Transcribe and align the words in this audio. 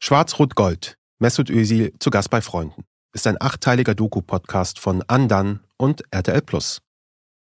Schwarz-Rot-Gold. 0.00 0.96
Mesut 1.18 1.50
Özil 1.50 1.92
zu 1.98 2.10
Gast 2.10 2.30
bei 2.30 2.40
Freunden. 2.40 2.84
Ist 3.12 3.26
ein 3.26 3.40
achteiliger 3.40 3.96
Doku-Podcast 3.96 4.78
von 4.78 5.02
Andan 5.08 5.60
und 5.76 6.02
RTL 6.12 6.40
Plus. 6.40 6.80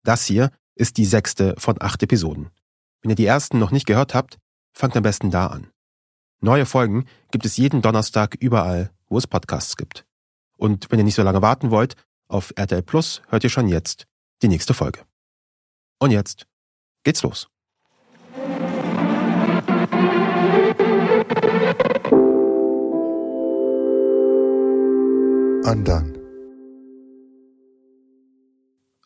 Das 0.03 0.25
hier 0.25 0.51
ist 0.75 0.97
die 0.97 1.05
sechste 1.05 1.55
von 1.57 1.77
acht 1.79 2.03
Episoden. 2.03 2.49
Wenn 3.01 3.11
ihr 3.11 3.15
die 3.15 3.25
ersten 3.25 3.57
noch 3.57 3.71
nicht 3.71 3.85
gehört 3.85 4.13
habt, 4.13 4.37
fangt 4.73 4.97
am 4.97 5.03
besten 5.03 5.31
da 5.31 5.47
an. 5.47 5.71
Neue 6.41 6.65
Folgen 6.65 7.05
gibt 7.31 7.45
es 7.45 7.55
jeden 7.55 7.81
Donnerstag 7.81 8.35
überall, 8.35 8.91
wo 9.07 9.17
es 9.17 9.27
Podcasts 9.27 9.77
gibt. 9.77 10.05
Und 10.57 10.91
wenn 10.91 10.99
ihr 10.99 11.05
nicht 11.05 11.15
so 11.15 11.23
lange 11.23 11.41
warten 11.41 11.71
wollt, 11.71 11.95
auf 12.27 12.51
RTL 12.57 12.83
Plus 12.83 13.21
hört 13.29 13.45
ihr 13.45 13.49
schon 13.49 13.69
jetzt 13.69 14.07
die 14.41 14.49
nächste 14.49 14.73
Folge. 14.73 15.05
Und 15.99 16.11
jetzt 16.11 16.47
geht's 17.03 17.23
los. 17.23 17.47
Undone. 25.71 26.11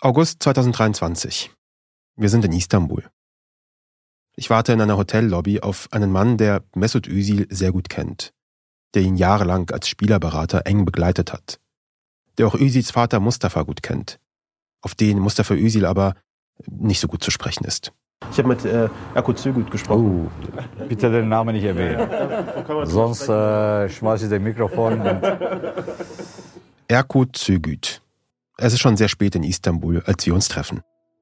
August 0.01 0.41
2023. 0.41 1.51
Wir 2.15 2.29
sind 2.29 2.43
in 2.43 2.53
Istanbul. 2.53 3.03
Ich 4.35 4.49
warte 4.49 4.73
in 4.73 4.81
einer 4.81 4.97
Hotellobby 4.97 5.59
auf 5.59 5.87
einen 5.91 6.11
Mann, 6.11 6.37
der 6.37 6.63
Mesut 6.73 7.07
Özil 7.07 7.45
sehr 7.51 7.71
gut 7.71 7.89
kennt, 7.89 8.33
der 8.95 9.03
ihn 9.03 9.15
jahrelang 9.15 9.69
als 9.69 9.87
Spielerberater 9.87 10.65
eng 10.65 10.85
begleitet 10.85 11.33
hat, 11.33 11.59
der 12.39 12.47
auch 12.47 12.55
Özils 12.55 12.89
Vater 12.89 13.19
Mustafa 13.19 13.61
gut 13.61 13.83
kennt, 13.83 14.19
auf 14.81 14.95
den 14.95 15.19
Mustafa 15.19 15.53
Özil 15.53 15.85
aber 15.85 16.15
nicht 16.65 16.99
so 16.99 17.07
gut 17.07 17.23
zu 17.23 17.29
sprechen 17.29 17.65
ist. 17.65 17.93
Ich 18.31 18.39
habe 18.39 18.47
mit 18.47 18.65
äh, 18.65 18.89
Erko 19.13 19.33
Zögut 19.33 19.69
gesprochen. 19.69 20.31
Oh, 20.31 20.85
bitte 20.87 21.11
den 21.11 21.29
Namen 21.29 21.53
nicht 21.53 21.65
erwähnen. 21.65 22.09
Sonst 22.85 23.29
äh, 23.29 23.87
schmeiße 23.87 24.25
ich 24.25 24.31
das 24.31 24.39
Mikrofon. 24.39 24.99
Erkut 26.87 27.35
Zögüt. 27.37 28.01
Es 28.57 28.73
ist 28.73 28.79
schon 28.79 28.95
sehr 28.97 29.07
spät 29.09 29.35
in 29.35 29.43
Istanbul, 29.43 30.03
als 30.05 30.25
wir 30.25 30.33
uns 30.33 30.47
treffen. 30.47 30.81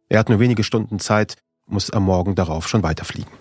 Er 0.10 0.20
hat 0.20 0.30
nur 0.30 0.40
wenige 0.40 0.64
Stunden 0.64 1.00
Zeit, 1.00 1.38
muss 1.66 1.90
am 1.90 2.04
Morgen 2.04 2.36
darauf 2.36 2.68
schon 2.68 2.84
weiterfliegen. 2.84 3.32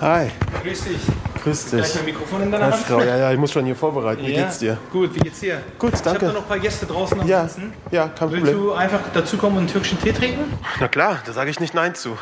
Hi, 0.00 0.30
Grüß 0.62 0.84
dich. 0.84 0.98
grüß 1.42 1.70
Gleich 1.70 1.84
dich. 1.86 1.94
mein 1.96 2.04
Mikrofon 2.06 2.42
in 2.44 2.52
deiner 2.52 2.66
Herr 2.70 2.72
Hand. 2.88 2.88
Ja, 3.06 3.16
ja, 3.16 3.32
ich 3.32 3.38
muss 3.38 3.52
schon 3.52 3.66
hier 3.66 3.76
vorbereiten. 3.76 4.24
Wie 4.24 4.32
Ja. 4.32 4.44
geht's 4.44 4.58
dir? 4.60 4.78
Gut, 4.90 5.14
wie 5.14 5.18
geht's 5.20 5.40
dir? 5.40 5.60
Gut, 5.78 5.90
Ich 5.92 5.98
habe 6.00 6.04
danke. 6.10 6.26
da 6.26 6.32
noch 6.32 6.42
ein 6.42 6.48
paar 6.48 6.58
Gäste 6.58 6.86
draußen 6.86 7.20
am 7.20 7.26
Ja, 7.26 7.46
Sitzen. 7.46 7.72
ja, 7.90 8.08
kein 8.08 8.30
Willst 8.30 8.46
Problem. 8.46 8.56
du 8.68 8.72
einfach 8.72 9.00
dazukommen 9.12 9.58
und 9.58 9.64
einen 9.64 9.72
türkischen 9.72 10.00
Tee 10.00 10.12
trinken? 10.12 10.56
Na 10.78 10.88
klar, 10.88 11.18
da 11.26 11.32
sage 11.32 11.50
ich 11.50 11.60
nicht 11.60 11.74
Nein 11.74 11.94
zu. 11.94 12.16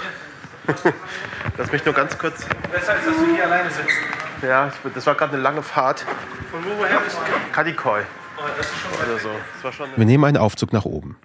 Lass 1.56 1.70
mich 1.70 1.84
nur 1.84 1.94
ganz 1.94 2.18
kurz. 2.18 2.44
Besser 2.72 2.94
als 2.94 3.04
dass 3.04 3.16
du 3.16 3.32
hier 3.34 3.44
alleine 3.44 3.70
sitzt. 3.70 3.96
Ja, 4.42 4.72
das 4.92 5.06
war 5.06 5.14
gerade 5.14 5.34
eine 5.34 5.42
lange 5.42 5.62
Fahrt. 5.62 6.04
Von 6.50 6.64
wo 6.64 6.70
woher 6.80 6.98
bist 7.00 7.16
du? 7.16 7.52
Kadikoy 7.54 8.00
Das 8.56 8.66
ist 8.66 8.76
schon 8.76 8.92
weit 8.92 9.06
oder 9.06 9.14
weg. 9.14 9.22
so. 9.22 9.28
Das 9.54 9.64
war 9.64 9.72
schon. 9.72 9.88
Wir 9.96 10.06
nehmen 10.06 10.24
einen 10.24 10.36
Aufzug 10.36 10.72
nach 10.72 10.84
oben. 10.84 11.16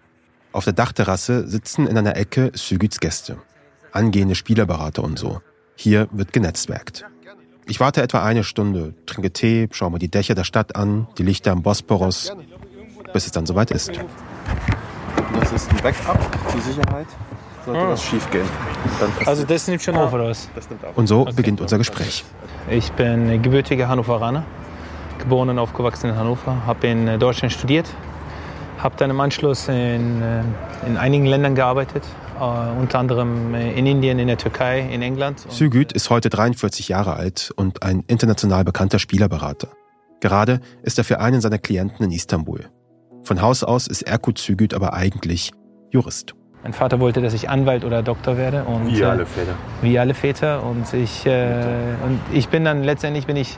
Auf 0.52 0.64
der 0.66 0.74
Dachterrasse 0.74 1.48
sitzen 1.48 1.88
in 1.88 1.98
einer 1.98 2.16
Ecke 2.16 2.52
Sügüts 2.54 3.00
Gäste. 3.00 3.38
Angehende 3.92 4.36
Spielerberater 4.36 5.04
und 5.04 5.18
so. 5.18 5.42
Hier 5.76 6.08
wird 6.12 6.34
genetzwerkt. 6.34 7.06
Ich 7.66 7.80
warte 7.80 8.02
etwa 8.02 8.24
eine 8.24 8.44
Stunde, 8.44 8.94
trinke 9.06 9.32
Tee, 9.32 9.70
schaue 9.72 9.92
mir 9.92 10.00
die 10.00 10.10
Dächer 10.10 10.36
der 10.36 10.44
Stadt 10.44 10.76
an, 10.76 11.08
die 11.18 11.24
Lichter 11.24 11.52
am 11.52 11.64
Bosporus, 11.64 12.36
bis 13.14 13.26
es 13.26 13.32
dann 13.32 13.46
soweit 13.46 13.72
ist. 13.72 13.92
Das 15.40 15.52
ist 15.52 15.72
ein 15.72 15.78
Backup 15.78 16.20
zur 16.52 16.62
Sicherheit. 16.62 17.08
Sollte 17.66 17.88
was 17.88 18.04
schief 18.04 18.30
gehen. 18.30 18.46
Also 19.26 19.46
das 19.46 19.68
nimmt 19.68 19.82
schon 19.82 19.96
auf, 19.96 20.12
oder 20.12 20.28
was? 20.30 20.50
das 20.54 20.70
nimmt 20.70 20.84
auf. 20.84 20.98
Und 20.98 21.08
so 21.08 21.24
beginnt 21.24 21.62
unser 21.62 21.78
Gespräch. 21.78 22.26
Ich 22.70 22.92
bin 22.92 23.42
gebürtiger 23.42 23.88
Hannoveraner, 23.88 24.44
geboren 25.20 25.50
und 25.50 25.60
aufgewachsen 25.60 26.10
in 26.10 26.16
Hannover, 26.16 26.66
habe 26.66 26.88
in 26.88 27.08
äh, 27.08 27.18
Deutschland 27.18 27.54
studiert, 27.54 27.88
habe 28.80 28.96
dann 28.98 29.10
im 29.10 29.20
Anschluss 29.20 29.68
in, 29.68 30.22
äh, 30.22 30.42
in 30.88 30.98
einigen 30.98 31.26
Ländern 31.26 31.56
gearbeitet, 31.56 32.04
äh, 32.40 32.80
unter 32.80 33.00
anderem 33.00 33.56
in 33.56 33.86
Indien, 33.86 34.20
in 34.20 34.28
der 34.28 34.38
Türkei, 34.38 34.80
in 34.80 35.02
England. 35.02 35.46
Sügüt 35.50 35.92
ist 35.94 36.10
heute 36.10 36.30
43 36.30 36.90
Jahre 36.90 37.16
alt 37.16 37.52
und 37.56 37.84
ein 37.84 38.04
international 38.08 38.64
bekannter 38.64 39.00
Spielerberater. 39.00 39.70
Gerade 40.20 40.62
ist 40.84 40.98
er 40.98 41.04
für 41.04 41.20
einen 41.20 41.42
seiner 41.42 41.58
Klienten 41.58 42.06
in 42.06 42.12
Istanbul. 42.12 42.66
Von 43.24 43.42
Haus 43.42 43.64
aus 43.64 43.88
ist 43.88 44.04
Erkut 44.04 44.38
Sügüt 44.38 44.74
aber 44.74 44.94
eigentlich 44.94 45.52
Jurist. 45.92 46.34
Mein 46.64 46.72
Vater 46.72 47.02
wollte, 47.02 47.22
dass 47.22 47.34
ich 47.34 47.50
Anwalt 47.50 47.84
oder 47.84 48.02
Doktor 48.02 48.38
werde. 48.38 48.64
Und, 48.64 48.88
Wie 48.88 49.04
alle 49.04 49.26
Väter. 49.26 49.54
wie 49.82 50.00
alle 50.00 50.14
Väter. 50.14 50.64
Und 50.64 50.94
ich, 50.94 51.26
äh, 51.26 51.96
und 52.06 52.22
ich 52.32 52.48
bin 52.48 52.64
dann 52.64 52.84
letztendlich 52.84 53.28
bin 53.28 53.36
ich 53.36 53.58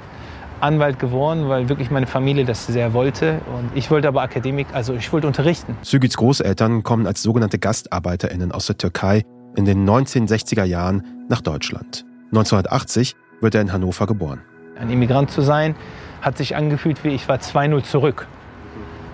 Anwalt 0.62 1.00
geworden, 1.00 1.50
weil 1.50 1.70
wirklich 1.70 1.92
meine 1.92 2.08
Familie 2.08 2.46
das 2.46 2.68
sehr 2.68 2.94
wollte. 2.94 3.42
Und 3.56 3.72
ich 3.76 3.92
wollte 3.92 4.08
aber 4.08 4.22
Akademik, 4.22 4.68
also 4.74 4.94
ich 4.94 5.12
wollte 5.12 5.28
unterrichten. 5.28 5.78
Sügüts 5.82 6.18
Großeltern 6.18 6.84
kommen 6.84 7.08
als 7.08 7.22
sogenannte 7.22 7.60
GastarbeiterInnen 7.60 8.52
aus 8.52 8.68
der 8.68 8.78
Türkei 8.78 9.24
in 9.56 9.66
den 9.66 9.88
1960er 9.88 10.64
Jahren 10.64 11.04
nach 11.30 11.42
Deutschland. 11.42 12.06
1980 12.28 13.16
wird 13.42 13.56
er 13.56 13.62
in 13.62 13.72
Hannover 13.72 14.08
geboren. 14.08 14.42
Ein 14.80 14.90
Immigrant 14.90 15.32
zu 15.32 15.42
sein, 15.42 15.76
hat 16.22 16.38
sich 16.38 16.56
angefühlt 16.56 17.04
wie 17.04 17.10
ich 17.10 17.30
war 17.30 17.38
2-0 17.38 17.84
zurück. 17.84 18.28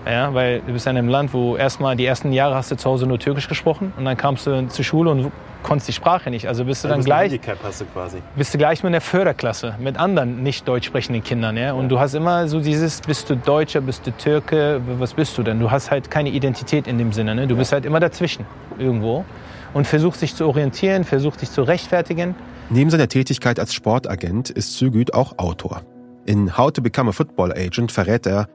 Ja, 0.06 0.34
weil 0.34 0.60
du 0.60 0.72
bist 0.72 0.86
in 0.86 0.96
einem 0.96 1.08
Land, 1.08 1.32
wo 1.32 1.56
erstmal 1.56 1.94
die 1.96 2.04
ersten 2.04 2.32
Jahre 2.32 2.54
hast 2.54 2.70
du 2.70 2.76
zu 2.76 2.90
Hause 2.90 3.06
nur 3.06 3.18
Türkisch 3.18 3.48
gesprochen 3.48 3.92
und 3.96 4.04
dann 4.04 4.16
kamst 4.16 4.46
du 4.46 4.66
zur 4.68 4.84
Schule 4.84 5.10
und 5.10 5.30
konntest 5.62 5.88
die 5.88 5.92
Sprache 5.92 6.30
nicht. 6.30 6.48
Also 6.48 6.64
bist 6.64 6.84
du 6.84 6.88
dann 6.88 7.02
gleich, 7.02 7.32
Handicap 7.32 7.58
hast 7.62 7.80
du 7.80 7.84
quasi. 7.86 8.18
bist 8.34 8.52
du 8.52 8.58
gleich 8.58 8.82
mit 8.82 8.90
einer 8.90 9.00
Förderklasse 9.00 9.76
mit 9.78 9.96
anderen 9.96 10.42
nicht 10.42 10.66
deutsch 10.66 10.86
sprechenden 10.86 11.22
Kindern. 11.22 11.56
Ja? 11.56 11.72
Und 11.72 11.88
du 11.88 12.00
hast 12.00 12.14
immer 12.14 12.48
so 12.48 12.60
dieses, 12.60 13.00
bist 13.00 13.30
du 13.30 13.36
Deutscher, 13.36 13.80
bist 13.80 14.06
du 14.06 14.10
Türke, 14.10 14.80
was 14.98 15.14
bist 15.14 15.38
du 15.38 15.42
denn? 15.42 15.60
Du 15.60 15.70
hast 15.70 15.90
halt 15.90 16.10
keine 16.10 16.30
Identität 16.30 16.86
in 16.86 16.98
dem 16.98 17.12
Sinne. 17.12 17.34
Ne? 17.34 17.46
Du 17.46 17.56
bist 17.56 17.72
halt 17.72 17.86
immer 17.86 18.00
dazwischen 18.00 18.44
irgendwo 18.78 19.24
und 19.72 19.86
versuchst 19.86 20.22
dich 20.22 20.34
zu 20.34 20.46
orientieren, 20.46 21.04
versuchst 21.04 21.42
dich 21.42 21.50
zu 21.50 21.62
rechtfertigen. 21.62 22.34
Neben 22.70 22.90
seiner 22.90 23.08
Tätigkeit 23.08 23.60
als 23.60 23.74
Sportagent 23.74 24.50
ist 24.50 24.76
Sügüt 24.78 25.14
auch 25.14 25.38
Autor. 25.38 25.82
In 26.24 26.56
How 26.56 26.72
to 26.72 26.82
Become 26.82 27.10
a 27.10 27.12
Football 27.12 27.52
Agent 27.52 27.90
verrät 27.90 28.26
er, 28.26 28.48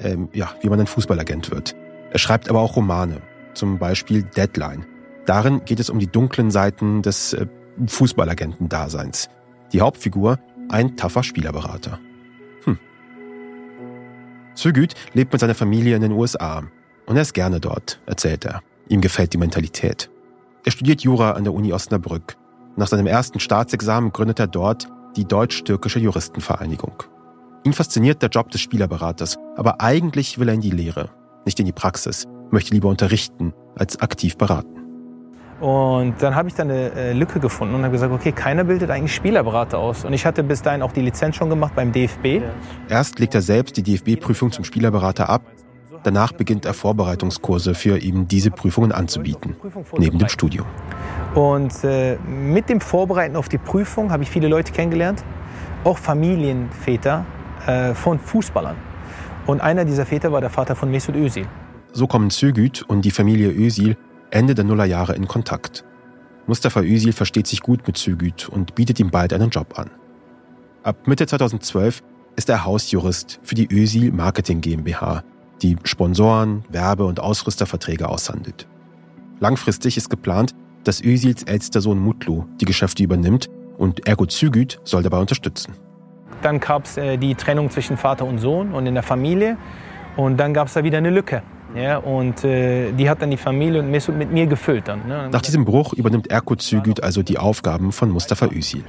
ähm, 0.00 0.28
ja, 0.32 0.50
wie 0.60 0.68
man 0.68 0.80
ein 0.80 0.86
Fußballagent 0.86 1.50
wird. 1.50 1.76
Er 2.10 2.18
schreibt 2.18 2.48
aber 2.48 2.60
auch 2.60 2.76
Romane, 2.76 3.22
zum 3.54 3.78
Beispiel 3.78 4.22
Deadline. 4.22 4.86
Darin 5.26 5.64
geht 5.64 5.80
es 5.80 5.90
um 5.90 5.98
die 5.98 6.06
dunklen 6.06 6.50
Seiten 6.50 7.02
des 7.02 7.32
äh, 7.34 7.46
Fußballagenten-Daseins. 7.86 9.28
Die 9.72 9.80
Hauptfigur, 9.80 10.38
ein 10.68 10.96
taffer 10.96 11.22
Spielerberater. 11.22 11.98
Hm. 12.64 12.78
Sügüt 14.54 14.94
lebt 15.12 15.32
mit 15.32 15.40
seiner 15.40 15.54
Familie 15.54 15.96
in 15.96 16.02
den 16.02 16.12
USA. 16.12 16.64
Und 17.06 17.16
er 17.16 17.22
ist 17.22 17.34
gerne 17.34 17.60
dort, 17.60 18.00
erzählt 18.06 18.44
er. 18.44 18.62
Ihm 18.88 19.00
gefällt 19.00 19.32
die 19.32 19.38
Mentalität. 19.38 20.10
Er 20.64 20.72
studiert 20.72 21.02
Jura 21.02 21.32
an 21.32 21.44
der 21.44 21.54
Uni 21.54 21.72
Osnabrück. 21.72 22.36
Nach 22.76 22.88
seinem 22.88 23.06
ersten 23.06 23.40
Staatsexamen 23.40 24.12
gründet 24.12 24.38
er 24.40 24.46
dort 24.46 24.88
die 25.16 25.24
Deutsch-Türkische 25.24 25.98
Juristenvereinigung. 25.98 27.02
Ihn 27.64 27.72
fasziniert 27.72 28.22
der 28.22 28.30
Job 28.30 28.50
des 28.50 28.60
Spielerberaters, 28.60 29.38
aber 29.60 29.82
eigentlich 29.82 30.38
will 30.38 30.48
er 30.48 30.54
in 30.54 30.62
die 30.62 30.70
Lehre, 30.70 31.10
nicht 31.44 31.60
in 31.60 31.66
die 31.66 31.72
Praxis, 31.72 32.26
möchte 32.50 32.72
lieber 32.72 32.88
unterrichten 32.88 33.52
als 33.76 34.00
aktiv 34.00 34.38
beraten. 34.38 34.70
Und 35.60 36.14
dann 36.20 36.34
habe 36.34 36.48
ich 36.48 36.54
dann 36.54 36.70
eine 36.70 36.90
äh, 36.94 37.12
Lücke 37.12 37.40
gefunden 37.40 37.74
und 37.74 37.82
habe 37.82 37.92
gesagt, 37.92 38.10
okay, 38.10 38.32
keiner 38.32 38.64
bildet 38.64 38.90
eigentlich 38.90 39.14
Spielerberater 39.14 39.78
aus. 39.78 40.06
Und 40.06 40.14
ich 40.14 40.24
hatte 40.24 40.42
bis 40.42 40.62
dahin 40.62 40.80
auch 40.80 40.92
die 40.92 41.02
Lizenz 41.02 41.36
schon 41.36 41.50
gemacht 41.50 41.74
beim 41.76 41.92
DFB. 41.92 42.40
Erst 42.88 43.18
legt 43.18 43.34
er 43.34 43.42
selbst 43.42 43.76
die 43.76 43.82
DFB-Prüfung 43.82 44.50
zum 44.50 44.64
Spielerberater 44.64 45.28
ab, 45.28 45.42
danach 46.04 46.32
beginnt 46.32 46.64
er 46.64 46.72
Vorbereitungskurse 46.72 47.74
für 47.74 47.98
ihm 47.98 48.26
diese 48.26 48.50
Prüfungen 48.50 48.92
anzubieten, 48.92 49.56
neben 49.98 50.18
dem 50.18 50.28
Studium. 50.28 50.64
Und 51.34 51.84
äh, 51.84 52.16
mit 52.16 52.70
dem 52.70 52.80
Vorbereiten 52.80 53.36
auf 53.36 53.50
die 53.50 53.58
Prüfung 53.58 54.10
habe 54.10 54.22
ich 54.22 54.30
viele 54.30 54.48
Leute 54.48 54.72
kennengelernt, 54.72 55.22
auch 55.84 55.98
Familienväter 55.98 57.26
äh, 57.66 57.92
von 57.92 58.18
Fußballern. 58.18 58.88
Und 59.50 59.60
einer 59.60 59.84
dieser 59.84 60.06
Väter 60.06 60.30
war 60.30 60.40
der 60.40 60.48
Vater 60.48 60.76
von 60.76 60.92
Mesut 60.92 61.16
Özil. 61.16 61.44
So 61.92 62.06
kommen 62.06 62.30
Zügüt 62.30 62.82
und 62.82 63.04
die 63.04 63.10
Familie 63.10 63.50
Özil 63.50 63.96
Ende 64.30 64.54
der 64.54 64.64
Nullerjahre 64.64 65.16
in 65.16 65.26
Kontakt. 65.26 65.84
Mustafa 66.46 66.82
Özil 66.82 67.12
versteht 67.12 67.48
sich 67.48 67.60
gut 67.60 67.84
mit 67.84 67.96
Zügüt 67.96 68.48
und 68.48 68.76
bietet 68.76 69.00
ihm 69.00 69.10
bald 69.10 69.32
einen 69.32 69.50
Job 69.50 69.76
an. 69.76 69.90
Ab 70.84 71.08
Mitte 71.08 71.26
2012 71.26 72.00
ist 72.36 72.48
er 72.48 72.64
Hausjurist 72.64 73.40
für 73.42 73.56
die 73.56 73.66
Özil 73.68 74.12
Marketing 74.12 74.60
GmbH, 74.60 75.24
die 75.62 75.76
Sponsoren, 75.82 76.64
Werbe- 76.68 77.06
und 77.06 77.18
Ausrüsterverträge 77.18 78.08
aushandelt. 78.08 78.68
Langfristig 79.40 79.96
ist 79.96 80.10
geplant, 80.10 80.54
dass 80.84 81.02
Özils 81.02 81.42
ältester 81.42 81.80
Sohn 81.80 81.98
Mutlu 81.98 82.44
die 82.60 82.66
Geschäfte 82.66 83.02
übernimmt 83.02 83.50
und 83.78 84.06
Ergo 84.06 84.26
Zügüt 84.26 84.78
soll 84.84 85.02
dabei 85.02 85.18
unterstützen. 85.18 85.74
Dann 86.42 86.60
gab 86.60 86.84
es 86.84 86.96
äh, 86.96 87.16
die 87.16 87.34
Trennung 87.34 87.70
zwischen 87.70 87.96
Vater 87.96 88.24
und 88.24 88.38
Sohn 88.38 88.72
und 88.72 88.86
in 88.86 88.94
der 88.94 89.02
Familie. 89.02 89.56
Und 90.16 90.38
dann 90.38 90.52
gab 90.54 90.66
es 90.68 90.74
da 90.74 90.82
wieder 90.84 90.98
eine 90.98 91.10
Lücke. 91.10 91.42
Ja, 91.74 91.98
und 91.98 92.42
äh, 92.44 92.90
die 92.92 93.08
hat 93.08 93.22
dann 93.22 93.30
die 93.30 93.36
Familie 93.36 93.80
und 93.80 93.90
Mesut 93.92 94.16
mit 94.16 94.32
mir 94.32 94.46
gefüllt. 94.46 94.88
Dann, 94.88 95.06
ne? 95.06 95.28
Nach 95.30 95.40
diesem 95.40 95.64
Bruch 95.64 95.92
übernimmt 95.92 96.26
Erko 96.28 96.56
Zügüt 96.56 97.00
also 97.02 97.22
die 97.22 97.38
Aufgaben 97.38 97.92
von 97.92 98.10
Mustafa 98.10 98.46
Özil. 98.46 98.82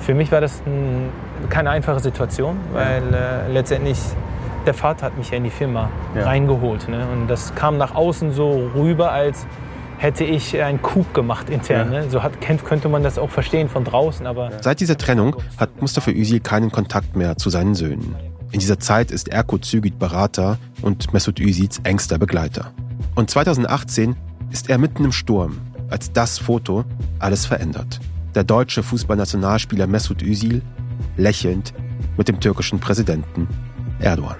Für 0.00 0.12
mich 0.14 0.30
war 0.30 0.42
das 0.42 0.60
ein, 0.66 1.08
keine 1.48 1.70
einfache 1.70 2.00
Situation, 2.00 2.56
weil 2.74 3.02
äh, 3.14 3.50
letztendlich 3.50 3.98
der 4.66 4.74
Vater 4.74 5.06
hat 5.06 5.16
mich 5.16 5.30
ja 5.30 5.38
in 5.38 5.44
die 5.44 5.50
Firma 5.50 5.88
Ja. 6.14 6.24
reingeholt. 6.24 6.86
Ne? 6.88 7.06
Und 7.10 7.28
das 7.28 7.54
kam 7.54 7.78
nach 7.78 7.94
außen 7.94 8.32
so 8.32 8.70
rüber, 8.74 9.10
als 9.10 9.46
hätte 9.98 10.24
ich 10.24 10.60
einen 10.62 10.80
Coup 10.80 11.12
gemacht 11.12 11.50
intern. 11.50 11.92
Ja. 11.92 12.00
Ne? 12.04 12.10
So 12.10 12.22
hat, 12.22 12.40
kennt- 12.40 12.64
könnte 12.64 12.88
man 12.88 13.02
das 13.02 13.18
auch 13.18 13.30
verstehen 13.30 13.68
von 13.68 13.84
draußen. 13.84 14.26
Aber 14.26 14.50
Seit 14.62 14.80
dieser 14.80 14.96
Trennung 14.96 15.36
hat 15.56 15.82
Mustafa 15.82 16.10
Özil 16.10 16.40
keinen 16.40 16.70
Kontakt 16.72 17.16
mehr 17.16 17.36
zu 17.36 17.50
seinen 17.50 17.74
Söhnen. 17.74 18.14
In 18.52 18.60
dieser 18.60 18.78
Zeit 18.80 19.10
ist 19.10 19.28
Erko 19.28 19.58
Zügit 19.58 19.98
Berater 19.98 20.56
und 20.80 21.12
Mesut 21.12 21.38
Özils 21.40 21.80
engster 21.84 22.16
Begleiter. 22.18 22.72
Und 23.14 23.28
2018 23.28 24.16
ist 24.50 24.70
er 24.70 24.78
mitten 24.78 25.04
im 25.04 25.12
Sturm, 25.12 25.58
als 25.90 26.12
das 26.12 26.38
Foto 26.38 26.84
alles 27.18 27.44
verändert. 27.44 28.00
Der 28.34 28.44
deutsche 28.44 28.82
Fußballnationalspieler 28.82 29.86
Mesut 29.86 30.22
Özil 30.22 30.62
lächelnd 31.16 31.74
mit 32.16 32.28
dem 32.28 32.40
türkischen 32.40 32.78
Präsidenten 32.78 33.48
Erdogan. 34.00 34.36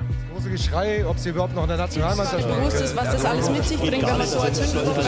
Geschrei, 0.58 1.06
ob 1.06 1.16
sie 1.18 1.28
überhaupt 1.28 1.54
noch 1.54 1.62
in 1.62 1.68
der 1.68 1.76
Nationalmannschaft 1.76 2.42
spielen 2.42 2.58
bewusst 2.58 2.80
ist, 2.80 2.96
was 2.96 3.12
das 3.12 3.24
alles 3.24 3.48
mit 3.48 3.64
sich 3.64 3.78
bringt, 3.78 4.04
wenn 4.04 4.18
man 4.18 4.26
so 4.26 4.40
als 4.40 4.60
Hündenprogramm 4.60 5.04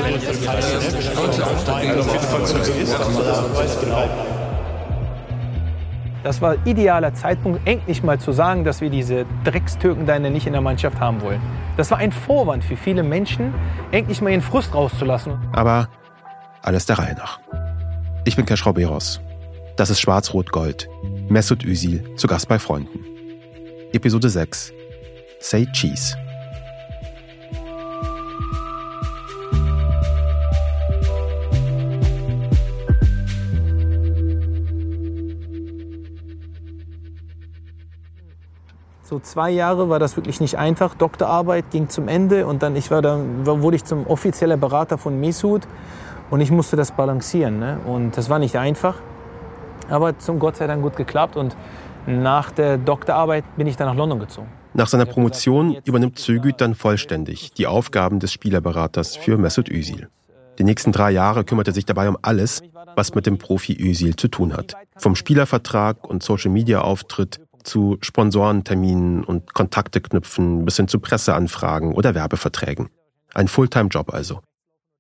das 6.23 6.41
war 6.41 6.55
idealer 6.67 7.15
Zeitpunkt, 7.15 7.67
endlich 7.67 8.03
mal 8.05 8.21
zu 8.21 8.31
sagen, 8.31 8.63
dass 8.63 8.81
wir 8.81 8.91
diese 8.91 9.27
Dreckstürken 9.43 10.07
da 10.07 10.21
nicht 10.21 10.47
in 10.47 10.53
der 10.53 10.63
Mannschaft 10.63 11.01
haben 11.01 11.21
wollen. 11.23 11.41
Das 11.77 11.91
war 11.91 11.99
ein 11.99 12.13
Vorwand 12.13 12.63
für 12.63 12.77
viele 12.77 13.03
Menschen, 13.03 13.53
endlich 13.91 14.21
mal 14.21 14.31
ihren 14.31 14.43
Frust 14.43 14.73
rauszulassen. 14.73 15.37
Aber 15.53 15.89
alles 16.63 16.87
der 16.87 16.99
Reihe 16.99 17.15
nach. 17.15 17.41
Ich 18.25 18.37
bin 18.37 18.47
Keschrau 18.47 18.73
Beros. 18.73 19.21
Das 19.77 19.91
ist 19.91 20.01
Schwarz-Rot-Gold. 20.01 20.89
Mesut 21.29 21.65
Özil 21.65 22.15
zu 22.17 22.29
Gast 22.29 22.47
bei 22.49 22.59
Freunden. 22.59 23.01
Episode 23.93 24.29
6. 24.29 24.75
Say 25.43 25.67
Cheese. 25.73 26.17
So 39.03 39.19
zwei 39.19 39.51
Jahre 39.51 39.89
war 39.89 39.99
das 39.99 40.17
wirklich 40.17 40.41
nicht 40.41 40.57
einfach. 40.59 40.95
Doktorarbeit 40.95 41.71
ging 41.71 41.89
zum 41.89 42.07
Ende 42.07 42.47
und 42.47 42.63
dann 42.63 42.77
ich 42.77 42.91
war 42.91 43.01
dann, 43.01 43.45
wurde 43.47 43.77
ich 43.77 43.85
zum 43.85 44.07
offizieller 44.07 44.59
Berater 44.59 44.99
von 44.99 45.19
Mesut 45.19 45.63
und 46.31 46.43
ich 46.43 46.51
musste 46.51 46.77
das 46.77 46.93
balancieren. 46.93 47.59
Ne? 47.59 47.81
Und 47.87 48.17
das 48.17 48.29
war 48.29 48.39
nicht 48.39 48.57
einfach, 48.57 48.97
aber 49.89 50.19
zum 50.19 50.39
Gott 50.39 50.57
sei 50.57 50.67
Dank 50.67 50.83
gut 50.83 50.97
geklappt 50.97 51.37
und 51.37 51.57
nach 52.07 52.51
der 52.51 52.77
Doktorarbeit 52.77 53.45
bin 53.57 53.67
ich 53.67 53.77
dann 53.77 53.89
nach 53.89 53.97
London 53.97 54.21
gezogen. 54.21 54.60
Nach 54.73 54.89
seiner 54.89 55.07
Promotion 55.07 55.79
übernimmt 55.85 56.19
Zögüt 56.19 56.61
dann 56.61 56.75
vollständig 56.75 57.53
die 57.53 57.67
Aufgaben 57.67 58.21
des 58.21 58.33
Spielerberaters 58.33 59.17
für 59.17 59.37
Mesut 59.37 59.69
Özil. 59.69 60.09
Die 60.59 60.65
nächsten 60.65 60.93
drei 60.93 61.11
Jahre 61.11 61.45
kümmert 61.45 61.69
er 61.69 61.75
sich 61.75 61.87
dabei 61.87 62.09
um 62.09 62.19
alles, 62.23 62.63
was 62.95 63.15
mit 63.15 63.27
dem 63.27 63.39
Profi 63.39 63.77
Özil 63.81 64.15
zu 64.17 64.29
tun 64.29 64.53
hat. 64.53 64.75
Vom 64.97 65.17
Spielervertrag 65.17 66.07
und 66.07 66.23
Social-Media-Auftritt 66.23 67.41
zu 67.65 67.99
Sponsorenterminen 68.01 69.25
und 69.25 69.55
Kontakte 69.55 70.01
knüpfen 70.01 70.65
bis 70.65 70.77
hin 70.77 70.89
zu 70.89 71.01
Presseanfragen 71.01 71.93
oder 71.95 72.15
Werbeverträgen. 72.15 72.91
Ein 73.35 73.49
Fulltime-Job 73.49 74.13
also. 74.13 74.41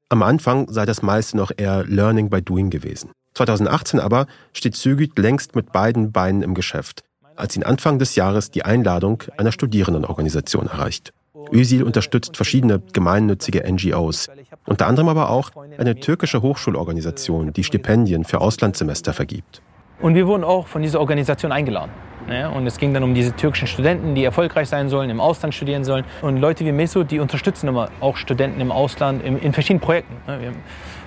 Am 0.09 0.23
Anfang 0.23 0.67
sei 0.71 0.87
das 0.87 1.03
meiste 1.03 1.37
noch 1.37 1.53
eher 1.57 1.85
Learning 1.85 2.31
by 2.31 2.43
Doing 2.43 2.71
gewesen. 2.71 3.13
2018 3.35 4.01
aber 4.01 4.27
steht 4.53 4.75
Zügit 4.75 5.19
längst 5.19 5.55
mit 5.55 5.73
beiden 5.73 6.11
Beinen 6.11 6.43
im 6.43 6.55
Geschäft, 6.55 7.05
als 7.41 7.57
ihn 7.57 7.63
Anfang 7.63 7.99
des 7.99 8.15
Jahres 8.17 8.51
die 8.51 8.65
Einladung 8.65 9.23
einer 9.37 9.53
Studierendenorganisation 9.53 10.67
erreicht. 10.67 11.13
Özil 11.53 11.83
unterstützt 11.83 12.37
verschiedene 12.37 12.81
gemeinnützige 12.93 13.65
NGOs, 13.71 14.29
unter 14.67 14.87
anderem 14.87 15.09
aber 15.09 15.31
auch 15.31 15.51
eine 15.79 15.99
türkische 15.99 16.43
Hochschulorganisation, 16.43 17.53
die 17.53 17.65
Stipendien 17.65 18.25
für 18.25 18.41
Auslandssemester 18.41 19.13
vergibt. 19.13 19.63
Und 20.01 20.15
wir 20.15 20.27
wurden 20.27 20.45
auch 20.45 20.67
von 20.67 20.83
dieser 20.83 21.01
Organisation 21.01 21.53
eingeladen. 21.53 21.91
Ne? 22.27 22.51
Und 22.51 22.67
es 22.67 22.79
ging 22.79 22.95
dann 22.95 23.03
um 23.03 23.15
diese 23.15 23.35
türkischen 23.35 23.67
Studenten, 23.67 24.15
die 24.15 24.25
erfolgreich 24.25 24.69
sein 24.69 24.89
sollen, 24.89 25.11
im 25.11 25.21
Ausland 25.21 25.55
studieren 25.55 25.85
sollen. 25.85 26.05
Und 26.23 26.39
Leute 26.39 26.65
wie 26.65 26.73
Mesut, 26.73 27.11
die 27.11 27.19
unterstützen 27.19 27.69
immer 27.69 27.91
auch 28.01 28.17
Studenten 28.17 28.61
im 28.61 28.73
Ausland 28.73 29.23
in, 29.23 29.39
in 29.39 29.53
verschiedenen 29.53 29.81
Projekten. 29.81 30.15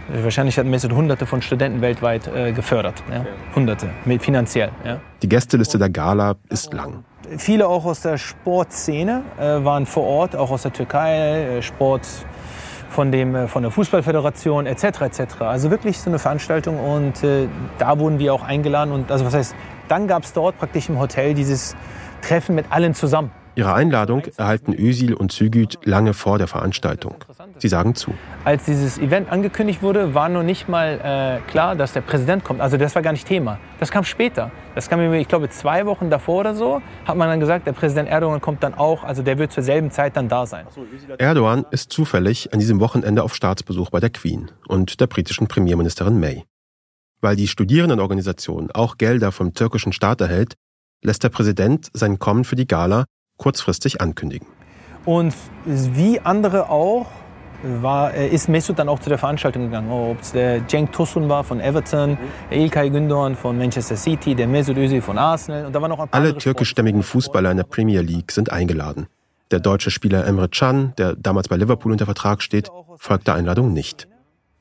Wir 0.08 0.18
haben, 0.18 0.24
wahrscheinlich 0.24 0.58
hat 0.58 0.66
Mesut 0.66 0.92
hunderte 0.92 1.26
von 1.26 1.42
Studenten 1.42 1.82
weltweit 1.82 2.28
äh, 2.28 2.52
gefördert. 2.52 3.04
Ja? 3.12 3.26
Hunderte, 3.56 3.90
mit, 4.06 4.22
finanziell. 4.22 4.70
Ja? 4.86 5.00
Die 5.22 5.30
Gästeliste 5.30 5.78
der 5.78 5.90
Gala 5.90 6.36
ist 6.50 6.74
lang. 6.74 7.04
Viele 7.38 7.68
auch 7.68 7.86
aus 7.86 8.02
der 8.02 8.18
Sportszene 8.18 9.24
äh, 9.40 9.64
waren 9.64 9.86
vor 9.86 10.04
Ort, 10.04 10.36
auch 10.36 10.52
aus 10.52 10.64
der 10.64 10.74
Türkei, 10.74 11.58
äh, 11.58 11.62
Sport 11.62 12.06
von, 12.90 13.12
dem, 13.12 13.34
äh, 13.36 13.48
von 13.48 13.64
der 13.64 13.72
Fußballföderation 13.72 14.66
etc. 14.66 14.84
etc. 15.02 15.42
Also 15.42 15.72
wirklich 15.72 16.00
so 16.00 16.10
eine 16.10 16.20
Veranstaltung 16.20 16.80
und 16.80 17.24
äh, 17.24 17.48
da 17.80 17.98
wurden 18.00 18.20
wir 18.20 18.34
auch 18.34 18.44
eingeladen. 18.44 18.92
Und 18.92 19.12
also 19.12 19.26
was 19.26 19.34
heißt, 19.34 19.56
dann 19.88 20.08
gab 20.08 20.24
es 20.24 20.34
dort 20.34 20.58
praktisch 20.58 20.90
im 20.90 21.00
Hotel 21.00 21.34
dieses 21.34 21.76
Treffen 22.22 22.56
mit 22.56 22.66
allen 22.70 22.94
zusammen. 22.94 23.32
Ihre 23.56 23.74
Einladung 23.74 24.24
erhalten 24.38 24.74
Özil 24.74 25.14
und 25.14 25.32
Zügüt 25.32 25.78
lange 25.84 26.14
vor 26.14 26.40
der 26.40 26.48
Veranstaltung. 26.48 27.16
Sie 27.60 27.68
sagen 27.68 27.94
zu. 27.94 28.12
Als 28.46 28.66
dieses 28.66 28.98
Event 28.98 29.32
angekündigt 29.32 29.84
wurde, 29.84 30.16
war 30.16 30.28
noch 30.28 30.42
nicht 30.42 30.68
mal 30.68 31.40
äh, 31.46 31.52
klar, 31.52 31.76
dass 31.76 31.94
der 31.94 32.02
Präsident 32.02 32.44
kommt. 32.44 32.62
Also 32.62 32.78
das 32.78 32.96
war 32.96 33.04
gar 33.04 33.12
nicht 33.12 33.28
Thema. 33.28 33.60
Das 33.80 33.92
kam 33.92 34.06
später. 34.06 34.50
Das 34.74 34.90
kam, 34.90 35.14
ich 35.14 35.28
glaube, 35.28 35.50
zwei 35.50 35.86
Wochen 35.86 36.10
davor 36.10 36.40
oder 36.40 36.56
so, 36.56 36.82
hat 37.06 37.16
man 37.16 37.30
dann 37.30 37.40
gesagt, 37.40 37.68
der 37.68 37.74
Präsident 37.74 38.10
Erdogan 38.10 38.42
kommt 38.42 38.64
dann 38.64 38.74
auch. 38.74 39.04
Also 39.04 39.22
der 39.22 39.38
wird 39.38 39.52
zur 39.52 39.62
selben 39.62 39.92
Zeit 39.92 40.18
dann 40.18 40.30
da 40.30 40.48
sein. 40.48 40.66
Erdogan 41.20 41.64
ist 41.70 41.92
zufällig 41.92 42.54
an 42.54 42.60
diesem 42.60 42.80
Wochenende 42.80 43.22
auf 43.22 43.36
Staatsbesuch 43.36 43.92
bei 43.92 44.00
der 44.00 44.10
Queen 44.10 44.50
und 44.68 45.00
der 45.00 45.06
britischen 45.06 45.48
Premierministerin 45.48 46.20
May. 46.20 46.44
Weil 47.22 47.36
die 47.36 47.48
Studierendenorganisation 47.48 48.72
auch 48.72 48.98
Gelder 48.98 49.32
vom 49.32 49.54
türkischen 49.54 49.94
Staat 49.94 50.22
erhält, 50.22 50.56
lässt 51.04 51.24
der 51.24 51.30
Präsident 51.30 51.92
sein 51.94 52.18
Kommen 52.18 52.46
für 52.46 52.56
die 52.56 52.68
Gala 52.68 53.06
kurzfristig 53.44 54.00
ankündigen. 54.00 54.48
Und 55.06 55.34
wie 55.66 56.22
andere 56.22 56.69
auch, 56.69 57.07
war, 57.63 58.13
äh, 58.13 58.28
ist 58.28 58.50
Mesut 58.50 58.78
dann 58.80 58.90
auch 58.90 59.00
zu 59.00 59.10
der 59.10 59.18
Veranstaltung 59.18 59.63
gegangen. 59.63 59.90
Ob 59.92 60.22
es 60.22 60.31
der 60.31 60.68
Cenk 60.68 60.92
Tosun 60.92 61.30
war 61.30 61.44
von 61.44 61.60
Everton, 61.60 62.18
der 62.50 62.57
İlkay 62.57 62.90
Gündoğan 62.90 63.36
von 63.36 63.57
Manchester 63.57 63.95
City, 63.95 64.36
der 64.36 64.48
Mesut 64.48 64.78
Özil 64.78 65.01
von 65.01 65.18
Arsenal. 65.18 65.66
Und 65.66 65.74
da 65.74 65.81
waren 65.81 65.90
noch 65.90 66.00
ein 66.00 66.10
paar 66.10 66.22
Alle 66.22 66.38
türkischstämmigen 66.38 67.04
Fußballer 67.04 67.51
in 67.51 67.57
der 67.57 67.63
Premier 67.63 68.01
League 68.01 68.31
sind 68.31 68.52
eingeladen. 68.52 69.07
Der 69.52 69.59
deutsche 69.59 69.92
Spieler 69.92 70.26
Emre 70.26 70.50
Can, 70.50 70.94
der 70.97 71.16
damals 71.16 71.47
bei 71.47 71.57
Liverpool 71.57 71.92
unter 71.92 72.06
Vertrag 72.06 72.42
steht, 72.42 72.69
folgt 72.97 73.28
der 73.28 73.35
Einladung 73.35 73.73
nicht. 73.73 74.07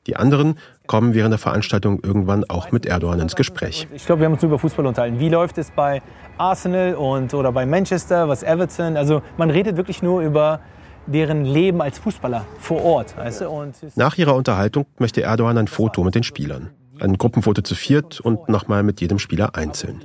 Die 0.07 0.15
anderen 0.17 0.57
kommen 0.87 1.13
während 1.13 1.31
der 1.31 1.39
Veranstaltung 1.39 1.99
irgendwann 2.03 2.43
auch 2.49 2.71
mit 2.71 2.85
Erdogan 2.85 3.19
ins 3.19 3.35
Gespräch. 3.35 3.87
Ich 3.93 4.05
glaube, 4.05 4.21
wir 4.21 4.25
haben 4.25 4.33
uns 4.33 4.43
über 4.43 4.59
Fußball 4.59 4.85
unterhalten. 4.85 5.19
Wie 5.19 5.29
läuft 5.29 5.57
es 5.57 5.71
bei 5.71 6.01
Arsenal 6.37 6.95
und, 6.95 7.33
oder 7.33 7.51
bei 7.51 7.65
Manchester, 7.65 8.27
was 8.27 8.43
Everton? 8.43 8.97
Also 8.97 9.21
man 9.37 9.49
redet 9.49 9.77
wirklich 9.77 10.03
nur 10.03 10.21
über 10.21 10.59
deren 11.05 11.45
Leben 11.45 11.81
als 11.81 11.99
Fußballer 11.99 12.45
vor 12.59 12.83
Ort. 12.83 13.17
Weißt 13.17 13.41
du? 13.41 13.71
Nach 13.95 14.17
ihrer 14.17 14.35
Unterhaltung 14.35 14.85
möchte 14.99 15.21
Erdogan 15.21 15.57
ein 15.57 15.67
Foto 15.67 16.03
mit 16.03 16.15
den 16.15 16.23
Spielern. 16.23 16.69
Ein 16.99 17.17
Gruppenfoto 17.17 17.61
zu 17.61 17.75
viert 17.75 18.19
und 18.21 18.47
nochmal 18.49 18.83
mit 18.83 19.01
jedem 19.01 19.19
Spieler 19.19 19.55
einzeln. 19.55 20.01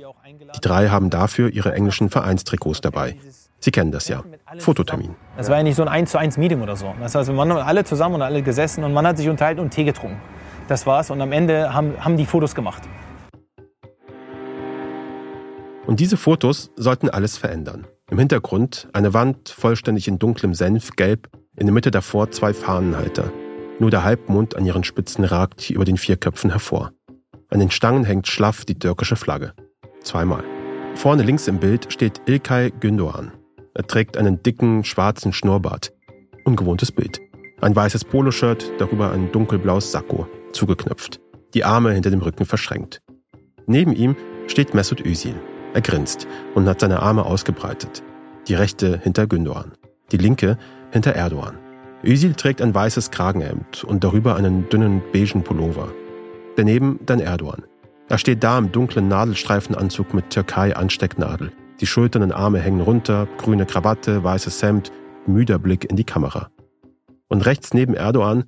Die 0.55 0.61
drei 0.61 0.89
haben 0.89 1.09
dafür 1.09 1.49
ihre 1.49 1.73
englischen 1.73 2.09
Vereinstrikots 2.09 2.81
dabei. 2.81 3.15
Sie 3.59 3.71
kennen 3.71 3.91
das 3.91 4.07
ja. 4.07 4.23
Fototermin. 4.57 5.15
Das 5.37 5.49
war 5.49 5.57
ja 5.57 5.63
nicht 5.63 5.75
so 5.75 5.83
ein 5.83 5.89
1 5.89 6.11
zu 6.11 6.17
1 6.17 6.37
Meeting 6.37 6.61
oder 6.61 6.75
so. 6.75 6.93
Das 6.99 7.13
heißt, 7.13 7.29
wir 7.29 7.37
waren 7.37 7.51
alle 7.51 7.83
zusammen 7.83 8.15
und 8.15 8.21
alle 8.21 8.41
gesessen 8.41 8.83
und 8.83 8.93
man 8.93 9.05
hat 9.05 9.17
sich 9.17 9.29
unterhalten 9.29 9.59
und 9.59 9.71
Tee 9.71 9.83
getrunken. 9.83 10.19
Das 10.69 10.85
war's 10.85 11.09
und 11.09 11.19
am 11.19 11.31
Ende 11.31 11.73
haben, 11.73 11.97
haben 11.99 12.15
die 12.15 12.27
Fotos 12.27 12.53
gemacht. 12.53 12.83
Und 15.87 15.99
diese 15.99 16.15
Fotos 16.15 16.69
sollten 16.75 17.09
alles 17.09 17.37
verändern. 17.37 17.87
Im 18.11 18.19
Hintergrund 18.19 18.87
eine 18.93 19.15
Wand 19.15 19.49
vollständig 19.49 20.07
in 20.07 20.19
dunklem 20.19 20.53
Senfgelb, 20.53 21.27
in 21.57 21.65
der 21.65 21.73
Mitte 21.73 21.89
davor 21.89 22.29
zwei 22.29 22.53
Fahnenhalter. 22.53 23.31
Nur 23.79 23.89
der 23.89 24.03
Halbmond 24.03 24.55
an 24.55 24.65
ihren 24.65 24.83
Spitzen 24.83 25.23
ragt 25.23 25.71
über 25.71 25.85
den 25.85 25.97
vier 25.97 26.17
Köpfen 26.17 26.51
hervor. 26.51 26.91
An 27.49 27.59
den 27.59 27.71
Stangen 27.71 28.03
hängt 28.03 28.27
schlaff 28.27 28.63
die 28.63 28.77
türkische 28.77 29.15
Flagge. 29.15 29.53
Zweimal. 30.03 30.43
Vorne 30.93 31.23
links 31.23 31.47
im 31.47 31.57
Bild 31.57 31.91
steht 31.91 32.21
İlkay 32.27 32.71
Gündoğan. 32.79 33.31
Er 33.73 33.87
trägt 33.87 34.17
einen 34.17 34.43
dicken, 34.43 34.83
schwarzen 34.83 35.33
Schnurrbart. 35.33 35.93
Ungewohntes 36.45 36.91
Bild. 36.91 37.19
Ein 37.59 37.75
weißes 37.75 38.05
Poloshirt, 38.05 38.71
darüber 38.77 39.11
ein 39.11 39.31
dunkelblaues 39.31 39.91
Sakko, 39.91 40.27
zugeknöpft. 40.51 41.19
Die 41.53 41.63
Arme 41.63 41.91
hinter 41.93 42.09
dem 42.11 42.21
Rücken 42.21 42.45
verschränkt. 42.45 43.01
Neben 43.65 43.93
ihm 43.93 44.15
steht 44.47 44.73
Mesut 44.73 45.05
Özil. 45.05 45.35
Er 45.73 45.81
grinst 45.81 46.27
und 46.55 46.67
hat 46.67 46.79
seine 46.79 47.01
Arme 47.01 47.25
ausgebreitet. 47.25 48.03
Die 48.47 48.55
rechte 48.55 48.99
hinter 49.03 49.23
Gündoğan, 49.23 49.73
die 50.11 50.17
linke 50.17 50.57
hinter 50.91 51.11
Erdogan. 51.11 51.57
Özil 52.03 52.33
trägt 52.33 52.61
ein 52.61 52.73
weißes 52.73 53.11
Kragenhemd 53.11 53.83
und 53.83 54.03
darüber 54.03 54.35
einen 54.35 54.67
dünnen 54.69 55.01
beigen 55.13 55.43
Pullover. 55.43 55.91
Daneben 56.55 56.99
dann 57.05 57.19
Erdogan. 57.19 57.63
Er 58.07 58.17
steht 58.17 58.43
da 58.43 58.57
im 58.57 58.71
dunklen 58.71 59.07
Nadelstreifenanzug 59.07 60.13
mit 60.13 60.31
Türkei-Anstecknadel. 60.31 61.51
Die 61.79 61.85
Schultern 61.85 62.23
und 62.23 62.31
Arme 62.31 62.59
hängen 62.59 62.81
runter, 62.81 63.27
grüne 63.37 63.65
Krawatte, 63.65 64.23
weißes 64.23 64.63
Hemd, 64.63 64.91
müder 65.27 65.59
Blick 65.59 65.89
in 65.89 65.95
die 65.95 66.03
Kamera. 66.03 66.49
Und 67.27 67.45
rechts 67.45 67.73
neben 67.73 67.93
Erdogan, 67.93 68.45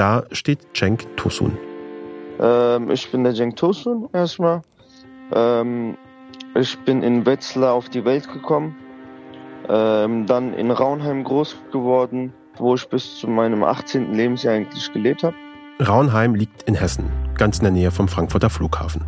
da 0.00 0.24
steht 0.32 0.60
Cenk 0.72 1.14
Tosun. 1.18 1.58
Ähm, 2.40 2.90
ich 2.90 3.12
bin 3.12 3.22
der 3.22 3.34
Cenk 3.34 3.56
Tosun 3.56 4.08
erstmal. 4.14 4.62
Ähm, 5.30 5.94
ich 6.54 6.78
bin 6.86 7.02
in 7.02 7.26
Wetzlar 7.26 7.74
auf 7.74 7.90
die 7.90 8.02
Welt 8.06 8.26
gekommen, 8.32 8.74
ähm, 9.68 10.24
dann 10.24 10.54
in 10.54 10.70
Raunheim 10.70 11.22
groß 11.22 11.54
geworden, 11.70 12.32
wo 12.56 12.74
ich 12.74 12.88
bis 12.88 13.16
zu 13.18 13.28
meinem 13.28 13.62
18. 13.62 14.14
Lebensjahr 14.14 14.54
eigentlich 14.54 14.90
gelebt 14.90 15.22
habe. 15.22 15.36
Raunheim 15.86 16.34
liegt 16.34 16.62
in 16.62 16.74
Hessen, 16.74 17.10
ganz 17.36 17.58
in 17.58 17.64
der 17.64 17.72
Nähe 17.72 17.90
vom 17.90 18.08
Frankfurter 18.08 18.48
Flughafen. 18.48 19.04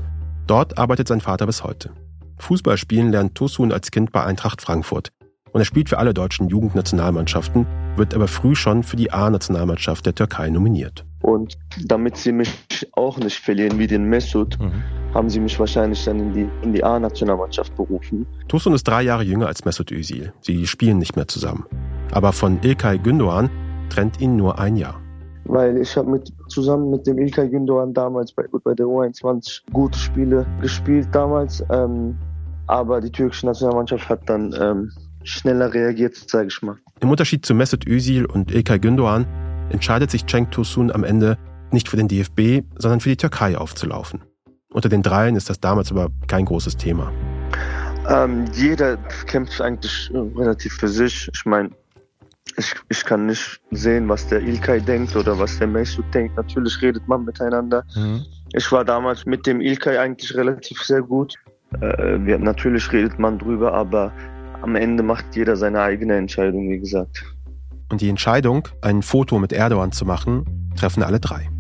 Dort 0.47 0.77
arbeitet 0.77 1.09
sein 1.09 1.23
Vater 1.23 1.47
bis 1.47 1.65
heute. 1.65 1.93
Fußball 2.37 2.77
spielen 2.77 3.11
lernt 3.11 3.35
Tosun 3.35 3.73
als 3.73 3.93
Kind 3.93 4.13
bei 4.13 4.25
Eintracht 4.25 4.61
Frankfurt. 4.61 5.11
Und 5.53 5.61
er 5.61 5.65
spielt 5.65 5.89
für 5.89 5.99
alle 5.99 6.15
deutschen 6.15 6.49
Jugendnationalmannschaften, 6.49 7.67
wird 7.97 8.15
aber 8.15 8.27
früh 8.27 8.55
schon 8.55 8.83
für 8.83 8.97
die 8.97 9.13
A-Nationalmannschaft 9.13 10.07
der 10.07 10.15
Türkei 10.15 10.49
nominiert. 10.49 11.05
Und 11.21 11.59
damit 11.85 12.17
sie 12.17 12.33
mich 12.33 12.51
auch 12.93 13.19
nicht 13.19 13.39
verlieren 13.39 13.79
wie 13.79 13.87
den 13.87 14.05
Mesut, 14.05 14.59
mhm. 14.59 14.73
haben 15.15 15.29
sie 15.29 15.41
mich 15.41 15.59
wahrscheinlich 15.61 16.05
dann 16.05 16.19
in 16.19 16.33
die, 16.33 16.49
in 16.63 16.73
die 16.73 16.83
A-Nationalmannschaft 16.83 17.77
berufen. 17.77 18.27
Tosun 18.49 18.73
ist 18.73 18.85
drei 18.85 19.03
Jahre 19.03 19.23
jünger 19.23 19.47
als 19.47 19.65
Mesut 19.65 19.93
Özil. 19.93 20.33
Sie 20.41 20.67
spielen 20.67 20.99
nicht 20.99 21.17
mehr 21.17 21.29
zusammen. 21.29 21.65
Aber 22.13 22.33
von 22.33 22.59
Ilkay 22.63 22.97
Gündoğan 22.97 23.51
trennt 23.91 24.21
ihn 24.21 24.37
nur 24.37 24.59
ein 24.59 24.77
Jahr. 24.77 25.01
Weil 25.45 25.77
ich 25.77 25.97
habe 25.97 26.11
mit, 26.11 26.33
zusammen 26.49 26.91
mit 26.91 27.07
dem 27.07 27.19
Ilkay 27.19 27.49
Gündoğan 27.49 27.93
damals 27.93 28.33
bei, 28.33 28.45
bei 28.65 28.75
der 28.75 28.87
U21 28.87 29.63
gute 29.73 29.99
Spiele 29.99 30.47
gespielt 30.61 31.09
damals. 31.13 31.63
Ähm, 31.71 32.17
aber 32.69 33.01
die 33.01 33.11
türkische 33.11 33.47
Nationalmannschaft 33.47 34.09
hat 34.09 34.21
dann 34.29 34.55
ähm, 34.59 34.93
schneller 35.25 35.73
reagiert, 35.73 36.17
sage 36.17 36.49
ich 36.49 36.63
mal. 36.63 36.77
Im 37.01 37.11
Unterschied 37.11 37.45
zu 37.45 37.55
Mesut 37.55 37.87
Özil 37.87 38.27
und 38.27 38.51
Ilkay 38.51 38.79
Gündoğan 38.79 39.27
entscheidet 39.71 40.11
sich 40.11 40.27
Cenk 40.27 40.51
Tosun 40.51 40.91
am 40.91 41.05
Ende 41.05 41.39
nicht 41.71 41.89
für 41.89 41.97
den 41.97 42.09
DFB, 42.09 42.65
sondern 42.77 43.01
für 43.01 43.09
die 43.09 43.17
Türkei 43.17 43.57
aufzulaufen. 43.57 44.23
Unter 44.73 44.89
den 44.89 45.03
dreien 45.03 45.37
ist 45.37 45.51
das 45.51 45.61
damals 45.61 45.91
aber 45.91 46.11
kein 46.27 46.45
großes 46.45 46.77
Thema. 46.77 47.13
Ähm, 48.09 48.47
jeder 48.53 48.97
kämpft 49.27 49.61
eigentlich 49.61 50.11
äh, 50.13 50.19
relativ 50.39 50.75
für 50.75 50.89
sich. 50.89 51.31
Ich 51.33 51.45
meine, 51.45 51.71
ich, 52.57 52.75
ich 52.89 53.05
kann 53.05 53.27
nicht 53.27 53.61
sehen, 53.71 54.09
was 54.09 54.27
der 54.27 54.41
Ilkay 54.41 54.81
denkt 54.81 55.15
oder 55.17 55.39
was 55.39 55.59
der 55.59 55.69
Mesut 55.69 56.05
denkt. 56.13 56.37
Natürlich 56.37 56.81
redet 56.83 57.07
man 57.07 57.25
miteinander. 57.25 57.85
Mhm. 57.95 58.25
Ich 58.55 58.71
war 58.73 58.85
damals 58.85 59.25
mit 59.25 59.47
dem 59.47 59.61
Ilkay 59.61 59.97
eigentlich 59.99 60.35
relativ 60.35 60.83
sehr 60.83 61.03
gut. 61.03 61.35
Äh, 61.81 62.19
wir, 62.25 62.39
natürlich 62.39 62.91
redet 62.93 63.19
man 63.19 63.39
drüber, 63.39 63.73
aber 63.73 64.13
am 64.63 64.77
Ende 64.77 65.03
macht 65.03 65.35
jeder 65.35 65.57
seine 65.57 65.83
eigene 65.83 66.17
Entscheidung, 66.17 66.71
wie 66.71 66.79
gesagt. 66.79 67.25
Und 67.91 68.01
die 68.01 68.09
Entscheidung, 68.09 68.69
ein 68.81 69.03
Foto 69.03 69.39
mit 69.39 69.53
Erdogan 69.53 69.93
zu 69.93 70.05
machen, 70.05 70.73
treffen 70.77 71.03
alle 71.03 71.21
drei. 71.21 71.51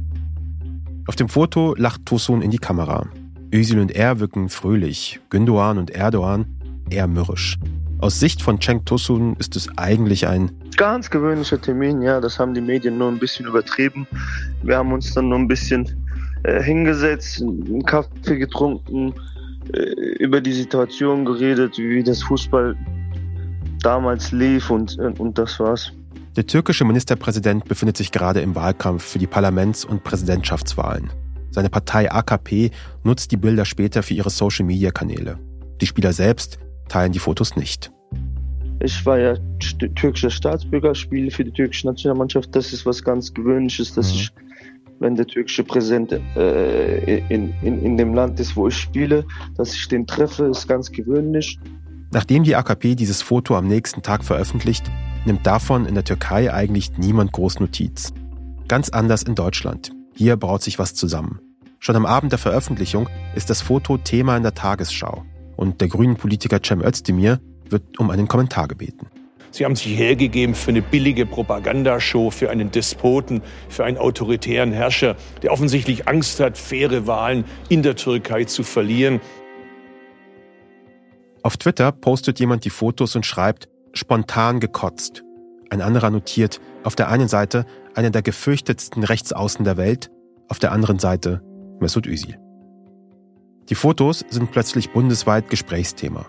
Auf 1.06 1.16
dem 1.16 1.28
Foto 1.28 1.74
lacht 1.76 2.06
Tosun 2.06 2.42
in 2.42 2.50
die 2.50 2.58
Kamera. 2.58 3.06
Özil 3.52 3.80
und 3.80 3.90
er 3.90 4.20
wirken 4.20 4.48
fröhlich, 4.48 5.20
Gündoğan 5.30 5.78
und 5.78 5.90
Erdogan 5.90 6.46
eher 6.88 7.06
mürrisch. 7.06 7.58
Aus 7.98 8.18
Sicht 8.18 8.42
von 8.42 8.60
Cenk 8.60 8.86
Tosun 8.86 9.36
ist 9.38 9.56
es 9.56 9.68
eigentlich 9.76 10.26
ein 10.26 10.50
ganz 10.76 11.10
gewöhnlicher 11.10 11.60
Termin. 11.60 12.02
Ja, 12.02 12.20
das 12.20 12.38
haben 12.38 12.54
die 12.54 12.60
Medien 12.60 12.98
nur 12.98 13.08
ein 13.08 13.18
bisschen 13.18 13.46
übertrieben. 13.46 14.06
Wir 14.62 14.78
haben 14.78 14.92
uns 14.92 15.12
dann 15.12 15.28
nur 15.28 15.38
ein 15.38 15.48
bisschen 15.48 15.88
äh, 16.44 16.62
hingesetzt, 16.62 17.42
einen 17.42 17.84
Kaffee 17.84 18.38
getrunken, 18.38 19.14
über 20.18 20.40
die 20.40 20.52
Situation 20.52 21.24
geredet, 21.24 21.78
wie 21.78 22.02
das 22.02 22.22
Fußball 22.22 22.76
damals 23.82 24.32
lief 24.32 24.70
und, 24.70 24.98
und 24.98 25.38
das 25.38 25.58
war's. 25.58 25.92
Der 26.36 26.46
türkische 26.46 26.84
Ministerpräsident 26.84 27.66
befindet 27.66 27.96
sich 27.96 28.10
gerade 28.10 28.40
im 28.40 28.54
Wahlkampf 28.54 29.04
für 29.04 29.18
die 29.18 29.26
Parlaments- 29.26 29.84
und 29.84 30.02
Präsidentschaftswahlen. 30.02 31.10
Seine 31.50 31.68
Partei 31.68 32.10
AKP 32.10 32.70
nutzt 33.04 33.32
die 33.32 33.36
Bilder 33.36 33.66
später 33.66 34.02
für 34.02 34.14
ihre 34.14 34.30
Social-Media-Kanäle. 34.30 35.38
Die 35.80 35.86
Spieler 35.86 36.14
selbst 36.14 36.58
teilen 36.88 37.12
die 37.12 37.18
Fotos 37.18 37.56
nicht. 37.56 37.92
Ich 38.80 39.04
war 39.04 39.18
ja 39.18 39.36
türkischer 39.94 40.30
Staatsbürger, 40.30 40.94
spiele 40.94 41.30
für 41.30 41.44
die 41.44 41.52
türkische 41.52 41.86
Nationalmannschaft. 41.86 42.54
Das 42.56 42.72
ist 42.72 42.86
was 42.86 43.04
ganz 43.04 43.32
Gewöhnliches, 43.32 43.94
dass 43.94 44.12
mhm. 44.12 44.18
ich 44.18 44.32
wenn 45.02 45.16
der 45.16 45.26
türkische 45.26 45.64
Präsident 45.64 46.12
äh, 46.36 47.18
in, 47.28 47.52
in, 47.62 47.82
in 47.82 47.96
dem 47.96 48.14
Land 48.14 48.40
ist, 48.40 48.56
wo 48.56 48.68
ich 48.68 48.76
spiele, 48.76 49.26
dass 49.56 49.74
ich 49.74 49.88
den 49.88 50.06
treffe, 50.06 50.44
ist 50.46 50.68
ganz 50.68 50.90
gewöhnlich. 50.90 51.58
Nachdem 52.12 52.44
die 52.44 52.56
AKP 52.56 52.94
dieses 52.94 53.22
Foto 53.22 53.56
am 53.56 53.66
nächsten 53.66 54.02
Tag 54.02 54.24
veröffentlicht, 54.24 54.90
nimmt 55.24 55.46
davon 55.46 55.86
in 55.86 55.94
der 55.94 56.04
Türkei 56.04 56.52
eigentlich 56.52 56.98
niemand 56.98 57.32
groß 57.32 57.60
Notiz. 57.60 58.12
Ganz 58.68 58.88
anders 58.90 59.22
in 59.22 59.34
Deutschland. 59.34 59.92
Hier 60.14 60.36
braut 60.36 60.62
sich 60.62 60.78
was 60.78 60.94
zusammen. 60.94 61.40
Schon 61.78 61.96
am 61.96 62.06
Abend 62.06 62.32
der 62.32 62.38
Veröffentlichung 62.38 63.08
ist 63.34 63.50
das 63.50 63.60
Foto 63.60 63.98
Thema 63.98 64.36
in 64.36 64.42
der 64.42 64.54
Tagesschau. 64.54 65.24
Und 65.56 65.80
der 65.80 65.88
grünen 65.88 66.16
Politiker 66.16 66.60
Cem 66.62 66.80
Özdemir 66.80 67.40
wird 67.68 67.98
um 67.98 68.10
einen 68.10 68.28
Kommentar 68.28 68.68
gebeten. 68.68 69.06
Sie 69.52 69.66
haben 69.66 69.76
sich 69.76 69.98
hergegeben 69.98 70.54
für 70.54 70.70
eine 70.70 70.80
billige 70.80 71.26
Propagandashow, 71.26 72.30
für 72.30 72.48
einen 72.48 72.70
Despoten, 72.70 73.42
für 73.68 73.84
einen 73.84 73.98
autoritären 73.98 74.72
Herrscher, 74.72 75.14
der 75.42 75.52
offensichtlich 75.52 76.08
Angst 76.08 76.40
hat, 76.40 76.56
faire 76.56 77.06
Wahlen 77.06 77.44
in 77.68 77.82
der 77.82 77.94
Türkei 77.94 78.44
zu 78.44 78.62
verlieren. 78.62 79.20
Auf 81.42 81.58
Twitter 81.58 81.92
postet 81.92 82.40
jemand 82.40 82.64
die 82.64 82.70
Fotos 82.70 83.14
und 83.14 83.26
schreibt, 83.26 83.68
spontan 83.92 84.58
gekotzt. 84.58 85.22
Ein 85.68 85.82
anderer 85.82 86.08
notiert, 86.08 86.58
auf 86.82 86.96
der 86.96 87.10
einen 87.10 87.28
Seite 87.28 87.66
einer 87.94 88.10
der 88.10 88.22
gefürchtetsten 88.22 89.04
Rechtsaußen 89.04 89.66
der 89.66 89.76
Welt, 89.76 90.10
auf 90.48 90.60
der 90.60 90.72
anderen 90.72 90.98
Seite 90.98 91.42
Mesut 91.78 92.06
Özil. 92.06 92.38
Die 93.68 93.74
Fotos 93.74 94.24
sind 94.30 94.50
plötzlich 94.50 94.92
bundesweit 94.92 95.50
Gesprächsthema. 95.50 96.24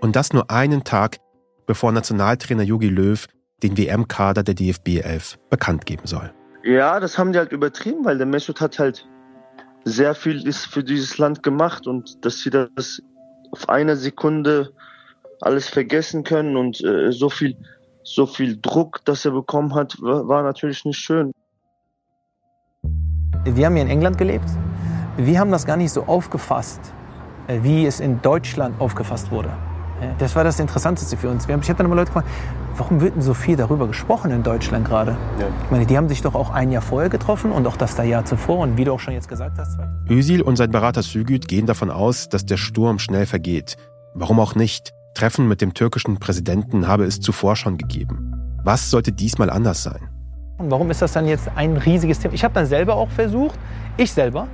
Und 0.00 0.16
das 0.16 0.32
nur 0.32 0.50
einen 0.50 0.82
Tag 0.82 1.18
bevor 1.66 1.92
Nationaltrainer 1.92 2.62
Jogi 2.62 2.88
Löw 2.88 3.26
den 3.62 3.76
WM-Kader 3.76 4.42
der 4.42 4.54
DFB 4.54 5.00
11 5.02 5.38
bekannt 5.50 5.86
geben 5.86 6.06
soll. 6.06 6.32
Ja, 6.64 7.00
das 7.00 7.18
haben 7.18 7.32
die 7.32 7.38
halt 7.38 7.52
übertrieben, 7.52 8.04
weil 8.04 8.18
der 8.18 8.26
Mesut 8.26 8.60
hat 8.60 8.78
halt 8.78 9.06
sehr 9.84 10.14
viel 10.14 10.50
für 10.52 10.82
dieses 10.82 11.18
Land 11.18 11.42
gemacht 11.42 11.86
und 11.86 12.24
dass 12.24 12.40
sie 12.40 12.50
das 12.50 13.02
auf 13.52 13.68
einer 13.68 13.96
Sekunde 13.96 14.72
alles 15.40 15.68
vergessen 15.68 16.24
können 16.24 16.56
und 16.56 16.82
äh, 16.82 17.12
so 17.12 17.28
viel 17.28 17.56
so 18.04 18.26
viel 18.26 18.58
Druck, 18.60 19.00
das 19.06 19.24
er 19.24 19.30
bekommen 19.30 19.74
hat, 19.74 19.96
war 20.00 20.42
natürlich 20.42 20.84
nicht 20.84 20.98
schön. 20.98 21.32
Wir 23.44 23.66
haben 23.66 23.74
hier 23.74 23.84
in 23.84 23.90
England 23.90 24.18
gelebt. 24.18 24.48
Wir 25.16 25.38
haben 25.40 25.50
das 25.50 25.64
gar 25.64 25.76
nicht 25.76 25.90
so 25.90 26.04
aufgefasst, 26.04 26.80
äh, 27.46 27.62
wie 27.62 27.86
es 27.86 28.00
in 28.00 28.20
Deutschland 28.20 28.78
aufgefasst 28.80 29.30
wurde. 29.30 29.50
Das 30.18 30.36
war 30.36 30.44
das 30.44 30.60
Interessanteste 30.60 31.16
für 31.16 31.30
uns. 31.30 31.44
ich 31.44 31.50
habe 31.50 31.74
dann 31.74 31.86
immer 31.86 31.96
Leute 31.96 32.12
gefragt, 32.12 32.28
warum 32.76 33.00
wird 33.00 33.14
denn 33.14 33.22
so 33.22 33.34
viel 33.34 33.56
darüber 33.56 33.86
gesprochen 33.86 34.30
in 34.30 34.42
Deutschland 34.42 34.86
gerade? 34.86 35.16
Ja. 35.38 35.46
Ich 35.64 35.70
meine, 35.70 35.86
die 35.86 35.96
haben 35.96 36.08
sich 36.08 36.22
doch 36.22 36.34
auch 36.34 36.50
ein 36.50 36.70
Jahr 36.70 36.82
vorher 36.82 37.10
getroffen 37.10 37.52
und 37.52 37.66
auch 37.66 37.76
das 37.76 37.94
da 37.94 38.02
Jahr 38.02 38.24
zuvor. 38.24 38.58
Und 38.58 38.76
wie 38.76 38.84
du 38.84 38.92
auch 38.92 39.00
schon 39.00 39.14
jetzt 39.14 39.28
gesagt 39.28 39.58
hast. 39.58 39.78
Özil 40.08 40.42
und 40.42 40.56
sein 40.56 40.70
Berater 40.70 41.02
Sügüt 41.02 41.48
gehen 41.48 41.66
davon 41.66 41.90
aus, 41.90 42.28
dass 42.28 42.46
der 42.46 42.56
Sturm 42.56 42.98
schnell 42.98 43.26
vergeht. 43.26 43.76
Warum 44.14 44.40
auch 44.40 44.54
nicht? 44.54 44.92
Treffen 45.14 45.46
mit 45.46 45.60
dem 45.60 45.74
türkischen 45.74 46.18
Präsidenten 46.18 46.88
habe 46.88 47.04
es 47.04 47.20
zuvor 47.20 47.56
schon 47.56 47.78
gegeben. 47.78 48.32
Was 48.64 48.90
sollte 48.90 49.12
diesmal 49.12 49.50
anders 49.50 49.82
sein? 49.82 50.08
Und 50.58 50.70
warum 50.70 50.90
ist 50.90 51.02
das 51.02 51.12
dann 51.12 51.26
jetzt 51.26 51.50
ein 51.54 51.76
riesiges 51.76 52.18
Thema? 52.18 52.34
Ich 52.34 52.44
habe 52.44 52.54
dann 52.54 52.66
selber 52.66 52.94
auch 52.94 53.10
versucht, 53.10 53.58
ich 53.96 54.12
selber, 54.12 54.48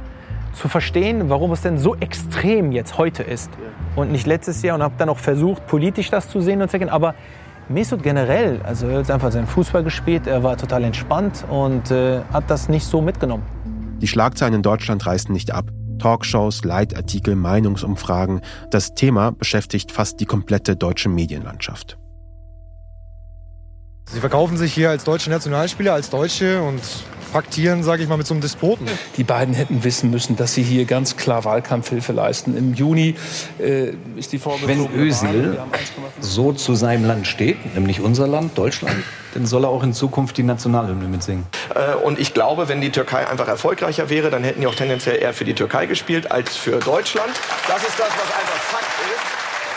zu 0.53 0.69
verstehen, 0.69 1.29
warum 1.29 1.53
es 1.53 1.63
denn 1.63 1.79
so 1.79 1.95
extrem 1.97 2.73
jetzt 2.73 2.99
heute 2.99 3.23
ist 3.23 3.51
und 3.97 4.13
nicht 4.13 4.27
letztes 4.27 4.63
Jahr 4.63 4.77
und 4.77 4.83
habe 4.83 4.95
dann 4.99 5.09
auch 5.09 5.19
versucht, 5.19 5.67
politisch 5.67 6.11
das 6.11 6.29
zu 6.29 6.41
sehen 6.41 6.63
und 6.63 6.69
zu 6.71 6.77
erkennen. 6.77 6.91
Aber 6.91 7.15
Mesut 7.69 8.03
generell, 8.03 8.61
also 8.65 8.89
er 8.89 8.99
hat 8.99 9.11
einfach 9.11 9.31
seinen 9.31 9.47
Fußball 9.47 9.85
gespielt, 9.85 10.27
er 10.27 10.43
war 10.43 10.57
total 10.57 10.85
entspannt 10.85 11.45
und 11.49 11.91
äh, 11.91 12.21
hat 12.33 12.51
das 12.51 12.69
nicht 12.69 12.85
so 12.85 13.01
mitgenommen. 13.01 13.45
Die 14.01 14.09
Schlagzeilen 14.09 14.55
in 14.55 14.63
Deutschland 14.63 15.07
reißen 15.07 15.33
nicht 15.33 15.53
ab. 15.53 15.71
Talkshows, 16.01 16.65
Leitartikel, 16.65 17.37
Meinungsumfragen. 17.37 18.41
Das 18.71 18.95
Thema 18.95 19.33
beschäftigt 19.33 19.93
fast 19.93 20.19
die 20.19 20.25
komplette 20.25 20.75
deutsche 20.75 21.11
Medienlandschaft. 21.11 22.00
Sie 24.13 24.19
verkaufen 24.19 24.57
sich 24.57 24.75
hier 24.75 24.91
als 24.91 25.05
deutsche 25.05 25.31
Nationalspieler, 25.31 25.93
als 25.93 26.11
Deutsche 26.11 26.61
und 26.63 26.81
paktieren, 27.33 27.85
sage 27.85 28.03
ich 28.03 28.09
mal, 28.09 28.17
mit 28.17 28.27
so 28.27 28.35
einem 28.35 28.41
Despoten. 28.41 28.89
Die 29.17 29.23
beiden 29.23 29.55
hätten 29.55 29.85
wissen 29.85 30.11
müssen, 30.11 30.35
dass 30.35 30.53
sie 30.55 30.65
hier 30.65 30.85
ganz 30.85 31.17
klar 31.17 31.45
Wahlkampfhilfe 31.45 32.13
leisten. 32.13 32.57
Im 32.57 32.75
Juni 32.75 33.15
äh, 33.61 33.93
ist 34.17 34.33
die 34.33 34.41
Wenn 34.65 34.93
Özil 34.93 35.59
so 36.21 36.53
zu 36.53 36.75
seinem 36.75 37.05
Land 37.05 37.29
steht, 37.29 37.75
nämlich 37.77 38.01
unser 38.01 38.27
Land, 38.27 38.59
Deutschland, 38.59 38.97
dann 39.35 39.47
soll 39.47 39.65
er 39.65 39.69
auch 39.69 39.85
in 39.85 39.93
Zukunft 39.93 40.37
die 40.39 40.43
Nationalhymne 40.43 41.07
mitsingen. 41.07 41.47
Äh, 41.75 41.95
und 41.95 42.19
ich 42.19 42.35
glaube, 42.35 42.69
wenn 42.69 42.81
die 42.81 42.91
Türkei 42.91 43.29
einfach 43.29 43.47
erfolgreicher 43.47 44.11
wäre, 44.11 44.31
dann 44.31 44.43
hätten 44.43 44.61
die 44.61 44.67
auch 44.67 44.75
tendenziell 44.75 45.23
eher 45.23 45.33
für 45.33 45.45
die 45.45 45.55
Türkei 45.55 45.87
gespielt 45.87 46.33
als 46.33 46.57
für 46.57 46.81
Deutschland. 46.81 47.31
Das 47.69 47.83
ist 47.83 47.97
das, 47.97 48.09
was 48.09 48.39
einfach. 48.39 48.70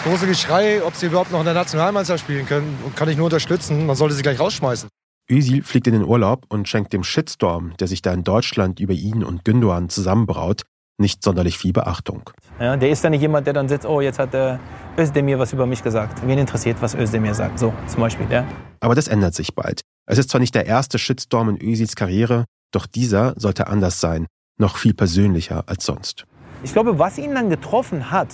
Große 0.03 0.27
Geschrei, 0.27 0.83
ob 0.83 0.95
sie 0.95 1.05
überhaupt 1.05 1.31
noch 1.31 1.39
in 1.39 1.45
der 1.45 1.53
Nationalmannschaft 1.53 2.25
spielen 2.25 2.45
können, 2.45 2.77
kann 2.97 3.07
ich 3.07 3.15
nur 3.15 3.25
unterstützen. 3.25 3.85
Man 3.85 3.95
sollte 3.95 4.13
sie 4.15 4.21
gleich 4.21 4.37
rausschmeißen. 4.37 4.89
Özil 5.31 5.63
fliegt 5.63 5.87
in 5.87 5.93
den 5.93 6.03
Urlaub 6.03 6.45
und 6.49 6.67
schenkt 6.67 6.91
dem 6.91 7.05
Shitstorm, 7.05 7.73
der 7.77 7.87
sich 7.87 8.01
da 8.01 8.11
in 8.11 8.25
Deutschland 8.25 8.81
über 8.81 8.91
ihn 8.91 9.23
und 9.23 9.43
Gündoğan 9.43 9.87
zusammenbraut, 9.87 10.63
nicht 10.97 11.23
sonderlich 11.23 11.57
viel 11.57 11.71
Beachtung. 11.71 12.29
Ja, 12.59 12.75
der 12.75 12.89
ist 12.89 13.01
dann 13.05 13.11
nicht 13.11 13.21
jemand, 13.21 13.47
der 13.47 13.53
dann 13.53 13.69
sitzt, 13.69 13.85
oh, 13.85 14.01
jetzt 14.01 14.19
hat 14.19 14.33
der 14.33 14.59
Özdemir 14.97 15.39
was 15.39 15.53
über 15.53 15.65
mich 15.65 15.81
gesagt. 15.81 16.21
Wen 16.27 16.37
interessiert, 16.37 16.81
was 16.81 16.95
Özdemir 16.95 17.33
sagt? 17.33 17.57
So, 17.57 17.73
zum 17.87 18.01
Beispiel, 18.01 18.27
ja. 18.29 18.45
Aber 18.81 18.95
das 18.95 19.07
ändert 19.07 19.35
sich 19.35 19.55
bald. 19.55 19.83
Es 20.05 20.17
ist 20.17 20.29
zwar 20.29 20.41
nicht 20.41 20.53
der 20.53 20.65
erste 20.65 20.99
Shitstorm 20.99 21.47
in 21.47 21.61
Özils 21.61 21.95
Karriere, 21.95 22.43
doch 22.73 22.87
dieser 22.87 23.35
sollte 23.37 23.67
anders 23.67 24.01
sein, 24.01 24.27
noch 24.59 24.75
viel 24.75 24.93
persönlicher 24.93 25.63
als 25.67 25.85
sonst. 25.85 26.25
Ich 26.61 26.73
glaube, 26.73 26.99
was 26.99 27.17
ihn 27.17 27.33
dann 27.33 27.49
getroffen 27.49 28.11
hat, 28.11 28.27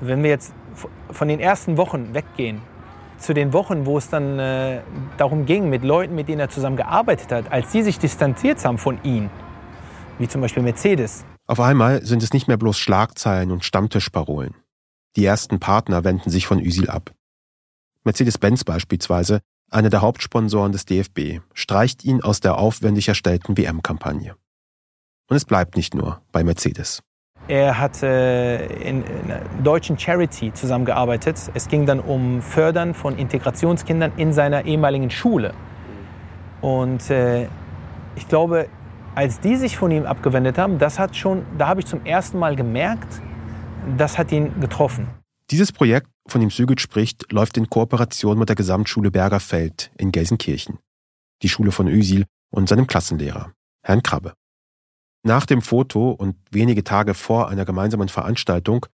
wenn 0.00 0.22
wir 0.22 0.28
jetzt 0.28 0.52
von 1.12 1.28
den 1.28 1.40
ersten 1.40 1.76
Wochen 1.76 2.14
weggehen, 2.14 2.60
zu 3.18 3.34
den 3.34 3.52
Wochen, 3.52 3.86
wo 3.86 3.98
es 3.98 4.08
dann 4.08 4.38
äh, 4.38 4.80
darum 5.16 5.46
ging, 5.46 5.70
mit 5.70 5.84
Leuten, 5.84 6.14
mit 6.14 6.28
denen 6.28 6.40
er 6.40 6.48
zusammen 6.48 6.76
gearbeitet 6.76 7.32
hat, 7.32 7.52
als 7.52 7.72
sie 7.72 7.82
sich 7.82 7.98
distanziert 7.98 8.64
haben 8.64 8.78
von 8.78 8.98
ihm, 9.04 9.30
wie 10.18 10.28
zum 10.28 10.40
Beispiel 10.40 10.62
Mercedes. 10.62 11.24
Auf 11.46 11.60
einmal 11.60 12.04
sind 12.04 12.22
es 12.22 12.32
nicht 12.32 12.48
mehr 12.48 12.56
bloß 12.56 12.78
Schlagzeilen 12.78 13.50
und 13.50 13.64
Stammtischparolen. 13.64 14.54
Die 15.16 15.24
ersten 15.24 15.60
Partner 15.60 16.04
wenden 16.04 16.30
sich 16.30 16.46
von 16.46 16.58
Üsil 16.58 16.88
ab. 16.88 17.12
Mercedes-Benz 18.04 18.64
beispielsweise, 18.64 19.40
einer 19.70 19.90
der 19.90 20.02
Hauptsponsoren 20.02 20.72
des 20.72 20.84
DFB, 20.84 21.40
streicht 21.54 22.04
ihn 22.04 22.22
aus 22.22 22.40
der 22.40 22.58
aufwendig 22.58 23.08
erstellten 23.08 23.56
WM-Kampagne. 23.56 24.36
Und 25.28 25.36
es 25.36 25.44
bleibt 25.44 25.76
nicht 25.76 25.94
nur 25.94 26.20
bei 26.32 26.44
Mercedes. 26.44 27.02
Er 27.48 27.78
hat 27.78 28.02
äh, 28.02 28.66
in, 28.88 29.04
einer 29.24 29.40
deutschen 29.62 29.98
Charity 29.98 30.52
zusammengearbeitet. 30.52 31.50
Es 31.54 31.68
ging 31.68 31.86
dann 31.86 32.00
um 32.00 32.40
Fördern 32.40 32.94
von 32.94 33.18
Integrationskindern 33.18 34.12
in 34.16 34.32
seiner 34.32 34.64
ehemaligen 34.64 35.10
Schule. 35.10 35.52
Und 36.60 37.10
äh, 37.10 37.48
ich 38.14 38.28
glaube, 38.28 38.68
als 39.14 39.40
die 39.40 39.56
sich 39.56 39.76
von 39.76 39.90
ihm 39.90 40.06
abgewendet 40.06 40.56
haben, 40.56 40.78
das 40.78 40.98
hat 40.98 41.16
schon, 41.16 41.44
da 41.58 41.68
habe 41.68 41.80
ich 41.80 41.86
zum 41.86 42.04
ersten 42.06 42.38
Mal 42.38 42.54
gemerkt, 42.56 43.20
das 43.98 44.18
hat 44.18 44.30
ihn 44.30 44.60
getroffen. 44.60 45.08
Dieses 45.50 45.72
Projekt, 45.72 46.08
von 46.28 46.40
dem 46.40 46.50
Sügit 46.50 46.80
spricht, 46.80 47.32
läuft 47.32 47.56
in 47.56 47.68
Kooperation 47.68 48.38
mit 48.38 48.48
der 48.48 48.56
Gesamtschule 48.56 49.10
Bergerfeld 49.10 49.90
in 49.98 50.12
Gelsenkirchen. 50.12 50.78
Die 51.42 51.48
Schule 51.48 51.72
von 51.72 51.88
Ösil 51.88 52.24
und 52.50 52.68
seinem 52.68 52.86
Klassenlehrer, 52.86 53.52
Herrn 53.82 54.02
Krabbe. 54.02 54.34
Nach 55.24 55.46
dem 55.46 55.62
Foto 55.62 56.10
und 56.10 56.34
wenige 56.50 56.82
Tage 56.82 57.14
vor 57.14 57.48
einer 57.48 57.64
gemeinsamen 57.64 58.08
Veranstaltung 58.08 58.86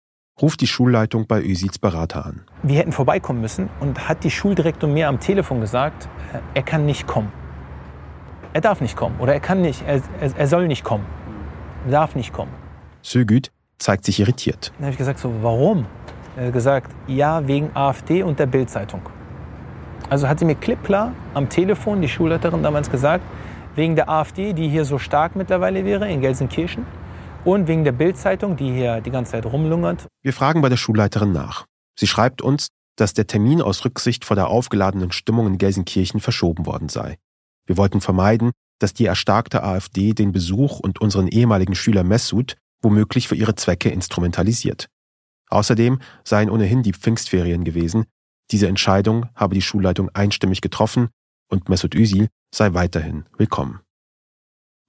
ruft 0.41 0.59
die 0.59 0.67
Schulleitung 0.67 1.25
bei 1.25 1.41
Ösils 1.41 1.79
Berater 1.79 2.25
an. 2.25 2.41
Wir 2.63 2.79
hätten 2.79 2.91
vorbeikommen 2.91 3.39
müssen 3.39 3.69
und 3.79 4.09
hat 4.09 4.25
die 4.25 4.29
Schuldirektor 4.29 4.89
mir 4.89 5.07
am 5.07 5.21
Telefon 5.21 5.61
gesagt, 5.61 6.09
äh, 6.33 6.39
er 6.53 6.63
kann 6.63 6.85
nicht 6.85 7.07
kommen. 7.07 7.31
Er 8.51 8.59
darf 8.59 8.81
nicht 8.81 8.97
kommen 8.97 9.15
oder 9.19 9.33
er 9.33 9.39
kann 9.39 9.61
nicht, 9.61 9.85
er, 9.87 10.01
er 10.19 10.47
soll 10.47 10.67
nicht 10.67 10.83
kommen. 10.83 11.05
Er 11.85 11.91
darf 11.91 12.13
nicht 12.13 12.33
kommen. 12.33 12.51
Sögüt 13.01 13.53
zeigt 13.77 14.03
sich 14.03 14.19
irritiert. 14.19 14.73
Dann 14.75 14.87
habe 14.87 14.91
ich 14.91 14.97
gesagt, 14.97 15.19
so, 15.19 15.33
warum? 15.41 15.85
Er 16.35 16.47
hat 16.47 16.53
gesagt, 16.53 16.91
ja, 17.07 17.47
wegen 17.47 17.73
AfD 17.73 18.21
und 18.23 18.37
der 18.37 18.47
Bildzeitung. 18.47 19.01
Also 20.09 20.27
hat 20.27 20.39
sie 20.39 20.45
mir 20.45 20.55
klipp 20.55 20.83
klar 20.83 21.13
am 21.33 21.47
Telefon, 21.47 22.01
die 22.01 22.09
Schulleiterin 22.09 22.63
damals 22.63 22.91
gesagt, 22.91 23.23
wegen 23.77 23.95
der 23.95 24.09
AfD, 24.09 24.53
die 24.53 24.67
hier 24.67 24.83
so 24.83 24.97
stark 24.97 25.35
mittlerweile 25.35 25.85
wäre 25.85 26.09
in 26.09 26.19
Gelsenkirchen 26.19 26.85
und 27.45 27.67
wegen 27.67 27.83
der 27.83 27.91
Bildzeitung, 27.91 28.57
die 28.57 28.73
hier 28.73 29.01
die 29.01 29.11
ganze 29.11 29.33
Zeit 29.33 29.45
rumlungert. 29.45 30.07
Wir 30.23 30.33
fragen 30.33 30.61
bei 30.61 30.69
der 30.69 30.77
Schulleiterin 30.77 31.31
nach. 31.31 31.65
Sie 31.97 32.07
schreibt 32.07 32.41
uns, 32.41 32.67
dass 32.97 33.13
der 33.13 33.27
Termin 33.27 33.61
aus 33.61 33.85
Rücksicht 33.85 34.25
vor 34.25 34.35
der 34.35 34.47
aufgeladenen 34.47 35.11
Stimmung 35.11 35.47
in 35.47 35.57
Gelsenkirchen 35.59 36.19
verschoben 36.19 36.65
worden 36.65 36.89
sei. 36.89 37.17
Wir 37.67 37.77
wollten 37.77 38.01
vermeiden, 38.01 38.51
dass 38.79 38.93
die 38.93 39.05
erstarkte 39.05 39.63
AfD 39.63 40.13
den 40.13 40.31
Besuch 40.31 40.79
und 40.79 40.99
unseren 40.99 41.27
ehemaligen 41.27 41.75
Schüler 41.75 42.03
Messut 42.03 42.55
womöglich 42.81 43.27
für 43.27 43.35
ihre 43.35 43.55
Zwecke 43.55 43.89
instrumentalisiert. 43.89 44.87
Außerdem 45.49 45.99
seien 46.23 46.49
ohnehin 46.49 46.83
die 46.83 46.93
Pfingstferien 46.93 47.63
gewesen. 47.63 48.05
Diese 48.51 48.67
Entscheidung 48.67 49.27
habe 49.35 49.55
die 49.55 49.61
Schulleitung 49.61 50.09
einstimmig 50.13 50.61
getroffen 50.61 51.09
und 51.49 51.69
Mesut 51.69 51.95
Özil 51.95 52.27
sei 52.53 52.73
weiterhin 52.73 53.25
willkommen. 53.37 53.79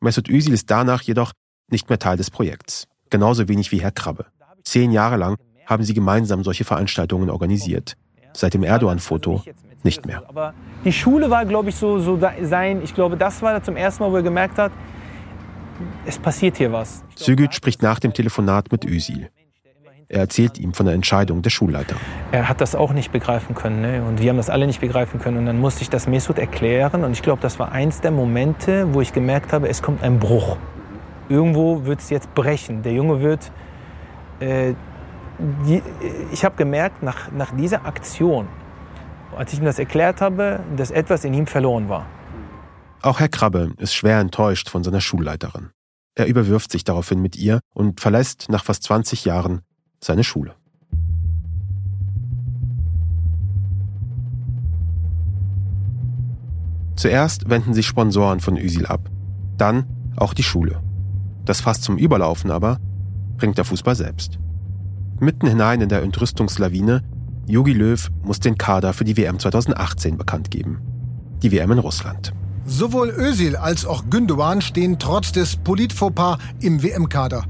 Mesut 0.01 0.29
Özil 0.29 0.53
ist 0.53 0.71
danach 0.71 1.03
jedoch 1.03 1.33
nicht 1.71 1.88
mehr 1.88 1.99
Teil 1.99 2.16
des 2.16 2.31
Projekts, 2.31 2.87
genauso 3.11 3.49
wenig 3.49 3.73
wie 3.73 3.81
Herr 3.81 3.90
Krabbe. 3.90 4.27
Zehn 4.64 4.92
Jahre 4.92 5.16
lang 5.16 5.37
haben 5.66 5.83
sie 5.83 5.94
gemeinsam 5.94 6.44
solche 6.44 6.64
Veranstaltungen 6.64 7.31
organisiert. 7.31 7.97
Seit 8.33 8.55
dem 8.55 8.62
Erdogan-Foto 8.62 9.42
nicht 9.83 10.07
mehr. 10.07 10.23
Aber 10.29 10.55
die 10.85 10.92
Schule 10.92 11.31
war, 11.31 11.44
glaube 11.44 11.71
ich, 11.71 11.77
so, 11.77 11.99
so 11.99 12.18
sein. 12.42 12.83
Ich 12.83 12.94
glaube, 12.94 13.16
das 13.16 13.42
war 13.42 13.62
zum 13.62 13.77
ersten 13.77 14.03
Mal, 14.03 14.12
wo 14.12 14.16
er 14.16 14.23
gemerkt 14.23 14.59
hat, 14.59 14.73
es 16.07 16.18
passiert 16.18 16.57
hier 16.57 16.73
was. 16.73 17.05
Sügüt 17.16 17.55
spricht 17.55 17.83
nach 17.83 17.99
dem 17.99 18.12
Telefonat 18.12 18.71
mit 18.73 18.85
Özil. 18.85 19.31
Er 20.11 20.21
erzählt 20.21 20.59
ihm 20.59 20.73
von 20.73 20.87
der 20.87 20.94
Entscheidung 20.94 21.42
der 21.42 21.51
Schulleiter. 21.51 21.97
Er 22.33 22.49
hat 22.49 22.62
das 22.62 22.75
auch 22.75 22.92
nicht 22.92 23.12
begreifen 23.12 23.55
können. 23.55 23.83
Ne? 23.83 24.03
Und 24.03 24.23
wir 24.23 24.31
haben 24.31 24.38
das 24.38 24.49
alle 24.49 24.66
nicht 24.66 24.81
begreifen 24.81 25.21
können. 25.21 25.37
Und 25.37 25.47
dann 25.47 25.61
musste 25.61 25.83
ich 25.83 25.90
das 25.90 26.07
Mesut 26.07 26.38
erklären. 26.38 27.05
Und 27.05 27.12
ich 27.12 27.21
glaube, 27.21 27.42
das 27.42 27.59
war 27.59 27.73
eins 27.73 28.01
der 28.01 28.11
Momente, 28.11 28.94
wo 28.94 29.03
ich 29.03 29.12
gemerkt 29.12 29.53
habe, 29.53 29.68
es 29.68 29.83
kommt 29.83 30.03
ein 30.03 30.18
Bruch. 30.18 30.57
Irgendwo 31.29 31.85
wird 31.85 32.01
es 32.01 32.09
jetzt 32.09 32.35
brechen. 32.35 32.83
Der 32.83 32.94
Junge 32.94 33.21
wird. 33.21 33.53
Äh, 34.40 34.73
die, 35.66 35.83
ich 36.33 36.44
habe 36.44 36.57
gemerkt, 36.57 37.03
nach, 37.03 37.31
nach 37.31 37.55
dieser 37.55 37.85
Aktion, 37.85 38.49
als 39.37 39.53
ich 39.53 39.59
ihm 39.59 39.66
das 39.66 39.79
erklärt 39.79 40.23
habe, 40.23 40.61
dass 40.77 40.90
etwas 40.90 41.25
in 41.25 41.35
ihm 41.35 41.47
verloren 41.47 41.88
war. 41.88 42.07
Auch 43.03 43.21
Herr 43.21 43.29
Krabbe 43.29 43.73
ist 43.77 43.94
schwer 43.94 44.18
enttäuscht 44.18 44.71
von 44.71 44.83
seiner 44.83 45.01
Schulleiterin. 45.01 45.71
Er 46.16 46.27
überwirft 46.27 46.73
sich 46.73 46.83
daraufhin 46.83 47.23
mit 47.23 47.37
ihr 47.37 47.61
und 47.73 48.01
verlässt 48.01 48.49
nach 48.49 48.64
fast 48.64 48.83
20 48.85 49.25
Jahren 49.25 49.61
seine 50.01 50.25
Schule. 50.25 50.55
Zuerst 56.97 57.49
wenden 57.49 57.75
sich 57.75 57.87
Sponsoren 57.87 58.41
von 58.41 58.57
Üsil 58.57 58.87
ab, 58.87 59.09
dann 59.57 59.87
auch 60.17 60.35
die 60.35 60.43
Schule. 60.43 60.83
Das 61.45 61.61
Fass 61.61 61.81
zum 61.81 61.97
Überlaufen 61.97 62.51
aber 62.51 62.81
bringt 63.37 63.57
der 63.57 63.65
Fußball 63.65 63.95
selbst. 63.95 64.39
Mitten 65.21 65.47
hinein 65.47 65.81
in 65.81 65.89
der 65.89 66.03
Entrüstungslawine, 66.03 67.03
Jogi 67.47 67.73
Löw 67.73 68.11
muss 68.23 68.41
den 68.41 68.59
Kader 68.59 68.93
für 68.93 69.05
die 69.05 69.17
WM 69.17 69.39
2018 69.39 70.19
bekannt 70.19 70.51
geben. 70.51 70.81
Die 71.43 71.53
WM 71.53 71.71
in 71.73 71.79
Russland. 71.79 72.33
Sowohl 72.67 73.09
Özil 73.11 73.57
als 73.57 73.87
auch 73.87 74.11
Gündogan 74.11 74.61
stehen 74.61 74.99
trotz 74.99 75.33
des 75.33 75.57
Politfauxpas 75.57 76.39
im 76.61 76.83
WM-Kader. 76.83 77.45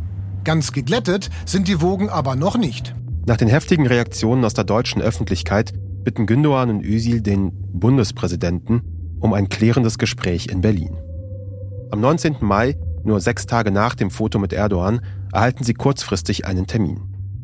Ganz 0.48 0.72
geglättet 0.72 1.28
sind 1.44 1.68
die 1.68 1.82
Wogen 1.82 2.08
aber 2.08 2.34
noch 2.34 2.56
nicht. 2.56 2.94
Nach 3.26 3.36
den 3.36 3.48
heftigen 3.48 3.86
Reaktionen 3.86 4.46
aus 4.46 4.54
der 4.54 4.64
deutschen 4.64 5.02
Öffentlichkeit 5.02 5.74
bitten 6.04 6.24
Gündoğan 6.24 6.70
und 6.70 6.82
Özil 6.82 7.20
den 7.20 7.52
Bundespräsidenten 7.52 8.80
um 9.20 9.34
ein 9.34 9.50
klärendes 9.50 9.98
Gespräch 9.98 10.46
in 10.46 10.62
Berlin. 10.62 10.96
Am 11.90 12.00
19. 12.00 12.36
Mai, 12.40 12.78
nur 13.04 13.20
sechs 13.20 13.44
Tage 13.44 13.70
nach 13.70 13.94
dem 13.94 14.10
Foto 14.10 14.38
mit 14.38 14.54
Erdogan, 14.54 15.02
erhalten 15.34 15.64
sie 15.64 15.74
kurzfristig 15.74 16.46
einen 16.46 16.66
Termin. 16.66 17.02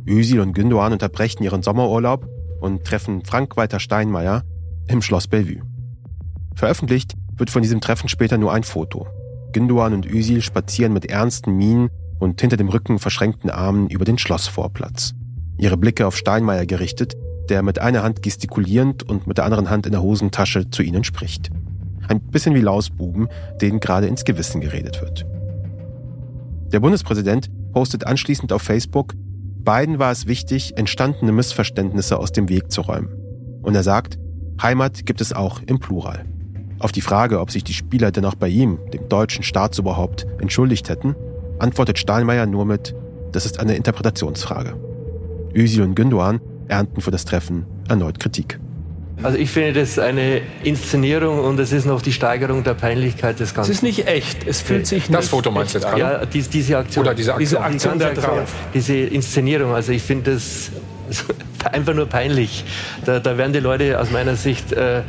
Özil 0.08 0.40
und 0.40 0.56
Gündoğan 0.56 0.92
unterbrechen 0.92 1.42
ihren 1.42 1.62
Sommerurlaub 1.62 2.26
und 2.62 2.84
treffen 2.84 3.22
Frank-Walter 3.22 3.80
Steinmeier 3.80 4.44
im 4.88 5.02
Schloss 5.02 5.28
Bellevue. 5.28 5.60
Veröffentlicht 6.54 7.12
wird 7.36 7.50
von 7.50 7.60
diesem 7.60 7.82
Treffen 7.82 8.08
später 8.08 8.38
nur 8.38 8.54
ein 8.54 8.64
Foto. 8.64 9.06
Gündoğan 9.52 9.92
und 9.92 10.06
Özil 10.06 10.40
spazieren 10.40 10.94
mit 10.94 11.04
ernsten 11.04 11.54
Mienen 11.54 11.90
und 12.18 12.40
hinter 12.40 12.56
dem 12.56 12.68
Rücken 12.68 12.98
verschränkten 12.98 13.50
Armen 13.50 13.88
über 13.88 14.04
den 14.04 14.18
Schlossvorplatz. 14.18 15.14
Ihre 15.58 15.76
Blicke 15.76 16.06
auf 16.06 16.16
Steinmeier 16.16 16.66
gerichtet, 16.66 17.14
der 17.48 17.62
mit 17.62 17.78
einer 17.78 18.02
Hand 18.02 18.22
gestikulierend 18.22 19.02
und 19.02 19.26
mit 19.26 19.38
der 19.38 19.44
anderen 19.44 19.70
Hand 19.70 19.86
in 19.86 19.92
der 19.92 20.02
Hosentasche 20.02 20.70
zu 20.70 20.82
ihnen 20.82 21.04
spricht. 21.04 21.50
Ein 22.08 22.20
bisschen 22.20 22.54
wie 22.54 22.60
Lausbuben, 22.60 23.28
denen 23.60 23.80
gerade 23.80 24.06
ins 24.06 24.24
Gewissen 24.24 24.60
geredet 24.60 25.00
wird. 25.00 25.26
Der 26.72 26.80
Bundespräsident 26.80 27.50
postet 27.72 28.06
anschließend 28.06 28.52
auf 28.52 28.62
Facebook, 28.62 29.14
beiden 29.64 29.98
war 29.98 30.12
es 30.12 30.26
wichtig, 30.26 30.76
entstandene 30.76 31.32
Missverständnisse 31.32 32.18
aus 32.18 32.32
dem 32.32 32.48
Weg 32.48 32.70
zu 32.70 32.82
räumen. 32.82 33.08
Und 33.62 33.74
er 33.74 33.82
sagt, 33.82 34.18
Heimat 34.62 35.06
gibt 35.06 35.20
es 35.20 35.32
auch 35.32 35.60
im 35.66 35.78
Plural. 35.78 36.24
Auf 36.78 36.92
die 36.92 37.00
Frage, 37.00 37.40
ob 37.40 37.50
sich 37.50 37.64
die 37.64 37.72
Spieler 37.72 38.10
denn 38.10 38.24
auch 38.24 38.34
bei 38.34 38.48
ihm, 38.48 38.78
dem 38.92 39.08
deutschen 39.08 39.42
Staatsoberhaupt, 39.42 40.26
entschuldigt 40.38 40.88
hätten, 40.88 41.14
antwortet 41.64 41.98
Stahlmeier 41.98 42.44
nur 42.46 42.66
mit, 42.66 42.94
das 43.32 43.46
ist 43.46 43.58
eine 43.58 43.74
Interpretationsfrage. 43.74 44.74
Özil 45.54 45.82
und 45.82 45.98
Gündoğan 45.98 46.40
ernten 46.68 47.00
für 47.00 47.10
das 47.10 47.24
Treffen 47.24 47.64
erneut 47.88 48.20
Kritik. 48.20 48.60
Also 49.22 49.38
ich 49.38 49.50
finde 49.50 49.80
das 49.80 49.98
eine 49.98 50.42
Inszenierung 50.64 51.38
und 51.38 51.58
es 51.58 51.72
ist 51.72 51.86
noch 51.86 52.02
die 52.02 52.12
Steigerung 52.12 52.64
der 52.64 52.74
Peinlichkeit 52.74 53.40
des 53.40 53.54
Ganzen. 53.54 53.70
Es 53.70 53.78
ist 53.78 53.82
nicht 53.82 54.06
echt. 54.06 54.46
Es 54.46 54.60
fühlt 54.60 54.86
sich 54.86 55.08
Das 55.08 55.28
Foto 55.28 55.50
meinst 55.50 55.74
du 55.74 55.78
jetzt 55.78 55.88
gerade? 55.88 56.00
Ja, 56.00 56.26
die, 56.26 56.42
diese 56.42 56.76
Aktion. 56.76 57.06
Oder 57.06 57.14
diese 57.14 57.32
Aktion. 57.32 57.38
Diese 57.40 57.60
Aktion 57.60 57.98
da 57.98 58.10
drauf. 58.12 58.52
Diese 58.74 58.94
Inszenierung. 58.94 59.72
Also 59.72 59.92
ich 59.92 60.02
finde 60.02 60.32
das 60.32 60.70
einfach 61.72 61.94
nur 61.94 62.06
peinlich. 62.06 62.64
Da, 63.06 63.20
da 63.20 63.38
werden 63.38 63.52
die 63.54 63.60
Leute 63.60 63.98
aus 63.98 64.10
meiner 64.10 64.36
Sicht 64.36 64.72
äh, 64.72 64.98
äh, 64.98 65.02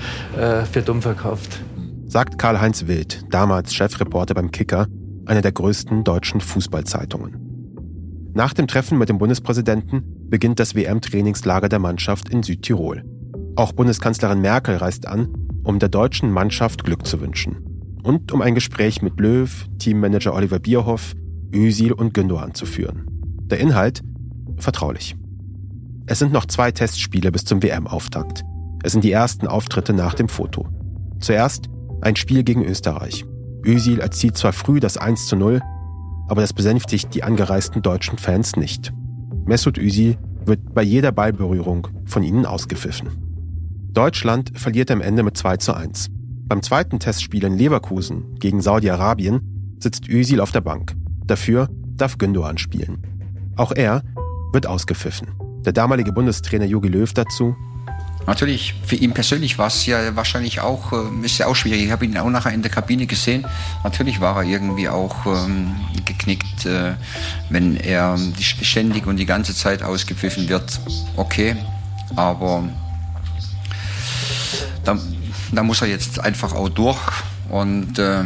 für 0.71 0.81
dumm 0.83 1.01
verkauft. 1.01 1.59
Sagt 2.07 2.37
Karl-Heinz 2.37 2.87
Wild, 2.87 3.25
damals 3.31 3.73
Chefreporter 3.73 4.35
beim 4.35 4.51
Kicker, 4.51 4.87
einer 5.25 5.41
der 5.41 5.51
größten 5.51 6.03
deutschen 6.03 6.41
Fußballzeitungen. 6.41 8.31
Nach 8.33 8.53
dem 8.53 8.67
Treffen 8.67 8.97
mit 8.97 9.09
dem 9.09 9.17
Bundespräsidenten 9.17 10.03
beginnt 10.29 10.59
das 10.59 10.75
WM-Trainingslager 10.75 11.69
der 11.69 11.79
Mannschaft 11.79 12.29
in 12.29 12.43
Südtirol. 12.43 13.03
Auch 13.55 13.71
Bundeskanzlerin 13.71 14.41
Merkel 14.41 14.75
reist 14.75 15.07
an, 15.07 15.29
um 15.63 15.79
der 15.79 15.89
deutschen 15.89 16.31
Mannschaft 16.31 16.83
Glück 16.83 17.05
zu 17.05 17.21
wünschen. 17.21 17.57
Und 18.03 18.31
um 18.31 18.41
ein 18.41 18.53
Gespräch 18.53 19.01
mit 19.01 19.19
Löw, 19.19 19.65
Teammanager 19.79 20.33
Oliver 20.33 20.59
Bierhoff, 20.59 21.13
Özil 21.53 21.93
und 21.93 22.13
Gündoğan 22.13 22.53
zu 22.53 22.65
führen. 22.65 23.05
Der 23.45 23.59
Inhalt? 23.59 24.01
Vertraulich. 24.57 25.15
Es 26.05 26.19
sind 26.19 26.33
noch 26.33 26.45
zwei 26.45 26.71
Testspiele 26.71 27.31
bis 27.31 27.45
zum 27.45 27.63
WM-Auftakt. 27.63 28.43
Es 28.83 28.91
sind 28.91 29.03
die 29.03 29.11
ersten 29.11 29.47
Auftritte 29.47 29.93
nach 29.93 30.13
dem 30.13 30.27
Foto. 30.27 30.67
Zuerst 31.19 31.69
ein 32.01 32.15
Spiel 32.15 32.43
gegen 32.43 32.63
Österreich. 32.63 33.25
Özil 33.65 33.99
erzielt 33.99 34.37
zwar 34.37 34.53
früh 34.53 34.79
das 34.79 34.97
1 34.97 35.27
zu 35.27 35.35
0, 35.35 35.61
aber 36.27 36.41
das 36.41 36.53
besänftigt 36.53 37.13
die 37.13 37.23
angereisten 37.23 37.81
deutschen 37.81 38.17
Fans 38.17 38.55
nicht. 38.55 38.93
Mesut 39.45 39.77
Özil 39.77 40.17
wird 40.45 40.73
bei 40.73 40.83
jeder 40.83 41.11
Ballberührung 41.11 41.87
von 42.05 42.23
ihnen 42.23 42.45
ausgepfiffen. 42.45 43.09
Deutschland 43.91 44.51
verliert 44.55 44.91
am 44.91 45.01
Ende 45.01 45.23
mit 45.23 45.37
2 45.37 45.57
zu 45.57 45.73
1. 45.73 46.09
Beim 46.47 46.61
zweiten 46.61 46.99
Testspiel 46.99 47.43
in 47.43 47.57
Leverkusen 47.57 48.35
gegen 48.39 48.61
Saudi-Arabien 48.61 49.77
sitzt 49.79 50.09
Özil 50.09 50.39
auf 50.41 50.51
der 50.51 50.61
Bank. 50.61 50.95
Dafür 51.25 51.69
darf 51.95 52.15
Gündoğan 52.17 52.57
spielen. 52.57 52.97
Auch 53.55 53.71
er 53.71 54.03
wird 54.51 54.67
ausgepfiffen. 54.67 55.29
Der 55.65 55.73
damalige 55.73 56.11
Bundestrainer 56.11 56.65
Jogi 56.65 56.89
Löw 56.89 57.11
dazu, 57.11 57.55
Natürlich, 58.27 58.73
für 58.85 58.95
ihn 58.95 59.13
persönlich 59.13 59.57
war 59.57 59.67
es 59.67 59.85
ja 59.85 60.15
wahrscheinlich 60.15 60.59
auch, 60.59 60.91
äh, 60.91 61.25
ist 61.25 61.37
ja 61.37 61.47
auch 61.47 61.55
schwierig. 61.55 61.83
Ich 61.83 61.91
habe 61.91 62.05
ihn 62.05 62.17
auch 62.17 62.29
nachher 62.29 62.53
in 62.53 62.61
der 62.61 62.71
Kabine 62.71 63.05
gesehen. 63.05 63.45
Natürlich 63.83 64.19
war 64.19 64.37
er 64.37 64.43
irgendwie 64.43 64.89
auch 64.89 65.25
ähm, 65.25 65.75
geknickt, 66.05 66.65
äh, 66.65 66.93
wenn 67.49 67.77
er 67.77 68.17
ständig 68.39 69.05
und 69.05 69.17
die 69.17 69.25
ganze 69.25 69.53
Zeit 69.53 69.83
ausgepfiffen 69.83 70.49
wird. 70.49 70.79
Okay, 71.15 71.55
aber 72.15 72.63
da, 74.83 74.97
da 75.51 75.63
muss 75.63 75.81
er 75.81 75.87
jetzt 75.87 76.19
einfach 76.19 76.53
auch 76.53 76.69
durch 76.69 76.99
und 77.49 77.99
äh, 77.99 78.23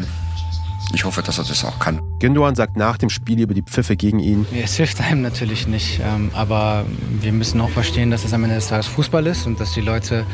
ich 0.93 1.06
hoffe, 1.06 1.21
dass 1.21 1.38
er 1.38 1.43
das 1.43 1.63
auch 1.63 1.80
kann. 1.80 2.02
Gündoğan 2.19 2.56
sagt 2.56 2.75
nach 2.75 2.97
dem 2.97 3.10
Spiel 3.10 3.39
über 3.39 3.54
die 3.54 3.62
Pfiffe 3.62 3.95
gegen 3.95 4.19
ihn, 4.19 4.45
Es 4.63 4.75
hilft 4.75 4.99
einem 5.02 5.21
natürlich 5.21 5.67
nicht, 5.67 5.99
ähm, 6.04 6.32
aber 6.34 6.86
wir 7.21 7.32
müssen 7.32 7.62
auch 7.62 7.69
verstehen, 7.69 8.12
dass 8.12 8.25
es 8.25 8.34
am 8.34 8.43
Ende 8.43 8.56
des 8.56 8.67
Tages 8.67 8.88
Fußball 8.88 9.25
ist 9.28 9.45
und 9.45 9.60
dass 9.60 9.73
die 9.73 9.82
Leute, 9.82 10.25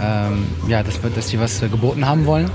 ähm, 0.00 0.46
ja, 0.68 0.82
dass, 0.82 1.00
dass 1.00 1.28
die 1.28 1.40
was 1.40 1.60
geboten 1.60 2.06
haben 2.06 2.26
wollen. 2.26 2.50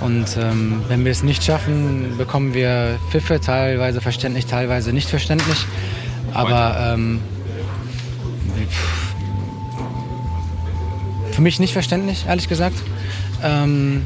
Und 0.00 0.36
ähm, 0.36 0.82
wenn 0.88 1.04
wir 1.04 1.12
es 1.12 1.22
nicht 1.22 1.44
schaffen, 1.44 2.16
bekommen 2.16 2.54
wir 2.54 2.98
Pfiffe, 3.10 3.40
teilweise 3.40 4.00
verständlich, 4.00 4.46
teilweise 4.46 4.92
nicht 4.92 5.10
verständlich. 5.10 5.66
Aber 6.32 6.94
ähm, 6.94 7.20
für 11.32 11.42
mich 11.42 11.60
nicht 11.60 11.74
verständlich, 11.74 12.24
ehrlich 12.26 12.48
gesagt. 12.48 12.76
Ähm, 13.42 14.02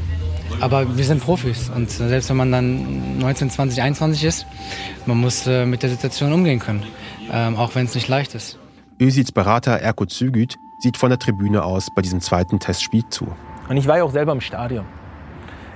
aber 0.59 0.97
wir 0.97 1.03
sind 1.03 1.21
Profis 1.21 1.69
und 1.75 1.89
selbst 1.89 2.29
wenn 2.29 2.37
man 2.37 2.51
dann 2.51 3.19
19, 3.19 3.49
20, 3.49 3.81
21 3.81 4.23
ist, 4.23 4.45
man 5.05 5.17
muss 5.17 5.47
äh, 5.47 5.65
mit 5.65 5.83
der 5.83 5.89
Situation 5.89 6.33
umgehen 6.33 6.59
können, 6.59 6.83
ähm, 7.31 7.55
auch 7.55 7.75
wenn 7.75 7.85
es 7.85 7.95
nicht 7.95 8.07
leicht 8.07 8.35
ist. 8.35 8.57
Özils 8.99 9.31
Berater 9.31 9.73
Erko 9.73 10.05
Zügüt 10.05 10.57
sieht 10.79 10.97
von 10.97 11.09
der 11.09 11.19
Tribüne 11.19 11.63
aus 11.63 11.87
bei 11.95 12.01
diesem 12.01 12.21
zweiten 12.21 12.59
Testspiel 12.59 13.03
zu. 13.09 13.27
Und 13.69 13.77
ich 13.77 13.87
war 13.87 13.97
ja 13.97 14.03
auch 14.03 14.11
selber 14.11 14.31
im 14.31 14.41
Stadion. 14.41 14.85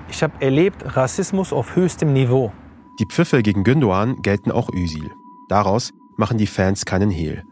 Ich 0.10 0.22
habe 0.22 0.34
erlebt 0.40 0.84
Rassismus 0.96 1.54
auf 1.54 1.76
höchstem 1.76 2.14
Niveau. 2.14 2.52
Die 3.00 3.06
Pfiffe 3.06 3.42
gegen 3.42 3.64
Gündoğan 3.64 4.22
gelten 4.22 4.52
auch 4.52 4.70
Özil. 4.74 5.12
Daraus 5.50 5.92
machen 6.18 6.38
die 6.38 6.48
Fans 6.48 6.86
keinen 6.86 7.10
Hehl. 7.10 7.44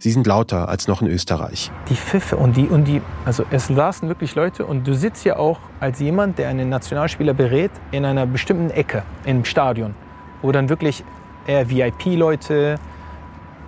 Sie 0.00 0.12
sind 0.12 0.28
lauter 0.28 0.68
als 0.68 0.86
noch 0.86 1.02
in 1.02 1.08
Österreich. 1.08 1.72
Die 1.88 1.96
Pfiffe 1.96 2.36
und 2.36 2.56
die, 2.56 2.68
und 2.68 2.84
die, 2.84 3.02
also 3.24 3.42
es 3.50 3.66
saßen 3.66 4.08
wirklich 4.08 4.36
Leute 4.36 4.64
und 4.64 4.86
du 4.86 4.94
sitzt 4.94 5.24
ja 5.24 5.36
auch 5.36 5.58
als 5.80 5.98
jemand, 5.98 6.38
der 6.38 6.48
einen 6.48 6.68
Nationalspieler 6.68 7.34
berät, 7.34 7.72
in 7.90 8.04
einer 8.04 8.24
bestimmten 8.24 8.70
Ecke 8.70 9.02
im 9.24 9.44
Stadion, 9.44 9.94
wo 10.40 10.52
dann 10.52 10.68
wirklich 10.68 11.02
eher 11.48 11.68
VIP-Leute, 11.68 12.76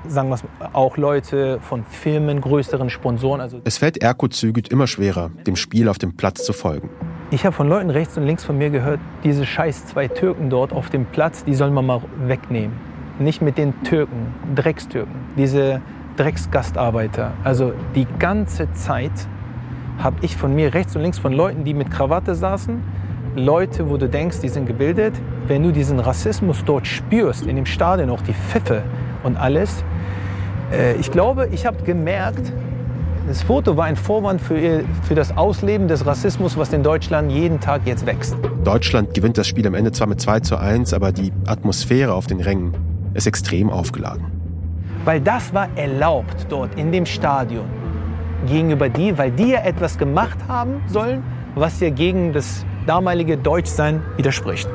sagen 0.07 0.29
wir 0.29 0.37
es 0.37 0.45
auch 0.73 0.97
Leute 0.97 1.59
von 1.63 1.85
Firmen, 1.85 2.41
größeren 2.41 2.91
Sponsoren, 2.91 3.41
also 3.41 3.61
Es 3.65 3.79
fällt 3.79 4.01
Erko 4.01 4.29
Zügüt 4.29 4.69
immer 4.69 4.87
schwerer, 4.87 5.31
dem 5.49 5.57
Spiel 5.57 5.89
auf 5.89 5.99
dem 5.99 6.17
Platz 6.17 6.45
zu 6.45 6.53
folgen. 6.53 6.91
Ich 7.33 7.45
habe 7.45 7.57
von 7.57 7.69
Leuten 7.69 7.91
rechts 7.91 8.17
und 8.17 8.25
links 8.25 8.45
von 8.45 8.57
mir 8.57 8.71
gehört, 8.71 9.01
diese 9.25 9.45
scheiß 9.45 9.87
zwei 9.87 10.07
Türken 10.07 10.49
dort 10.49 10.73
auf 10.73 10.91
dem 10.91 11.07
Platz, 11.07 11.43
die 11.43 11.55
soll 11.55 11.73
man 11.73 11.87
mal 11.87 12.03
wegnehmen. 12.25 12.77
Nicht 13.19 13.43
mit 13.43 13.59
den 13.59 13.83
Türken, 13.83 14.33
Dreckstürken, 14.55 15.15
diese 15.37 15.83
Drecksgastarbeiter. 16.17 17.33
Also 17.45 17.73
die 17.95 18.07
ganze 18.19 18.73
Zeit 18.73 19.13
habe 19.99 20.17
ich 20.23 20.37
von 20.37 20.55
mir 20.55 20.75
rechts 20.75 20.97
und 20.97 21.03
links 21.03 21.19
von 21.19 21.33
Leuten, 21.33 21.65
die 21.65 21.75
mit 21.75 21.91
Krawatte 21.91 22.35
saßen, 22.35 22.83
Leute, 23.37 23.89
wo 23.89 23.97
du 23.97 24.09
denkst, 24.09 24.41
die 24.41 24.49
sind 24.49 24.67
gebildet, 24.67 25.15
wenn 25.47 25.63
du 25.63 25.73
diesen 25.73 26.01
Rassismus 26.01 26.65
dort 26.65 26.87
spürst, 26.87 27.47
in 27.47 27.57
dem 27.57 27.67
Stadion 27.67 28.11
auch 28.11 28.23
die 28.23 28.33
Pfiffe 28.33 28.83
und 29.23 29.37
alles. 29.37 29.85
Äh, 30.73 30.97
ich 30.97 31.11
glaube, 31.11 31.49
ich 31.53 31.65
habe 31.65 31.83
gemerkt, 31.85 32.53
das 33.29 33.43
Foto 33.43 33.77
war 33.77 33.85
ein 33.85 33.97
Vorwand 33.97 34.41
für, 34.41 34.59
ihr, 34.59 34.85
für 35.03 35.15
das 35.15 35.37
Ausleben 35.37 35.87
des 35.87 36.07
Rassismus, 36.07 36.57
was 36.57 36.73
in 36.73 36.83
Deutschland 36.83 37.31
jeden 37.31 37.61
Tag 37.61 37.83
jetzt 37.85 38.05
wächst. 38.05 38.37
Deutschland 38.65 39.15
gewinnt 39.15 39.39
das 39.39 39.47
Spiel 39.47 39.67
am 39.67 39.75
Ende 39.75 39.93
zwar 39.93 40.09
mit 40.09 40.21
2 40.21 40.41
zu 40.41 40.57
1, 40.57 40.93
aber 40.93 41.13
die 41.13 41.33
Atmosphäre 41.47 42.15
auf 42.15 42.27
den 42.27 42.41
Rängen 42.41 42.75
ist 43.15 43.27
extrem 43.29 43.71
aufgeladen. 43.71 44.40
Weil 45.05 45.21
das 45.21 45.55
war 45.55 45.69
erlaubt 45.77 46.47
dort 46.49 46.75
in 46.77 46.93
dem 46.93 47.07
Stadion 47.07 47.65
gegenüber 48.47 48.89
die, 48.89 49.17
weil 49.17 49.31
die 49.31 49.51
ja 49.51 49.61
etwas 49.61 49.99
gemacht 49.99 50.39
haben 50.49 50.83
sollen, 50.87 51.23
was 51.55 51.81
ja 51.81 51.91
gegen 51.91 52.33
das 52.33 52.65
damalige 52.87 53.37
Deutschsein 53.37 54.03
widerspricht. 54.17 54.69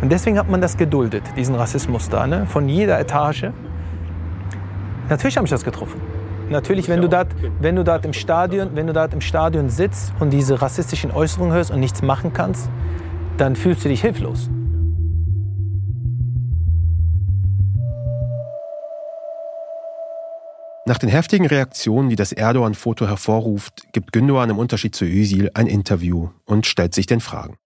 Und 0.00 0.12
deswegen 0.12 0.38
hat 0.38 0.48
man 0.48 0.60
das 0.60 0.76
geduldet, 0.76 1.24
diesen 1.36 1.54
Rassismus 1.54 2.08
da, 2.08 2.26
ne? 2.26 2.46
von 2.46 2.68
jeder 2.68 3.00
Etage. 3.00 3.46
Natürlich 5.08 5.36
habe 5.36 5.46
ich 5.46 5.50
das 5.50 5.64
getroffen. 5.64 6.00
Natürlich, 6.50 6.88
wenn 6.88 7.02
du 7.02 7.08
dort, 7.08 7.28
wenn 7.60 7.76
du 7.76 7.84
dort 7.84 8.04
im 8.04 8.12
Stadion, 8.12 8.70
wenn 8.74 8.86
du 8.86 8.92
dort 8.92 9.12
im 9.12 9.20
Stadion 9.20 9.68
sitzt 9.68 10.12
und 10.18 10.30
diese 10.30 10.62
rassistischen 10.62 11.10
Äußerungen 11.10 11.52
hörst 11.52 11.70
und 11.70 11.80
nichts 11.80 12.00
machen 12.00 12.32
kannst, 12.32 12.70
dann 13.36 13.54
fühlst 13.54 13.84
du 13.84 13.88
dich 13.88 14.00
hilflos. 14.00 14.48
Nach 20.88 20.96
den 20.96 21.10
heftigen 21.10 21.44
Reaktionen, 21.44 22.08
die 22.08 22.16
das 22.16 22.32
Erdogan-Foto 22.32 23.06
hervorruft, 23.06 23.92
gibt 23.92 24.14
Gündoğan 24.14 24.48
im 24.48 24.56
Unterschied 24.56 24.94
zu 24.94 25.04
Özil 25.04 25.50
ein 25.52 25.66
Interview 25.66 26.30
und 26.46 26.66
stellt 26.66 26.94
sich 26.94 27.04
den 27.04 27.20
Fragen. 27.20 27.58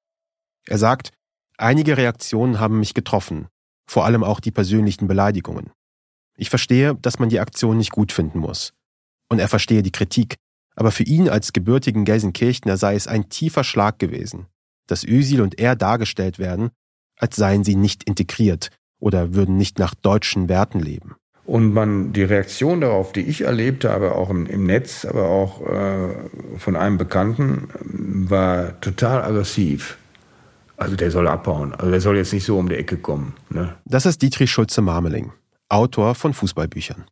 Er 0.66 0.76
sagt, 0.76 1.12
einige 1.56 1.96
Reaktionen 1.96 2.58
haben 2.58 2.80
mich 2.80 2.94
getroffen, 2.94 3.46
vor 3.86 4.06
allem 4.06 4.24
auch 4.24 4.40
die 4.40 4.50
persönlichen 4.50 5.06
Beleidigungen. 5.06 5.70
Ich 6.36 6.50
verstehe, 6.50 6.96
dass 6.96 7.20
man 7.20 7.28
die 7.28 7.38
Aktion 7.38 7.78
nicht 7.78 7.92
gut 7.92 8.10
finden 8.10 8.40
muss. 8.40 8.72
Und 9.28 9.38
er 9.38 9.48
verstehe 9.48 9.84
die 9.84 9.92
Kritik, 9.92 10.34
aber 10.74 10.90
für 10.90 11.04
ihn 11.04 11.28
als 11.28 11.52
gebürtigen 11.52 12.04
Gelsenkirchner 12.04 12.76
sei 12.76 12.96
es 12.96 13.06
ein 13.06 13.28
tiefer 13.28 13.62
Schlag 13.62 14.00
gewesen, 14.00 14.48
dass 14.88 15.04
Özil 15.04 15.42
und 15.42 15.60
er 15.60 15.76
dargestellt 15.76 16.40
werden, 16.40 16.72
als 17.20 17.36
seien 17.36 17.62
sie 17.62 17.76
nicht 17.76 18.02
integriert 18.02 18.70
oder 18.98 19.32
würden 19.32 19.56
nicht 19.58 19.78
nach 19.78 19.94
deutschen 19.94 20.48
Werten 20.48 20.80
leben. 20.80 21.14
Und 21.44 21.72
man 21.74 22.12
die 22.12 22.22
Reaktion 22.22 22.80
darauf, 22.80 23.12
die 23.12 23.22
ich 23.22 23.42
erlebt 23.42 23.84
habe, 23.84 24.14
auch 24.14 24.30
im, 24.30 24.46
im 24.46 24.64
Netz, 24.64 25.04
aber 25.04 25.28
auch 25.28 25.60
äh, 25.66 26.58
von 26.58 26.76
einem 26.76 26.98
Bekannten, 26.98 27.68
war 28.28 28.80
total 28.80 29.22
aggressiv. 29.22 29.98
Also 30.76 30.96
der 30.96 31.10
soll 31.10 31.26
abhauen. 31.28 31.74
Also 31.74 31.90
der 31.90 32.00
soll 32.00 32.16
jetzt 32.16 32.32
nicht 32.32 32.44
so 32.44 32.58
um 32.58 32.68
die 32.68 32.76
Ecke 32.76 32.96
kommen. 32.96 33.34
Ne? 33.50 33.74
Das 33.84 34.06
ist 34.06 34.22
Dietrich 34.22 34.50
Schulze-Marmeling, 34.50 35.32
Autor 35.68 36.14
von 36.14 36.32
Fußballbüchern. 36.32 37.04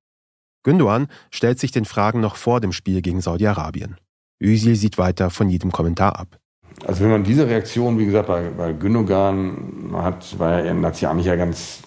Gündoğan 0.62 1.08
stellt 1.30 1.58
sich 1.58 1.72
den 1.72 1.84
Fragen 1.84 2.20
noch 2.20 2.36
vor 2.36 2.60
dem 2.60 2.72
Spiel 2.72 3.00
gegen 3.00 3.20
Saudi-Arabien. 3.20 3.96
Özil 4.42 4.76
sieht 4.76 4.98
weiter 4.98 5.30
von 5.30 5.48
jedem 5.48 5.72
Kommentar 5.72 6.18
ab. 6.18 6.38
Also 6.86 7.02
wenn 7.02 7.10
man 7.10 7.24
diese 7.24 7.46
Reaktion, 7.46 7.98
wie 7.98 8.06
gesagt, 8.06 8.28
bei, 8.28 8.50
bei 8.50 8.72
Gündogan 8.72 9.90
hat, 9.92 10.38
war 10.38 10.60
er, 10.60 10.72
eigentlich 10.72 11.26
ja 11.26 11.36
ganz 11.36 11.80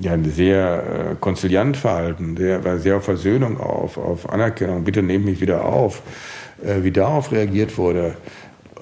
ja, 0.00 0.16
sehr 0.22 1.10
äh, 1.12 1.14
konziliant 1.20 1.76
verhalten, 1.76 2.38
war 2.64 2.78
sehr 2.78 2.96
auf 2.96 3.04
Versöhnung 3.04 3.60
auf, 3.60 3.98
auf 3.98 4.28
Anerkennung, 4.30 4.84
bitte 4.84 5.02
nehmt 5.02 5.24
mich 5.24 5.40
wieder 5.40 5.64
auf. 5.64 6.02
Äh, 6.64 6.82
wie 6.82 6.92
darauf 6.92 7.32
reagiert 7.32 7.76
wurde, 7.76 8.16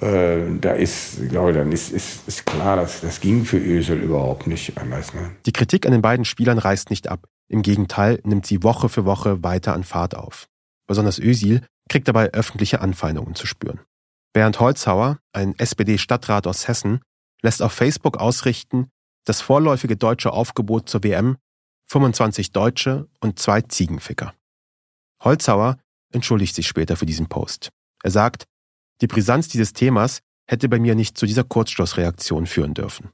äh, 0.01 0.38
da 0.61 0.73
ist, 0.73 1.20
ich 1.20 1.29
glaube, 1.29 1.53
dann 1.53 1.73
ist, 1.73 1.92
ist, 1.92 2.27
ist 2.27 2.46
klar, 2.46 2.77
dass 2.77 3.01
das 3.01 3.20
ging 3.20 3.44
für 3.44 3.59
Ösel 3.59 3.99
überhaupt 3.99 4.46
nicht 4.46 4.79
anders. 4.79 5.14
Ne? 5.14 5.33
Die 5.46 5.53
Kritik 5.53 5.87
an 5.87 5.92
den 5.92 6.03
beiden 6.03 6.25
Spielern 6.25 6.59
reißt 6.59 6.90
nicht 6.90 7.09
ab. 7.09 7.27
Im 7.49 7.62
Gegenteil 7.62 8.20
nimmt 8.25 8.46
sie 8.46 8.62
Woche 8.62 8.88
für 8.88 9.05
Woche 9.05 9.42
weiter 9.42 9.75
an 9.75 9.85
Fahrt 9.85 10.14
auf. 10.14 10.46
Besonders 10.87 11.18
Ösil 11.18 11.62
kriegt 11.88 12.09
dabei 12.09 12.33
öffentliche 12.33 12.81
Anfeindungen 12.81 13.35
zu 13.35 13.46
spüren. 13.46 13.81
Bernd 14.33 14.61
Holzhauer, 14.61 15.18
ein 15.33 15.59
SPD-Stadtrat 15.59 16.46
aus 16.46 16.68
Hessen, 16.68 17.01
lässt 17.42 17.62
auf 17.62 17.73
Facebook 17.73 18.18
ausrichten, 18.18 18.88
das 19.24 19.40
vorläufige 19.40 19.96
deutsche 19.96 20.33
Aufgebot 20.33 20.88
zur 20.88 21.02
WM 21.04 21.37
25 21.90 22.52
Deutsche 22.52 23.09
und 23.20 23.38
zwei 23.38 23.62
Ziegenficker. 23.62 24.35
Holzhauer 25.22 25.78
entschuldigt 26.12 26.54
sich 26.54 26.68
später 26.68 26.96
für 26.96 27.06
diesen 27.06 27.28
Post. 27.28 27.70
Er 28.02 28.11
sagt, 28.11 28.44
die 29.00 29.06
Brisanz 29.06 29.48
dieses 29.48 29.72
Themas 29.72 30.20
hätte 30.46 30.68
bei 30.68 30.78
mir 30.78 30.94
nicht 30.94 31.18
zu 31.18 31.26
dieser 31.26 31.44
Kurzschlussreaktion 31.44 32.46
führen 32.46 32.74
dürfen. 32.74 33.11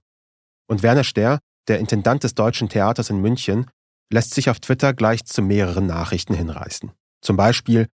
Und 0.69 0.83
Werner 0.83 1.05
Ster, 1.05 1.39
der 1.69 1.79
Intendant 1.79 2.23
des 2.23 2.35
Deutschen 2.35 2.69
Theaters 2.69 3.11
in 3.11 3.21
München, 3.21 3.71
lässt 4.13 4.35
sich 4.35 4.51
auf 4.51 4.61
Twitter 4.61 4.95
gleich 4.95 5.25
zu 5.25 5.43
mehreren 5.43 5.87
Nachrichten 5.87 6.35
hinreißen. 6.35 6.93
Zum 7.23 7.37
Beispiel, 7.37 7.89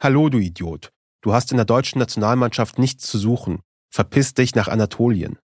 Hallo 0.00 0.28
du 0.28 0.38
Idiot, 0.38 0.90
du 1.22 1.32
hast 1.32 1.50
in 1.50 1.56
der 1.56 1.64
deutschen 1.64 1.98
Nationalmannschaft 1.98 2.78
nichts 2.78 3.06
zu 3.06 3.18
suchen, 3.18 3.60
verpiss 3.90 4.34
dich 4.34 4.54
nach 4.54 4.68
Anatolien. 4.68 5.38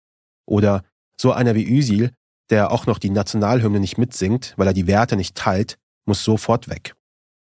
Oder 0.46 0.82
so 1.20 1.32
einer 1.32 1.54
wie 1.54 1.64
Üsil, 1.64 2.12
der 2.48 2.72
auch 2.72 2.86
noch 2.86 2.98
die 2.98 3.10
Nationalhymne 3.10 3.78
nicht 3.78 3.98
mitsingt, 3.98 4.54
weil 4.56 4.66
er 4.66 4.72
die 4.72 4.86
Werte 4.86 5.16
nicht 5.16 5.34
teilt, 5.34 5.76
muss 6.06 6.24
sofort 6.24 6.68
weg. 6.68 6.94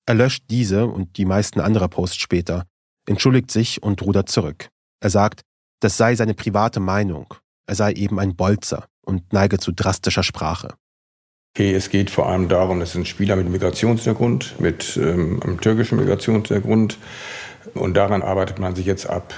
Er 0.06 0.16
löscht 0.16 0.44
diese 0.50 0.86
und 0.86 1.18
die 1.18 1.26
meisten 1.26 1.62
anderer 1.62 1.88
Posts 1.88 2.18
später, 2.18 2.66
entschuldigt 3.08 3.52
sich 3.52 3.82
und 3.82 4.02
rudert 4.02 4.30
zurück. 4.30 4.70
Er 5.02 5.10
sagt, 5.10 5.42
das 5.80 5.96
sei 5.96 6.16
seine 6.16 6.34
private 6.34 6.80
Meinung. 6.80 7.34
Er 7.68 7.76
sei 7.76 7.94
eben 7.94 8.20
ein 8.20 8.36
Bolzer 8.36 8.86
und 9.06 9.32
neige 9.32 9.60
zu 9.60 9.72
drastischer 9.72 10.24
Sprache. 10.24 10.74
Okay, 11.56 11.74
es 11.74 11.90
geht 11.90 12.10
vor 12.10 12.28
allem 12.28 12.50
darum, 12.50 12.80
das 12.80 12.92
sind 12.92 13.08
Spieler 13.08 13.36
mit 13.36 13.50
Migrationshintergrund, 13.50 14.60
mit 14.60 14.98
ähm, 14.98 15.42
einem 15.42 15.62
türkischen 15.62 15.98
Migrationshintergrund. 15.98 16.98
Und 17.74 17.94
daran 17.96 18.24
arbeitet 18.24 18.60
man 18.60 18.76
sich 18.76 18.86
jetzt 18.86 19.10
ab. 19.10 19.34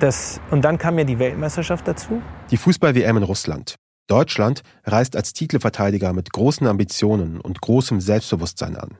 Das, 0.00 0.40
und 0.50 0.62
dann 0.62 0.78
kam 0.78 0.98
ja 0.98 1.04
die 1.04 1.18
Weltmeisterschaft 1.18 1.86
dazu? 1.86 2.20
Die 2.50 2.56
Fußball-WM 2.56 3.16
in 3.16 3.22
Russland. 3.22 3.76
Deutschland 4.06 4.62
reist 4.84 5.16
als 5.16 5.32
Titelverteidiger 5.32 6.12
mit 6.12 6.32
großen 6.32 6.66
Ambitionen 6.66 7.40
und 7.40 7.60
großem 7.60 8.00
Selbstbewusstsein 8.00 8.76
an. 8.76 8.98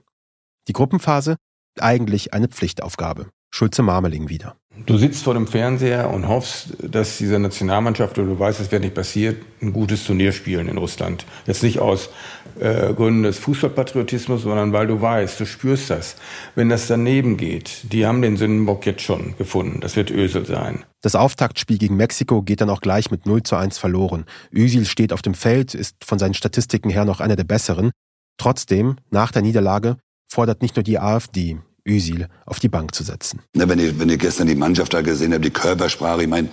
Die 0.68 0.72
Gruppenphase 0.72 1.36
eigentlich 1.78 2.32
eine 2.32 2.48
Pflichtaufgabe. 2.48 3.28
Schulze 3.50 3.82
Marmeling 3.82 4.28
wieder. 4.28 4.56
Du 4.76 4.98
sitzt 4.98 5.22
vor 5.22 5.34
dem 5.34 5.46
Fernseher 5.46 6.10
und 6.10 6.26
hoffst, 6.26 6.76
dass 6.82 7.18
diese 7.18 7.38
Nationalmannschaft, 7.38 8.18
oder 8.18 8.26
du 8.26 8.38
weißt, 8.38 8.58
es 8.58 8.72
wird 8.72 8.82
nicht 8.82 8.94
passiert, 8.94 9.40
ein 9.62 9.72
gutes 9.72 10.04
Turnier 10.04 10.32
spielen 10.32 10.68
in 10.68 10.78
Russland. 10.78 11.24
Jetzt 11.46 11.62
nicht 11.62 11.78
aus 11.78 12.10
äh, 12.58 12.92
Gründen 12.92 13.22
des 13.22 13.38
Fußballpatriotismus, 13.38 14.42
sondern 14.42 14.72
weil 14.72 14.88
du 14.88 15.00
weißt, 15.00 15.38
du 15.38 15.46
spürst 15.46 15.90
das. 15.90 16.16
Wenn 16.56 16.68
das 16.70 16.88
daneben 16.88 17.36
geht, 17.36 17.92
die 17.92 18.04
haben 18.04 18.20
den 18.20 18.36
Sündenbock 18.36 18.84
jetzt 18.84 19.02
schon 19.02 19.36
gefunden. 19.38 19.80
Das 19.80 19.94
wird 19.94 20.10
Ösel 20.10 20.44
sein. 20.44 20.84
Das 21.02 21.14
Auftaktspiel 21.14 21.78
gegen 21.78 21.96
Mexiko 21.96 22.42
geht 22.42 22.60
dann 22.60 22.70
auch 22.70 22.80
gleich 22.80 23.12
mit 23.12 23.26
0 23.26 23.44
zu 23.44 23.54
1 23.54 23.78
verloren. 23.78 24.24
Ösil 24.52 24.86
steht 24.86 25.12
auf 25.12 25.22
dem 25.22 25.34
Feld, 25.34 25.74
ist 25.74 26.04
von 26.04 26.18
seinen 26.18 26.34
Statistiken 26.34 26.90
her 26.90 27.04
noch 27.04 27.20
einer 27.20 27.36
der 27.36 27.44
besseren. 27.44 27.92
Trotzdem, 28.38 28.96
nach 29.10 29.30
der 29.30 29.42
Niederlage, 29.42 29.98
fordert 30.26 30.62
nicht 30.62 30.74
nur 30.74 30.82
die 30.82 30.98
AfD, 30.98 31.58
Özil 31.86 32.28
auf 32.46 32.60
die 32.60 32.68
Bank 32.68 32.94
zu 32.94 33.04
setzen. 33.04 33.40
Ja, 33.54 33.68
wenn, 33.68 33.78
ich, 33.78 33.98
wenn 33.98 34.16
gestern 34.18 34.46
die 34.46 34.54
Mannschaft 34.54 34.94
da 34.94 35.02
gesehen 35.02 35.32
habe, 35.32 35.42
die 35.42 35.50
Körpersprache, 35.50 36.22
ich 36.22 36.28
meine, 36.28 36.48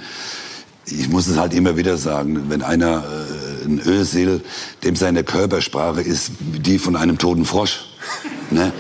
ich 0.85 1.09
muss 1.09 1.27
es 1.27 1.37
halt 1.37 1.53
immer 1.53 1.77
wieder 1.77 1.97
sagen, 1.97 2.49
wenn 2.49 2.61
einer, 2.61 3.03
äh, 3.03 3.65
ein 3.65 3.81
Özil, 3.85 4.41
dem 4.83 4.95
seine 4.95 5.23
Körpersprache 5.23 6.01
ist 6.01 6.31
die 6.39 6.79
von 6.79 6.95
einem 6.95 7.17
toten 7.17 7.45
Frosch. 7.45 7.85
Ne? 8.53 8.73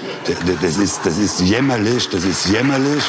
Das, 0.61 0.77
ist, 0.77 1.05
das 1.05 1.17
ist 1.17 1.39
jämmerlich, 1.39 2.09
das 2.09 2.25
ist 2.25 2.47
jämmerlich. 2.47 3.01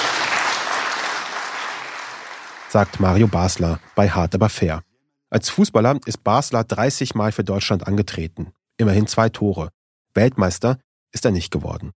Sagt 2.68 3.00
Mario 3.00 3.26
Basler 3.26 3.80
bei 3.96 4.08
Hart 4.08 4.36
aber 4.36 4.48
fair. 4.48 4.84
Als 5.28 5.50
Fußballer 5.50 5.98
ist 6.06 6.22
Basler 6.22 6.62
30 6.62 7.16
Mal 7.16 7.32
für 7.32 7.42
Deutschland 7.42 7.88
angetreten. 7.88 8.52
Immerhin 8.76 9.08
zwei 9.08 9.28
Tore. 9.28 9.70
Weltmeister 10.14 10.78
ist 11.10 11.24
er 11.24 11.32
nicht 11.32 11.50
geworden. 11.50 11.90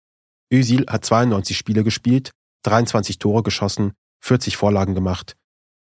Özil 0.51 0.85
hat 0.87 1.05
92 1.05 1.57
Spiele 1.57 1.83
gespielt, 1.83 2.31
23 2.63 3.19
Tore 3.19 3.43
geschossen, 3.43 3.93
40 4.21 4.57
Vorlagen 4.57 4.95
gemacht 4.95 5.35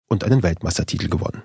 und 0.08 0.24
einen 0.24 0.42
Weltmeistertitel 0.42 1.08
gewonnen. 1.08 1.42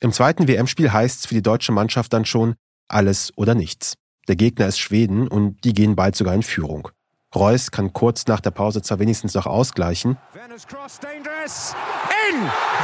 Im 0.00 0.12
zweiten 0.12 0.46
WM-Spiel 0.46 0.92
heißt 0.92 1.20
es 1.20 1.26
für 1.26 1.34
die 1.34 1.42
deutsche 1.42 1.72
Mannschaft 1.72 2.12
dann 2.12 2.24
schon 2.24 2.54
alles 2.88 3.32
oder 3.36 3.54
nichts. 3.54 3.94
Der 4.28 4.36
Gegner 4.36 4.68
ist 4.68 4.78
Schweden 4.78 5.26
und 5.26 5.64
die 5.64 5.72
gehen 5.72 5.96
bald 5.96 6.14
sogar 6.14 6.34
in 6.34 6.42
Führung. 6.42 6.88
Reus 7.34 7.70
kann 7.70 7.92
kurz 7.92 8.26
nach 8.26 8.40
der 8.40 8.52
Pause 8.52 8.80
zwar 8.80 8.98
wenigstens 9.00 9.34
noch 9.34 9.46
ausgleichen. 9.46 10.16
In! 10.40 10.50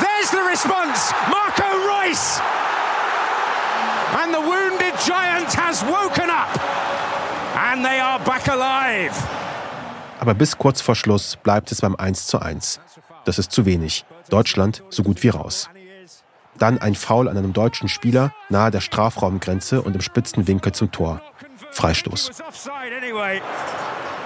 There's 0.00 0.30
the 0.30 0.38
response! 0.50 1.14
Marco 1.30 1.64
Reus! 1.88 2.40
And 4.22 4.34
the 4.34 4.40
wounded 4.40 4.94
giant 5.06 5.56
has 5.56 5.82
woken 5.82 6.30
up! 6.30 6.83
And 7.74 7.84
they 7.84 7.98
are 7.98 8.20
back 8.20 8.48
alive! 8.48 9.12
Aber 10.20 10.34
bis 10.34 10.56
kurz 10.56 10.80
vor 10.80 10.94
Schluss 10.94 11.34
bleibt 11.34 11.72
es 11.72 11.80
beim 11.80 11.96
1 11.96 12.28
zu 12.28 12.38
1. 12.38 12.78
Das 13.24 13.40
ist 13.40 13.50
zu 13.50 13.66
wenig. 13.66 14.04
Deutschland 14.30 14.84
so 14.90 15.02
gut 15.02 15.24
wie 15.24 15.30
raus. 15.30 15.68
Dann 16.56 16.78
ein 16.78 16.94
Foul 16.94 17.28
an 17.28 17.36
einem 17.36 17.52
deutschen 17.52 17.88
Spieler 17.88 18.32
nahe 18.48 18.70
der 18.70 18.80
Strafraumgrenze 18.80 19.82
und 19.82 19.96
im 19.96 20.02
spitzen 20.02 20.46
Winkel 20.46 20.70
zum 20.70 20.92
Tor. 20.92 21.20
Freistoß. 21.72 22.30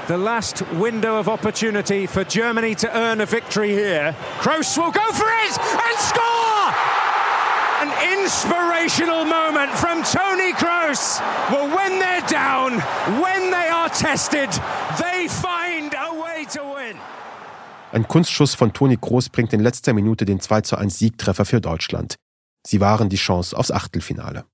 The 0.09 0.15
last 0.15 0.63
window 0.79 1.19
of 1.19 1.27
opportunity 1.27 2.07
for 2.07 2.25
Germany 2.25 2.75
to 2.75 2.89
earn 2.95 3.23
a 3.23 3.27
victory 3.27 3.71
here. 3.71 4.15
Kroos 4.43 4.77
will 4.77 4.93
go 4.93 5.11
for 5.13 5.27
it 5.47 5.59
and 5.59 5.99
score! 5.99 6.38
Inspirational 7.99 9.25
moment 9.25 9.73
from 9.73 10.03
Tony 10.03 10.53
Kroos. 10.53 11.21
Well, 11.51 11.69
when 11.69 11.99
they're 11.99 12.27
down, 12.29 12.81
when 13.21 13.51
they 13.51 13.69
are 13.69 13.89
tested, 13.91 14.51
they 14.99 15.29
find 15.29 15.95
a 15.95 16.13
way 16.13 16.47
to 16.53 16.61
win. 16.63 16.97
Ein 17.93 18.07
Kunstschuss 18.07 18.55
von 18.55 18.73
Toni 18.73 18.97
Kroos 18.97 19.29
bringt 19.29 19.53
in 19.53 19.61
letzter 19.61 19.95
Minute 19.95 20.25
den 20.25 20.41
2 20.41 20.61
zu 20.61 20.77
1 20.77 20.99
Siegtreffer 20.99 21.45
für 21.45 21.61
Deutschland. 21.61 22.17
Sie 22.67 22.81
waren 22.81 23.09
die 23.09 23.17
Chance 23.17 23.57
aufs 23.57 23.71
Achtelfinale. 23.71 24.45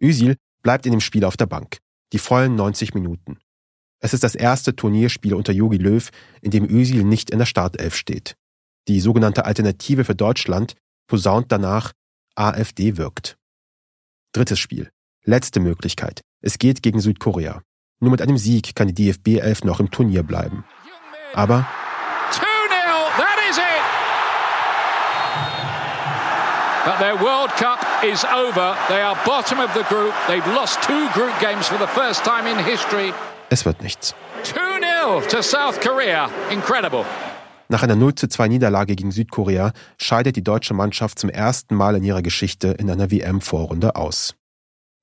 Üsil 0.00 0.36
bleibt 0.62 0.86
in 0.86 0.92
dem 0.92 1.00
Spiel 1.00 1.24
auf 1.24 1.36
der 1.36 1.46
Bank. 1.46 1.78
Die 2.12 2.18
vollen 2.18 2.54
90 2.54 2.94
Minuten. 2.94 3.38
Es 4.00 4.14
ist 4.14 4.22
das 4.22 4.34
erste 4.34 4.76
Turnierspiel 4.76 5.34
unter 5.34 5.52
Jogi 5.52 5.78
Löw, 5.78 6.10
in 6.42 6.50
dem 6.50 6.68
Özil 6.68 7.04
nicht 7.04 7.30
in 7.30 7.38
der 7.38 7.46
Startelf 7.46 7.96
steht. 7.96 8.36
Die 8.86 9.00
sogenannte 9.00 9.46
Alternative 9.46 10.04
für 10.04 10.14
Deutschland 10.14 10.74
posaunt 11.06 11.50
danach, 11.50 11.92
AfD 12.36 12.96
wirkt. 12.96 13.36
Drittes 14.32 14.58
Spiel. 14.58 14.90
Letzte 15.24 15.60
Möglichkeit. 15.60 16.22
Es 16.40 16.58
geht 16.58 16.82
gegen 16.82 17.00
Südkorea. 17.00 17.62
Nur 18.00 18.10
mit 18.10 18.20
einem 18.20 18.36
Sieg 18.36 18.74
kann 18.74 18.88
die 18.88 18.94
DFB 18.94 19.40
11 19.40 19.64
noch 19.64 19.80
im 19.80 19.90
Turnier 19.90 20.22
bleiben. 20.22 20.64
Aber 21.32 21.66
But 26.84 26.98
their 26.98 27.18
World 27.18 27.50
Cup 27.56 27.80
is 28.04 28.26
over. 28.26 28.76
They 28.88 29.00
are 29.00 29.16
bottom 29.24 29.58
of 29.58 29.72
the 29.72 29.84
group. 29.84 30.12
They've 30.28 30.46
lost 30.48 30.82
two 30.82 31.08
group 31.14 31.32
games 31.40 31.66
for 31.66 31.78
the 31.78 31.86
first 31.86 32.24
time 32.24 32.46
in 32.46 32.58
history. 32.58 33.14
Es 33.48 33.64
wird 33.64 33.80
nichts. 33.82 34.14
2-0 34.44 35.26
to 35.28 35.42
South 35.42 35.80
Korea. 35.80 36.28
Incredible. 36.50 37.06
Nach 37.68 37.82
einer 37.82 37.96
0 37.96 38.14
zu 38.14 38.28
2 38.28 38.48
Niederlage 38.48 38.94
gegen 38.94 39.10
Südkorea 39.10 39.72
scheidet 39.98 40.36
die 40.36 40.44
deutsche 40.44 40.74
Mannschaft 40.74 41.18
zum 41.18 41.30
ersten 41.30 41.74
Mal 41.74 41.96
in 41.96 42.04
ihrer 42.04 42.22
Geschichte 42.22 42.68
in 42.68 42.90
einer 42.90 43.10
WM-Vorrunde 43.10 43.96
aus. 43.96 44.34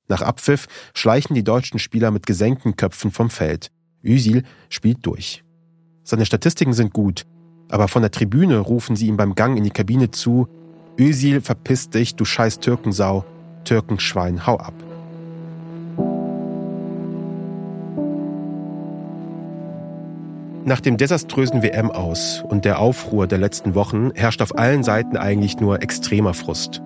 Nach 0.08 0.22
Abpfiff 0.22 0.68
schleichen 0.94 1.36
die 1.36 1.44
deutschen 1.44 1.80
Spieler 1.80 2.12
mit 2.12 2.26
gesenkten 2.26 2.76
Köpfen 2.76 3.12
vom 3.12 3.30
Feld. 3.30 3.72
Üsil 4.04 4.44
spielt 4.70 5.06
durch. 5.06 5.44
Seine 6.04 6.26
Statistiken 6.26 6.74
sind 6.74 6.94
gut, 6.94 7.24
aber 7.70 7.88
von 7.88 8.02
der 8.02 8.12
Tribüne 8.12 8.58
rufen 8.60 8.96
sie 8.96 9.08
ihm 9.08 9.18
beim 9.18 9.36
Gang 9.36 9.58
in 9.58 9.64
die 9.64 9.70
Kabine 9.70 10.12
zu, 10.12 10.48
Ösil, 11.00 11.42
verpiss 11.42 11.90
dich, 11.90 12.16
du 12.16 12.26
scheiß 12.26 12.60
Türkensau, 12.60 13.26
Türkenschwein, 13.64 14.46
hau 14.46 14.58
ab. 14.58 14.74
Nach 20.64 20.80
dem 20.80 20.98
desaströsen 20.98 21.64
WM 21.64 21.90
aus 21.90 22.44
und 22.48 22.66
der 22.66 22.80
Aufruhr 22.80 23.26
der 23.26 23.40
letzten 23.40 23.74
Wochen 23.74 24.12
herrscht 24.14 24.44
auf 24.44 24.58
allen 24.58 24.84
Seiten 24.84 25.18
eigentlich 25.18 25.60
nur 25.60 25.82
extremer 25.82 26.36
Frust. 26.36 26.82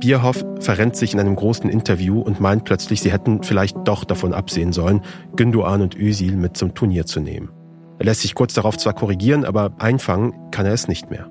Bierhoff 0.00 0.44
verrennt 0.60 0.96
sich 0.96 1.12
in 1.12 1.20
einem 1.20 1.36
großen 1.36 1.68
Interview 1.68 2.20
und 2.20 2.40
meint 2.40 2.64
plötzlich, 2.64 3.02
sie 3.02 3.12
hätten 3.12 3.42
vielleicht 3.42 3.76
doch 3.84 4.04
davon 4.04 4.32
absehen 4.32 4.72
sollen, 4.72 5.02
Gündoğan 5.36 5.82
und 5.82 5.96
Özil 5.96 6.36
mit 6.36 6.56
zum 6.56 6.74
Turnier 6.74 7.04
zu 7.04 7.20
nehmen. 7.20 7.50
Er 7.98 8.06
lässt 8.06 8.22
sich 8.22 8.34
kurz 8.34 8.54
darauf 8.54 8.78
zwar 8.78 8.94
korrigieren, 8.94 9.44
aber 9.44 9.72
einfangen 9.78 10.32
kann 10.50 10.66
er 10.66 10.72
es 10.72 10.88
nicht 10.88 11.10
mehr. 11.10 11.28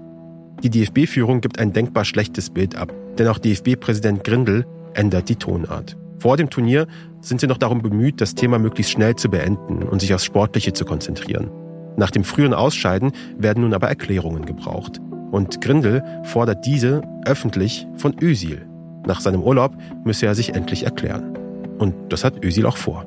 Die 0.61 0.69
DFB-Führung 0.69 1.41
gibt 1.41 1.59
ein 1.59 1.73
denkbar 1.73 2.05
schlechtes 2.05 2.51
Bild 2.51 2.75
ab, 2.75 2.93
denn 3.17 3.27
auch 3.27 3.39
DFB-Präsident 3.39 4.23
Grindel 4.23 4.65
ändert 4.93 5.29
die 5.29 5.35
Tonart. 5.35 5.97
Vor 6.19 6.37
dem 6.37 6.49
Turnier 6.49 6.87
sind 7.23 7.41
sie 7.41 7.47
noch 7.47 7.57
darum 7.57 7.81
bemüht, 7.81 8.21
das 8.21 8.35
Thema 8.35 8.59
möglichst 8.59 8.91
schnell 8.91 9.15
zu 9.15 9.29
beenden 9.29 9.83
und 9.83 10.01
sich 10.01 10.13
aufs 10.13 10.25
Sportliche 10.25 10.73
zu 10.73 10.85
konzentrieren. 10.85 11.49
Nach 11.95 12.11
dem 12.11 12.23
frühen 12.23 12.53
Ausscheiden 12.53 13.11
werden 13.37 13.63
nun 13.63 13.73
aber 13.73 13.87
Erklärungen 13.87 14.45
gebraucht. 14.45 14.99
Und 15.31 15.61
Grindel 15.61 16.03
fordert 16.23 16.65
diese 16.65 17.01
öffentlich 17.25 17.87
von 17.95 18.15
Özil. 18.21 18.67
Nach 19.07 19.19
seinem 19.19 19.41
Urlaub 19.41 19.75
müsse 20.03 20.25
er 20.25 20.35
sich 20.35 20.53
endlich 20.53 20.83
erklären. 20.83 21.37
Und 21.79 21.95
das 22.09 22.23
hat 22.23 22.43
Özil 22.43 22.65
auch 22.65 22.77
vor. 22.77 23.05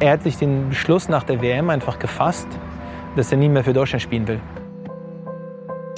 Er 0.00 0.12
hat 0.12 0.22
sich 0.22 0.36
den 0.36 0.70
Beschluss 0.70 1.08
nach 1.08 1.22
der 1.22 1.40
WM 1.40 1.70
einfach 1.70 1.98
gefasst, 1.98 2.48
dass 3.16 3.30
er 3.30 3.38
nie 3.38 3.48
mehr 3.48 3.64
für 3.64 3.72
Deutschland 3.72 4.02
spielen 4.02 4.26
will. 4.26 4.40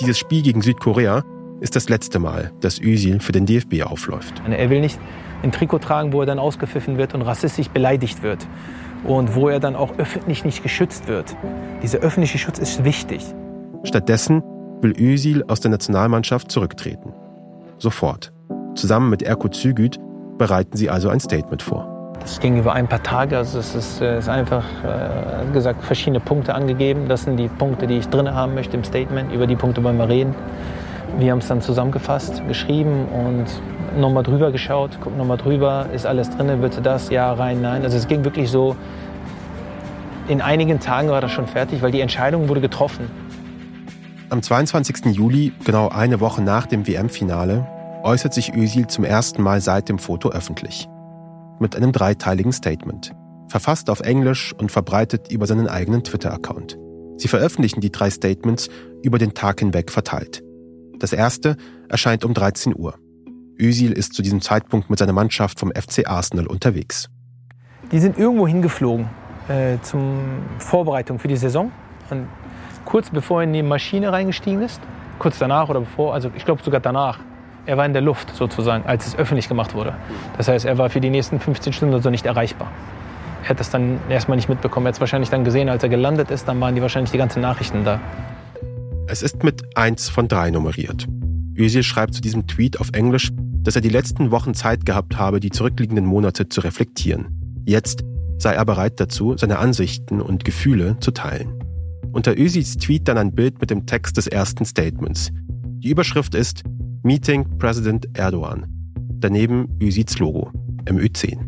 Dieses 0.01 0.19
Spiel 0.19 0.43
gegen 0.43 0.61
Südkorea 0.61 1.23
ist 1.65 1.75
das 1.75 1.89
letzte 1.89 2.19
Mal, 2.19 2.53
dass 2.61 2.79
Özil 2.79 3.21
für 3.21 3.33
den 3.33 3.47
DFB 3.47 3.85
aufläuft. 3.85 4.43
Er 4.47 4.69
will 4.69 4.81
nicht 4.81 5.01
ein 5.43 5.51
Trikot 5.51 5.79
tragen, 5.79 6.13
wo 6.13 6.21
er 6.21 6.27
dann 6.27 6.39
ausgepfiffen 6.39 6.99
wird 6.99 7.15
und 7.15 7.23
rassistisch 7.23 7.69
beleidigt 7.69 8.23
wird. 8.23 8.47
Und 9.05 9.35
wo 9.35 9.49
er 9.49 9.61
dann 9.61 9.75
auch 9.75 9.99
öffentlich 9.99 10.45
nicht 10.45 10.63
geschützt 10.63 11.09
wird. 11.09 11.35
Dieser 11.83 11.99
öffentliche 11.99 12.37
Schutz 12.39 12.59
ist 12.59 12.85
wichtig. 12.85 13.25
Stattdessen 13.83 14.43
will 14.83 14.95
Özil 14.99 15.43
aus 15.49 15.61
der 15.61 15.71
Nationalmannschaft 15.71 16.51
zurücktreten. 16.51 17.15
Sofort. 17.79 18.33
Zusammen 18.75 19.09
mit 19.09 19.23
Erko 19.23 19.49
Zügüt 19.49 19.99
bereiten 20.37 20.77
sie 20.77 20.91
also 20.91 21.09
ein 21.09 21.21
Statement 21.21 21.63
vor. 21.63 22.13
Das 22.21 22.41
ging 22.41 22.59
über 22.59 22.75
ein 22.75 22.89
paar 22.89 23.03
Tage. 23.03 23.39
Also 23.39 23.59
es 23.59 23.75
ist, 23.75 24.03
äh, 24.03 24.19
ist 24.19 24.29
einfach 24.29 24.65
äh, 24.85 25.51
gesagt 25.53 25.83
verschiedene 25.83 26.21
Punkte 26.21 26.55
angegeben. 26.55 27.09
Das 27.09 27.23
sind 27.23 27.39
die 27.39 27.49
Punkte, 27.49 27.87
die 27.87 27.99
ich 27.99 28.09
drin 28.09 28.31
haben 28.31 28.55
möchte 28.55 28.77
im 28.77 28.85
Statement. 28.85 29.33
Über 29.33 29.47
die 29.47 29.57
Punkte 29.57 29.83
wollen 29.83 29.97
wir 29.97 30.09
reden. 30.09 30.35
Wir 31.19 31.31
haben 31.31 31.39
es 31.39 31.49
dann 31.49 31.61
zusammengefasst, 31.61 32.43
geschrieben 32.49 33.07
und 33.07 33.47
nochmal 34.01 34.25
drüber 34.25 34.51
geschaut, 34.51 35.01
gucken 35.01 35.19
nochmal 35.19 35.37
drüber, 35.37 35.87
ist 35.93 36.07
alles 36.07 36.31
drin, 36.31 36.61
wird 36.61 36.85
das, 36.85 37.11
ja, 37.11 37.33
rein, 37.33 37.63
nein. 37.63 37.83
Also 37.83 37.97
es 37.97 38.09
ging 38.09 38.25
wirklich 38.25 38.51
so, 38.51 38.77
in 40.29 40.41
einigen 40.41 40.81
Tagen 40.81 41.09
war 41.09 41.21
das 41.21 41.31
schon 41.31 41.47
fertig, 41.47 41.83
weil 41.83 41.93
die 41.93 42.01
Entscheidung 42.01 42.49
wurde 42.49 42.61
getroffen. 42.61 43.11
Am 44.31 44.43
22. 44.43 45.15
Juli, 45.15 45.53
genau 45.65 45.89
eine 45.89 46.19
Woche 46.21 46.43
nach 46.43 46.67
dem 46.67 46.87
WM-Finale, 46.87 47.67
äußert 48.03 48.35
sich 48.35 48.55
Özil 48.55 48.87
zum 48.87 49.05
ersten 49.05 49.43
Mal 49.43 49.61
seit 49.61 49.89
dem 49.89 49.99
Foto 49.99 50.31
öffentlich. 50.31 50.89
Mit 51.61 51.77
einem 51.77 51.93
dreiteiligen 51.93 52.53
Statement. 52.53 53.13
Verfasst 53.49 53.89
auf 53.89 54.01
Englisch 54.01 54.55
und 54.59 54.73
verbreitet 54.73 55.31
über 55.31 55.47
seinen 55.47 55.69
eigenen 55.69 56.03
Twitter-Account. 56.03 56.79
Sie 57.17 57.29
veröffentlichen 57.29 57.81
die 57.81 57.93
drei 57.93 58.11
Statements 58.11 58.69
über 59.03 59.19
den 59.19 59.35
Tag 59.35 59.61
hinweg 59.61 59.93
verteilt. 59.93 60.44
Das 60.99 61.13
erste 61.13 61.57
erscheint 61.89 62.25
um 62.25 62.35
13 62.35 62.75
Uhr. 62.77 62.95
Özil 63.59 63.93
ist 63.93 64.15
zu 64.15 64.23
diesem 64.23 64.41
Zeitpunkt 64.41 64.91
mit 64.91 64.99
seiner 64.99 65.13
Mannschaft 65.13 65.61
vom 65.61 65.71
FC 65.71 66.09
Arsenal 66.09 66.47
unterwegs. 66.47 67.09
Die 67.93 67.99
sind 67.99 68.19
irgendwo 68.19 68.47
hingeflogen 68.47 69.09
äh, 69.49 69.79
zum 69.83 70.21
Vorbereitung 70.59 71.19
für 71.19 71.29
die 71.29 71.37
Saison. 71.37 71.71
Und 72.11 72.27
kurz 72.85 73.11
bevor 73.11 73.41
er 73.41 73.45
in 73.45 73.53
die 73.53 73.63
Maschine 73.63 74.13
reingestiegen 74.13 74.63
ist, 74.63 74.81
kurz 75.19 75.39
danach 75.39 75.69
oder 75.69 75.81
bevor, 75.81 76.15
also 76.15 76.31
ich 76.37 76.45
glaube 76.45 76.63
sogar 76.63 76.81
danach, 76.81 77.19
er 77.67 77.77
war 77.77 77.87
in 77.87 77.93
der 77.93 78.03
Luft 78.03 78.35
sozusagen, 78.35 78.85
als 78.85 79.07
es 79.07 79.17
öffentlich 79.17 79.49
gemacht 79.49 79.75
wurde. 79.75 79.95
Das 80.37 80.49
heißt, 80.49 80.67
er 80.67 80.77
war 80.77 80.91
für 80.91 81.01
die 81.01 81.11
nächsten 81.11 81.41
15 81.41 81.73
Stunden 81.73 81.95
oder 81.95 82.03
so 82.03 82.11
nicht 82.11 82.27
erreichbar. 82.27 82.71
Er 83.43 83.51
hat 83.51 83.61
das 83.61 83.71
dann 83.71 84.01
erstmal 84.09 84.37
nicht 84.37 84.49
mitbekommen. 84.49 84.87
Er 84.87 84.89
hat 84.89 84.95
es 84.95 85.01
wahrscheinlich 85.01 85.31
dann 85.31 85.45
gesehen, 85.45 85.69
als 85.69 85.83
er 85.83 85.89
gelandet 85.89 86.31
ist, 86.31 86.47
dann 86.47 86.61
waren 86.61 86.75
die 86.75 86.83
wahrscheinlich 86.83 87.11
die 87.11 87.19
ganzen 87.19 87.41
Nachrichten 87.41 87.85
da. 87.85 88.01
Es 89.07 89.23
ist 89.23 89.45
mit 89.45 89.77
1 89.77 90.09
von 90.09 90.29
3 90.29 90.51
nummeriert. 90.51 91.07
Özil 91.57 91.83
schreibt 91.83 92.15
zu 92.15 92.23
diesem 92.23 92.47
Tweet 92.47 92.81
auf 92.81 92.89
Englisch, 92.95 93.31
dass 93.63 93.77
er 93.77 93.83
die 93.83 93.91
letzten 93.91 94.31
Wochen 94.31 94.55
Zeit 94.55 94.87
gehabt 94.87 95.19
habe, 95.19 95.41
die 95.41 95.51
zurückliegenden 95.51 96.07
Monate 96.07 96.49
zu 96.49 96.63
reflektieren. 96.63 97.27
Jetzt 97.67 98.03
sei 98.39 98.55
er 98.55 98.65
bereit 98.65 98.99
dazu, 98.99 99.37
seine 99.37 99.59
Ansichten 99.59 100.23
und 100.23 100.45
Gefühle 100.45 100.97
zu 101.01 101.11
teilen. 101.11 101.53
Unter 102.13 102.39
Özils 102.39 102.77
Tweet 102.77 103.07
dann 103.07 103.19
ein 103.19 103.35
Bild 103.35 103.61
mit 103.61 103.71
dem 103.71 103.85
Text 103.85 104.17
des 104.17 104.27
ersten 104.27 104.65
Statements. 104.65 105.31
Die 105.81 105.91
Überschrift 105.91 106.35
ist 106.35 106.63
Meeting 107.03 107.59
President 107.59 108.09
Erdogan. 108.15 108.67
Daneben 109.19 109.69
Özils 109.83 110.19
Logo, 110.19 110.51
MÖ10. 110.87 111.39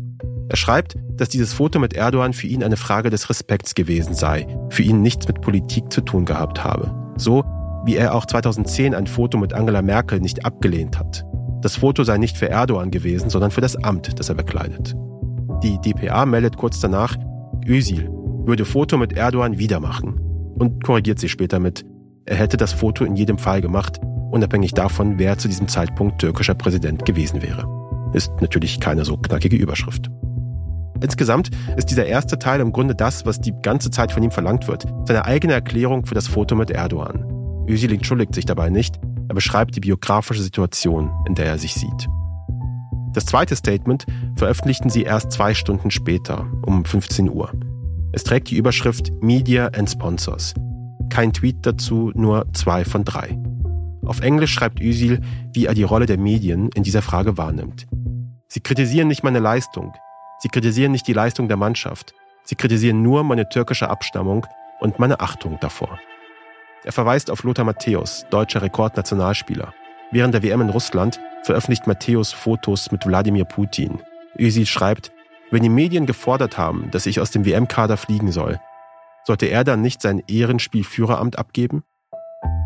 Er 0.49 0.57
schreibt, 0.57 0.95
dass 1.15 1.29
dieses 1.29 1.53
Foto 1.53 1.79
mit 1.79 1.93
Erdogan 1.93 2.33
für 2.33 2.47
ihn 2.47 2.63
eine 2.63 2.77
Frage 2.77 3.09
des 3.09 3.29
Respekts 3.29 3.73
gewesen 3.73 4.13
sei, 4.13 4.45
für 4.69 4.83
ihn 4.83 5.01
nichts 5.01 5.27
mit 5.27 5.41
Politik 5.41 5.91
zu 5.91 6.01
tun 6.01 6.25
gehabt 6.25 6.63
habe. 6.63 7.06
So 7.17 7.43
wie 7.85 7.95
er 7.95 8.15
auch 8.15 8.25
2010 8.25 8.93
ein 8.93 9.07
Foto 9.07 9.37
mit 9.37 9.53
Angela 9.53 9.81
Merkel 9.81 10.19
nicht 10.19 10.45
abgelehnt 10.45 10.99
hat. 10.99 11.25
Das 11.61 11.77
Foto 11.77 12.03
sei 12.03 12.17
nicht 12.17 12.37
für 12.37 12.49
Erdogan 12.49 12.91
gewesen, 12.91 13.29
sondern 13.29 13.49
für 13.49 13.61
das 13.61 13.81
Amt, 13.81 14.19
das 14.19 14.29
er 14.29 14.35
bekleidet. 14.35 14.95
Die 15.63 15.79
DPA 15.79 16.25
meldet 16.25 16.57
kurz 16.57 16.79
danach, 16.79 17.15
Özil 17.65 18.09
würde 18.45 18.65
Foto 18.65 18.97
mit 18.97 19.13
Erdogan 19.13 19.57
wieder 19.57 19.79
machen 19.79 20.19
und 20.57 20.83
korrigiert 20.83 21.19
sie 21.19 21.29
später 21.29 21.59
mit, 21.59 21.85
er 22.25 22.37
hätte 22.37 22.57
das 22.57 22.73
Foto 22.73 23.03
in 23.05 23.15
jedem 23.15 23.37
Fall 23.37 23.61
gemacht, 23.61 23.99
unabhängig 24.31 24.73
davon, 24.73 25.17
wer 25.17 25.37
zu 25.37 25.47
diesem 25.47 25.67
Zeitpunkt 25.67 26.19
türkischer 26.19 26.55
Präsident 26.55 27.05
gewesen 27.05 27.41
wäre. 27.41 27.65
Ist 28.13 28.31
natürlich 28.41 28.79
keine 28.79 29.05
so 29.05 29.17
knackige 29.17 29.57
Überschrift. 29.57 30.09
Insgesamt 31.01 31.49
ist 31.75 31.89
dieser 31.91 32.05
erste 32.05 32.39
Teil 32.39 32.59
im 32.59 32.71
Grunde 32.71 32.95
das, 32.95 33.25
was 33.25 33.39
die 33.39 33.53
ganze 33.61 33.91
Zeit 33.91 34.11
von 34.11 34.23
ihm 34.23 34.31
verlangt 34.31 34.67
wird. 34.67 34.85
Seine 35.07 35.25
eigene 35.25 35.53
Erklärung 35.53 36.05
für 36.05 36.15
das 36.15 36.27
Foto 36.27 36.55
mit 36.55 36.71
Erdogan. 36.71 37.25
Özil 37.67 37.93
entschuldigt 37.93 38.33
sich 38.33 38.45
dabei 38.45 38.69
nicht, 38.69 38.99
er 39.27 39.35
beschreibt 39.35 39.75
die 39.75 39.81
biografische 39.81 40.41
Situation, 40.41 41.11
in 41.27 41.35
der 41.35 41.47
er 41.47 41.57
sich 41.57 41.73
sieht. 41.73 42.07
Das 43.13 43.25
zweite 43.25 43.55
Statement 43.55 44.05
veröffentlichten 44.35 44.89
sie 44.89 45.03
erst 45.03 45.31
zwei 45.31 45.53
Stunden 45.53 45.91
später, 45.91 46.45
um 46.65 46.85
15 46.85 47.29
Uhr. 47.29 47.51
Es 48.13 48.23
trägt 48.23 48.49
die 48.49 48.57
Überschrift 48.57 49.11
Media 49.21 49.67
and 49.67 49.89
Sponsors. 49.89 50.53
Kein 51.09 51.33
Tweet 51.33 51.57
dazu, 51.65 52.11
nur 52.15 52.45
zwei 52.53 52.85
von 52.85 53.03
drei. 53.03 53.37
Auf 54.05 54.21
Englisch 54.21 54.53
schreibt 54.53 54.79
Özil, 54.79 55.21
wie 55.53 55.65
er 55.65 55.73
die 55.73 55.83
Rolle 55.83 56.05
der 56.05 56.17
Medien 56.17 56.69
in 56.75 56.83
dieser 56.83 57.01
Frage 57.01 57.37
wahrnimmt. 57.37 57.87
Sie 58.47 58.61
kritisieren 58.61 59.07
nicht 59.07 59.23
meine 59.23 59.39
Leistung. 59.39 59.93
Sie 60.39 60.49
kritisieren 60.49 60.91
nicht 60.91 61.07
die 61.07 61.13
Leistung 61.13 61.47
der 61.47 61.57
Mannschaft. 61.57 62.13
Sie 62.43 62.55
kritisieren 62.55 63.01
nur 63.01 63.23
meine 63.23 63.49
türkische 63.49 63.89
Abstammung 63.89 64.45
und 64.79 64.99
meine 64.99 65.19
Achtung 65.19 65.57
davor. 65.59 65.99
Er 66.83 66.91
verweist 66.91 67.31
auf 67.31 67.43
Lothar 67.43 67.65
Matthäus, 67.65 68.25
deutscher 68.29 68.61
Rekordnationalspieler. 68.61 69.73
Während 70.11 70.33
der 70.33 70.43
WM 70.43 70.61
in 70.61 70.69
Russland 70.69 71.19
veröffentlicht 71.43 71.87
Matthäus 71.87 72.31
Fotos 72.31 72.91
mit 72.91 73.05
Wladimir 73.05 73.45
Putin. 73.45 73.99
Özil 74.39 74.65
schreibt, 74.65 75.11
wenn 75.49 75.63
die 75.63 75.69
Medien 75.69 76.05
gefordert 76.05 76.57
haben, 76.57 76.91
dass 76.91 77.05
ich 77.05 77.19
aus 77.19 77.31
dem 77.31 77.45
WM-Kader 77.45 77.97
fliegen 77.97 78.31
soll, 78.31 78.59
sollte 79.25 79.47
er 79.47 79.63
dann 79.63 79.81
nicht 79.81 80.01
sein 80.01 80.21
Ehrenspielführeramt 80.27 81.37
abgeben? 81.37 81.83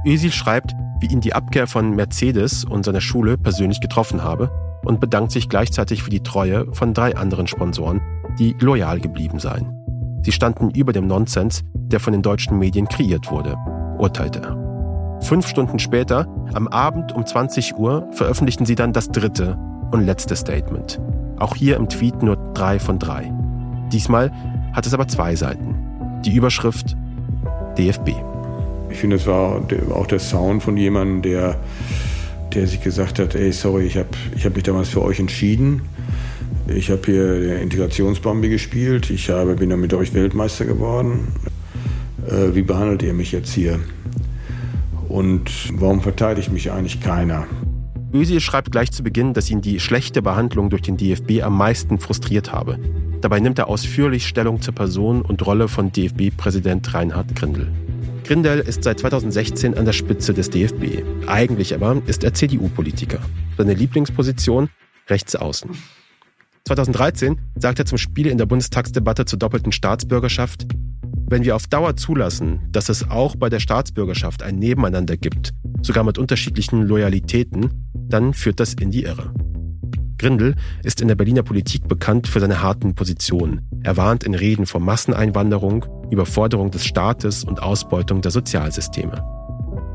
Özil 0.05 0.31
schreibt, 0.31 0.73
wie 0.99 1.07
ihn 1.07 1.21
die 1.21 1.33
Abkehr 1.33 1.67
von 1.67 1.95
Mercedes 1.95 2.65
und 2.65 2.83
seiner 2.83 3.01
Schule 3.01 3.37
persönlich 3.37 3.79
getroffen 3.79 4.23
habe 4.23 4.70
und 4.83 4.99
bedankt 4.99 5.31
sich 5.31 5.49
gleichzeitig 5.49 6.03
für 6.03 6.09
die 6.09 6.23
Treue 6.23 6.65
von 6.73 6.93
drei 6.93 7.15
anderen 7.15 7.47
Sponsoren, 7.47 8.01
die 8.39 8.55
loyal 8.59 8.99
geblieben 8.99 9.39
seien. 9.39 9.77
Sie 10.23 10.31
standen 10.31 10.69
über 10.71 10.93
dem 10.93 11.07
Nonsens, 11.07 11.63
der 11.73 11.99
von 11.99 12.13
den 12.13 12.21
deutschen 12.21 12.59
Medien 12.59 12.87
kreiert 12.87 13.31
wurde 13.31 13.55
urteilte 14.01 14.41
er. 14.41 15.21
Fünf 15.21 15.47
Stunden 15.47 15.79
später, 15.79 16.27
am 16.53 16.67
Abend 16.67 17.13
um 17.13 17.25
20 17.25 17.77
Uhr, 17.77 18.07
veröffentlichten 18.11 18.65
sie 18.65 18.75
dann 18.75 18.91
das 18.91 19.09
dritte 19.09 19.57
und 19.91 20.01
letzte 20.01 20.35
Statement. 20.35 20.99
Auch 21.37 21.55
hier 21.55 21.77
im 21.77 21.87
Tweet 21.87 22.23
nur 22.23 22.35
drei 22.53 22.79
von 22.79 22.99
drei. 22.99 23.31
Diesmal 23.91 24.31
hat 24.73 24.85
es 24.87 24.93
aber 24.93 25.07
zwei 25.07 25.35
Seiten. 25.35 25.75
Die 26.25 26.35
Überschrift 26.35 26.97
DFB. 27.77 28.09
Ich 28.89 28.97
finde, 28.97 29.15
es 29.15 29.27
war 29.27 29.61
auch 29.93 30.07
der 30.07 30.19
Sound 30.19 30.63
von 30.63 30.75
jemandem, 30.75 31.21
der, 31.21 31.55
der 32.55 32.67
sich 32.67 32.81
gesagt 32.81 33.19
hat, 33.19 33.35
ey, 33.35 33.51
sorry, 33.51 33.85
ich 33.85 33.97
habe 33.97 34.09
ich 34.35 34.45
hab 34.45 34.55
mich 34.55 34.63
damals 34.63 34.89
für 34.89 35.01
euch 35.01 35.19
entschieden. 35.19 35.81
Ich 36.67 36.89
habe 36.89 37.01
hier 37.05 37.39
der 37.39 37.61
Integrationsbombe 37.61 38.49
gespielt. 38.49 39.09
Ich 39.09 39.29
habe, 39.29 39.55
bin 39.55 39.69
dann 39.69 39.81
mit 39.81 39.93
euch 39.93 40.13
Weltmeister 40.13 40.65
geworden 40.65 41.27
äh, 42.27 42.55
wie 42.55 42.61
behandelt 42.61 43.03
ihr 43.03 43.13
mich 43.13 43.31
jetzt 43.31 43.53
hier? 43.53 43.79
Und 45.07 45.51
warum 45.79 46.01
verteidigt 46.01 46.51
mich 46.51 46.71
eigentlich 46.71 47.01
keiner? 47.01 47.47
Özil 48.13 48.39
schreibt 48.39 48.71
gleich 48.71 48.91
zu 48.91 49.03
Beginn, 49.03 49.33
dass 49.33 49.49
ihn 49.49 49.61
die 49.61 49.79
schlechte 49.79 50.21
Behandlung 50.21 50.69
durch 50.69 50.81
den 50.81 50.97
DFB 50.97 51.43
am 51.43 51.57
meisten 51.57 51.97
frustriert 51.99 52.51
habe. 52.51 52.77
Dabei 53.21 53.39
nimmt 53.39 53.59
er 53.59 53.67
ausführlich 53.67 54.27
Stellung 54.27 54.61
zur 54.61 54.75
Person 54.75 55.21
und 55.21 55.45
Rolle 55.45 55.67
von 55.67 55.91
DFB-Präsident 55.91 56.93
Reinhard 56.93 57.35
Grindel. 57.35 57.71
Grindel 58.31 58.59
ist 58.59 58.85
seit 58.85 58.97
2016 58.97 59.77
an 59.77 59.83
der 59.83 59.91
Spitze 59.91 60.33
des 60.33 60.49
DFB. 60.49 61.03
Eigentlich 61.27 61.75
aber 61.75 62.01
ist 62.05 62.23
er 62.23 62.33
CDU-Politiker. 62.33 63.19
Seine 63.57 63.73
Lieblingsposition 63.73 64.69
rechts 65.09 65.35
außen. 65.35 65.71
2013 66.63 67.41
sagt 67.57 67.79
er 67.79 67.85
zum 67.85 67.97
Spiel 67.97 68.27
in 68.27 68.37
der 68.37 68.45
Bundestagsdebatte 68.45 69.25
zur 69.25 69.37
doppelten 69.37 69.73
Staatsbürgerschaft, 69.73 70.65
wenn 71.29 71.43
wir 71.43 71.57
auf 71.57 71.67
Dauer 71.67 71.97
zulassen, 71.97 72.61
dass 72.71 72.87
es 72.87 73.09
auch 73.09 73.35
bei 73.35 73.49
der 73.49 73.59
Staatsbürgerschaft 73.59 74.43
ein 74.43 74.55
Nebeneinander 74.55 75.17
gibt, 75.17 75.51
sogar 75.81 76.05
mit 76.05 76.17
unterschiedlichen 76.17 76.83
Loyalitäten, 76.83 77.91
dann 77.93 78.33
führt 78.33 78.61
das 78.61 78.75
in 78.75 78.91
die 78.91 79.03
Irre. 79.03 79.33
Grindel 80.17 80.55
ist 80.83 81.01
in 81.01 81.09
der 81.09 81.15
Berliner 81.15 81.43
Politik 81.43 81.89
bekannt 81.89 82.29
für 82.29 82.39
seine 82.39 82.61
harten 82.61 82.95
Positionen. 82.95 83.67
Er 83.83 83.97
warnt 83.97 84.23
in 84.23 84.35
Reden 84.35 84.67
vor 84.67 84.79
Masseneinwanderung, 84.79 85.85
Überforderung 86.11 86.69
des 86.69 86.85
Staates 86.85 87.43
und 87.43 87.63
Ausbeutung 87.63 88.21
der 88.21 88.31
Sozialsysteme. 88.31 89.23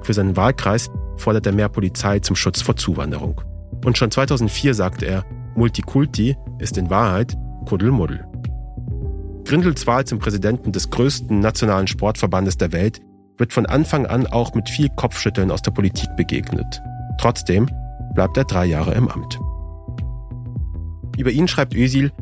Für 0.02 0.14
seinen 0.14 0.36
Wahlkreis 0.36 0.90
fordert 1.16 1.46
er 1.46 1.52
mehr 1.52 1.68
Polizei 1.68 2.18
zum 2.20 2.36
Schutz 2.36 2.62
vor 2.62 2.76
Zuwanderung. 2.76 3.40
Und 3.84 3.98
schon 3.98 4.10
2004 4.10 4.74
sagte 4.74 5.06
er, 5.06 5.24
Multikulti 5.54 6.36
ist 6.58 6.76
in 6.76 6.90
Wahrheit 6.90 7.36
Kuddelmuddel. 7.66 8.24
Grindels 9.44 9.86
Wahl 9.86 10.04
zum 10.04 10.18
Präsidenten 10.18 10.72
des 10.72 10.90
größten 10.90 11.38
nationalen 11.40 11.86
Sportverbandes 11.86 12.58
der 12.58 12.72
Welt 12.72 13.00
wird 13.38 13.52
von 13.52 13.66
Anfang 13.66 14.06
an 14.06 14.26
auch 14.26 14.54
mit 14.54 14.68
viel 14.68 14.88
Kopfschütteln 14.96 15.50
aus 15.50 15.62
der 15.62 15.70
Politik 15.70 16.08
begegnet. 16.16 16.82
Trotzdem 17.20 17.68
bleibt 18.14 18.36
er 18.36 18.44
drei 18.44 18.66
Jahre 18.66 18.94
im 18.94 19.08
Amt. 19.08 19.38
Über 21.16 21.30
ihn 21.30 21.48
schreibt 21.48 21.74
Özil, 21.74 22.12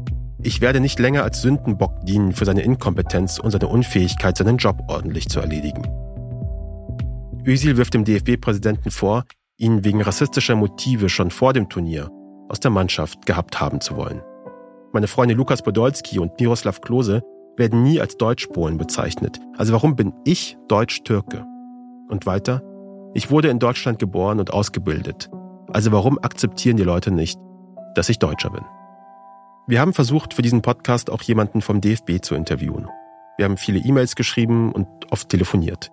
ich 0.44 0.60
werde 0.60 0.78
nicht 0.78 0.98
länger 0.98 1.22
als 1.22 1.40
Sündenbock 1.40 2.04
dienen 2.04 2.32
für 2.32 2.44
seine 2.44 2.62
Inkompetenz 2.62 3.38
und 3.38 3.50
seine 3.50 3.66
Unfähigkeit, 3.66 4.36
seinen 4.36 4.58
Job 4.58 4.78
ordentlich 4.88 5.28
zu 5.28 5.40
erledigen. 5.40 5.82
Özil 7.46 7.76
wirft 7.78 7.94
dem 7.94 8.04
DFB-Präsidenten 8.04 8.90
vor, 8.90 9.24
ihn 9.56 9.84
wegen 9.84 10.02
rassistischer 10.02 10.54
Motive 10.54 11.08
schon 11.08 11.30
vor 11.30 11.54
dem 11.54 11.68
Turnier 11.68 12.10
aus 12.48 12.60
der 12.60 12.70
Mannschaft 12.70 13.24
gehabt 13.24 13.60
haben 13.60 13.80
zu 13.80 13.96
wollen. 13.96 14.20
Meine 14.92 15.06
Freunde 15.06 15.34
Lukas 15.34 15.62
Podolski 15.62 16.18
und 16.18 16.38
Miroslav 16.38 16.82
Klose 16.82 17.22
werden 17.56 17.82
nie 17.82 18.00
als 18.00 18.16
Deutschpolen 18.18 18.76
bezeichnet. 18.76 19.40
Also 19.56 19.72
warum 19.72 19.96
bin 19.96 20.12
ich 20.24 20.58
Deutsch-Türke? 20.68 21.46
Und 22.08 22.26
weiter, 22.26 22.62
ich 23.14 23.30
wurde 23.30 23.48
in 23.48 23.58
Deutschland 23.58 23.98
geboren 23.98 24.40
und 24.40 24.52
ausgebildet. 24.52 25.30
Also 25.72 25.90
warum 25.90 26.18
akzeptieren 26.18 26.76
die 26.76 26.82
Leute 26.82 27.10
nicht, 27.10 27.38
dass 27.94 28.10
ich 28.10 28.18
Deutscher 28.18 28.50
bin? 28.50 28.64
Wir 29.66 29.80
haben 29.80 29.94
versucht, 29.94 30.34
für 30.34 30.42
diesen 30.42 30.60
Podcast 30.60 31.08
auch 31.08 31.22
jemanden 31.22 31.62
vom 31.62 31.80
DFB 31.80 32.20
zu 32.20 32.34
interviewen. 32.34 32.86
Wir 33.38 33.46
haben 33.46 33.56
viele 33.56 33.78
E-Mails 33.78 34.14
geschrieben 34.14 34.70
und 34.72 34.86
oft 35.10 35.30
telefoniert. 35.30 35.90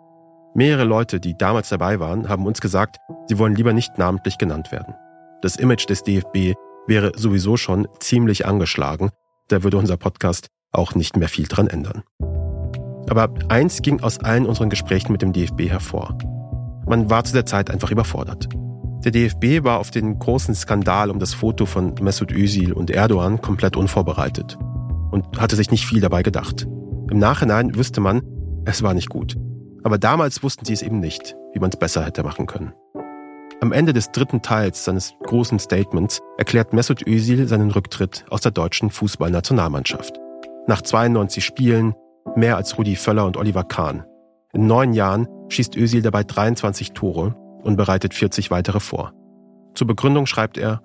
Mehrere 0.53 0.84
Leute, 0.84 1.22
die 1.22 1.38
damals 1.38 1.69
dabei 1.69 2.01
waren, 2.01 2.28
haben 2.28 2.45
uns 2.45 2.59
gesagt, 2.59 2.97
sie 3.28 3.38
wollen 3.38 3.55
lieber 3.55 3.72
nicht 3.72 3.97
namentlich 3.97 4.38
genannt 4.38 4.74
werden. 4.74 4.93
Das 5.41 5.55
Image 5.55 5.88
des 5.88 6.03
DFB 6.03 6.53
wäre 6.86 7.13
sowieso 7.15 7.55
schon 7.55 7.88
ziemlich 7.99 8.45
angeschlagen, 8.45 9.09
da 9.47 9.63
würde 9.63 9.78
unser 9.78 9.95
Podcast 9.95 10.49
auch 10.74 10.93
nicht 10.93 11.15
mehr 11.15 11.30
viel 11.30 11.47
dran 11.47 11.67
ändern. 11.67 12.03
Aber 13.09 13.34
eins 13.47 13.82
ging 13.82 14.01
aus 14.01 14.19
allen 14.19 14.45
unseren 14.45 14.69
Gesprächen 14.69 15.13
mit 15.13 15.22
dem 15.22 15.32
DFB 15.32 15.69
hervor. 15.69 16.17
Man 16.88 17.09
war 17.09 17.24
zu 17.24 17.32
der 17.32 17.45
Zeit 17.45 17.69
einfach 17.69 17.91
überfordert. 17.91 18.49
Der 19.03 19.11
DFB 19.11 19.63
war 19.63 19.79
auf 19.79 19.89
den 19.89 20.19
großen 20.19 20.53
Skandal 20.53 21.09
um 21.09 21.17
das 21.17 21.33
Foto 21.33 21.65
von 21.65 21.95
Mesut 22.01 22.31
Özil 22.31 22.71
und 22.71 22.91
Erdogan 22.91 23.41
komplett 23.41 23.75
unvorbereitet 23.75 24.59
und 25.09 25.39
hatte 25.39 25.55
sich 25.55 25.71
nicht 25.71 25.87
viel 25.87 26.01
dabei 26.01 26.21
gedacht. 26.21 26.67
Im 27.09 27.17
Nachhinein 27.17 27.75
wüsste 27.75 27.99
man, 27.99 28.21
es 28.65 28.83
war 28.83 28.93
nicht 28.93 29.09
gut. 29.09 29.37
Aber 29.83 29.97
damals 29.97 30.43
wussten 30.43 30.65
sie 30.65 30.73
es 30.73 30.83
eben 30.83 30.99
nicht, 30.99 31.35
wie 31.53 31.59
man 31.59 31.71
es 31.71 31.77
besser 31.77 32.05
hätte 32.05 32.21
machen 32.21 32.45
können. 32.45 32.73
Am 33.59 33.71
Ende 33.71 33.91
des 33.91 34.11
dritten 34.11 34.43
Teils 34.43 34.85
seines 34.85 35.15
großen 35.23 35.57
Statements 35.57 36.21
erklärt 36.37 36.71
Mesut 36.71 37.07
Özil 37.07 37.47
seinen 37.47 37.71
Rücktritt 37.71 38.25
aus 38.29 38.41
der 38.41 38.51
deutschen 38.51 38.91
Fußballnationalmannschaft. 38.91 40.19
Nach 40.67 40.83
92 40.83 41.43
Spielen, 41.43 41.95
mehr 42.35 42.55
als 42.55 42.77
Rudi 42.77 42.95
Völler 42.95 43.25
und 43.25 43.35
Oliver 43.35 43.63
Kahn. 43.63 44.05
In 44.53 44.67
neun 44.67 44.93
Jahren 44.93 45.27
schießt 45.49 45.75
Özil 45.75 46.03
dabei 46.03 46.23
23 46.23 46.91
Tore 46.91 47.35
und 47.64 47.76
bereitet 47.76 48.14
40 48.14 48.51
weitere 48.51 48.80
vor. 48.80 49.14
Zur 49.74 49.88
Begründung 49.88 50.26
schreibt 50.26 50.57
er, 50.57 50.82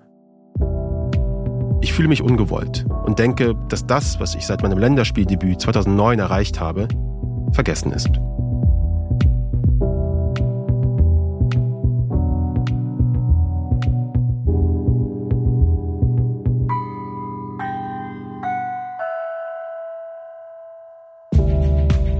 ich 1.81 1.93
fühle 1.93 2.07
mich 2.07 2.21
ungewollt 2.21 2.85
und 3.05 3.19
denke, 3.19 3.53
dass 3.69 3.85
das, 3.85 4.19
was 4.19 4.35
ich 4.35 4.45
seit 4.45 4.63
meinem 4.63 4.77
Länderspieldebüt 4.77 5.61
2009 5.61 6.19
erreicht 6.19 6.59
habe, 6.59 6.87
vergessen 7.53 7.91
ist. 7.91 8.09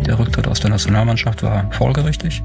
Der 0.06 0.18
Rücktritt 0.20 0.48
aus 0.48 0.60
der 0.60 0.70
Nationalmannschaft 0.70 1.44
war 1.44 1.70
folgerichtig. 1.72 2.42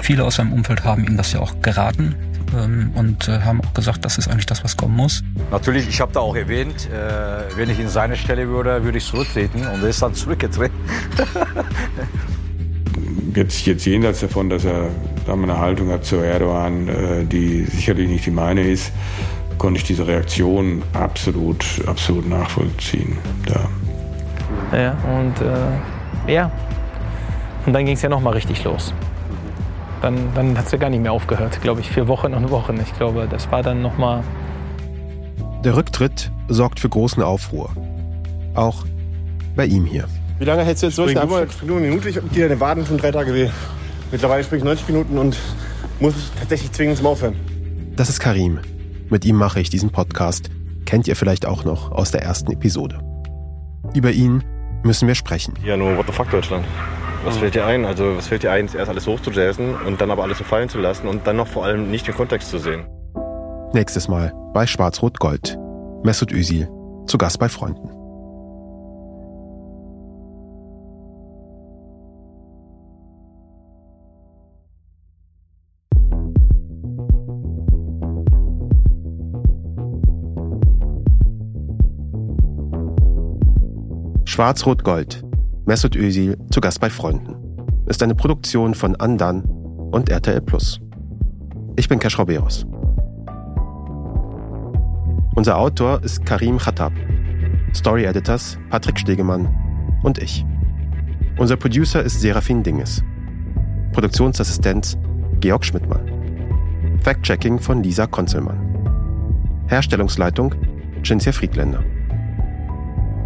Viele 0.00 0.24
aus 0.24 0.36
seinem 0.36 0.52
Umfeld 0.52 0.84
haben 0.84 1.04
ihm 1.04 1.16
das 1.16 1.32
ja 1.32 1.40
auch 1.40 1.60
geraten 1.60 2.14
ähm, 2.56 2.92
und 2.94 3.28
äh, 3.28 3.40
haben 3.40 3.60
auch 3.60 3.74
gesagt, 3.74 4.04
das 4.04 4.18
ist 4.18 4.28
eigentlich 4.28 4.46
das, 4.46 4.64
was 4.64 4.76
kommen 4.76 4.96
muss. 4.96 5.22
Natürlich, 5.50 5.88
ich 5.88 6.00
habe 6.00 6.12
da 6.12 6.20
auch 6.20 6.36
erwähnt, 6.36 6.88
äh, 6.90 7.56
wenn 7.56 7.68
ich 7.70 7.78
in 7.78 7.88
seine 7.88 8.16
Stelle 8.16 8.48
würde, 8.48 8.82
würde 8.84 8.98
ich 8.98 9.04
zurücktreten 9.04 9.66
und 9.66 9.82
er 9.82 9.88
ist 9.88 10.02
dann 10.02 10.14
zurückgetreten. 10.14 10.76
jetzt, 13.34 13.66
jetzt 13.66 13.84
jenseits 13.84 14.20
davon, 14.20 14.48
dass 14.48 14.64
er 14.64 14.88
da 15.26 15.32
eine 15.32 15.58
Haltung 15.58 15.90
hat 15.90 16.04
zu 16.04 16.16
Erdogan, 16.16 16.88
äh, 16.88 17.24
die 17.24 17.64
sicherlich 17.64 18.08
nicht 18.08 18.26
die 18.26 18.30
meine 18.30 18.62
ist, 18.62 18.92
konnte 19.58 19.78
ich 19.78 19.84
diese 19.84 20.06
Reaktion 20.06 20.82
absolut, 20.92 21.64
absolut 21.86 22.28
nachvollziehen. 22.28 23.18
Ja, 24.72 24.78
ja 24.78 24.96
und 25.18 25.34
äh, 25.40 26.32
ja, 26.32 26.50
und 27.66 27.72
dann 27.72 27.84
ging 27.84 27.94
es 27.94 28.02
ja 28.02 28.08
noch 28.08 28.20
mal 28.20 28.32
richtig 28.32 28.62
los 28.64 28.94
dann, 30.02 30.16
dann 30.34 30.56
hat 30.56 30.66
es 30.66 30.72
ja 30.72 30.78
gar 30.78 30.90
nicht 30.90 31.02
mehr 31.02 31.12
aufgehört, 31.12 31.60
glaube 31.60 31.80
ich, 31.80 31.90
vier 31.90 32.08
Wochen 32.08 32.34
und 32.34 32.50
Wochen. 32.50 32.78
Ich 32.80 32.94
glaube, 32.96 33.26
das 33.28 33.50
war 33.50 33.62
dann 33.62 33.82
nochmal. 33.82 34.22
Der 35.64 35.76
Rücktritt 35.76 36.30
sorgt 36.48 36.80
für 36.80 36.88
großen 36.88 37.22
Aufruhr. 37.22 37.70
Auch 38.54 38.84
bei 39.56 39.66
ihm 39.66 39.84
hier. 39.84 40.06
Wie 40.38 40.44
lange 40.44 40.62
hältst 40.62 40.82
du 40.82 40.86
jetzt 40.86 40.98
durch? 40.98 41.12
Ich 41.12 41.18
springe 41.18 41.46
nur 41.66 41.78
eine 41.78 41.88
Minute, 41.88 42.08
ich 42.08 42.16
habe 42.16 42.28
dir 42.28 42.46
eine 42.46 42.60
Waden 42.60 42.86
schon 42.86 42.98
drei 42.98 43.10
Tage 43.10 43.34
weh. 43.34 43.50
Mittlerweile 44.10 44.44
springe 44.44 44.60
ich 44.60 44.64
90 44.64 44.88
Minuten 44.88 45.18
und 45.18 45.36
muss 46.00 46.14
tatsächlich 46.38 46.72
zwingend 46.72 46.96
zum 46.96 47.06
Aufhören. 47.06 47.34
Das 47.96 48.08
ist 48.08 48.20
Karim. 48.20 48.60
Mit 49.10 49.24
ihm 49.24 49.36
mache 49.36 49.60
ich 49.60 49.70
diesen 49.70 49.90
Podcast. 49.90 50.50
Kennt 50.86 51.08
ihr 51.08 51.16
vielleicht 51.16 51.44
auch 51.44 51.64
noch 51.64 51.90
aus 51.90 52.12
der 52.12 52.22
ersten 52.22 52.52
Episode. 52.52 53.00
Über 53.94 54.12
ihn 54.12 54.44
müssen 54.84 55.08
wir 55.08 55.14
sprechen. 55.14 55.54
Ja, 55.64 55.76
nur 55.76 55.96
What 55.96 56.06
the 56.06 56.12
fuck 56.12 56.30
Deutschland. 56.30 56.64
Was 57.24 57.34
Mhm. 57.36 57.40
fällt 57.40 57.54
dir 57.54 57.66
ein? 57.66 57.84
Also, 57.84 58.16
was 58.16 58.28
fällt 58.28 58.42
dir 58.42 58.52
ein, 58.52 58.68
erst 58.74 58.88
alles 58.88 59.06
hochzujazzen 59.06 59.74
und 59.86 60.00
dann 60.00 60.10
aber 60.10 60.22
alles 60.22 60.38
so 60.38 60.44
fallen 60.44 60.68
zu 60.68 60.78
lassen 60.78 61.06
und 61.08 61.26
dann 61.26 61.36
noch 61.36 61.46
vor 61.48 61.64
allem 61.64 61.90
nicht 61.90 62.06
den 62.06 62.14
Kontext 62.14 62.50
zu 62.50 62.58
sehen? 62.58 62.86
Nächstes 63.72 64.08
Mal 64.08 64.32
bei 64.54 64.66
Schwarz-Rot-Gold. 64.66 65.58
Mesut 66.04 66.32
Özil, 66.32 66.68
zu 67.06 67.18
Gast 67.18 67.38
bei 67.38 67.48
Freunden. 67.48 67.90
Schwarz-Rot-Gold. 84.24 85.27
Mesut 85.68 85.96
Özil 85.96 86.38
zu 86.50 86.62
Gast 86.62 86.80
bei 86.80 86.88
Freunden. 86.88 87.36
Ist 87.84 88.02
eine 88.02 88.14
Produktion 88.14 88.72
von 88.72 88.96
Andan 88.96 89.42
und 89.92 90.08
RTL 90.08 90.40
Plus. 90.40 90.80
Ich 91.76 91.90
bin 91.90 91.98
Kesh 91.98 92.18
Roberos. 92.18 92.64
Unser 95.34 95.58
Autor 95.58 96.02
ist 96.02 96.24
Karim 96.24 96.56
Khattab. 96.56 96.94
Story 97.74 98.06
Editors 98.06 98.58
Patrick 98.70 98.98
Stegemann 98.98 99.54
und 100.02 100.16
ich. 100.16 100.42
Unser 101.36 101.58
Producer 101.58 102.02
ist 102.02 102.18
Serafin 102.22 102.62
Dinges. 102.62 103.04
Produktionsassistenz 103.92 104.96
Georg 105.40 105.66
Schmidtmann. 105.66 106.98
Fact-Checking 107.02 107.58
von 107.58 107.82
Lisa 107.82 108.06
Konzelmann. 108.06 109.66
Herstellungsleitung 109.66 110.54
Cinzia 111.04 111.32
Friedländer. 111.32 111.84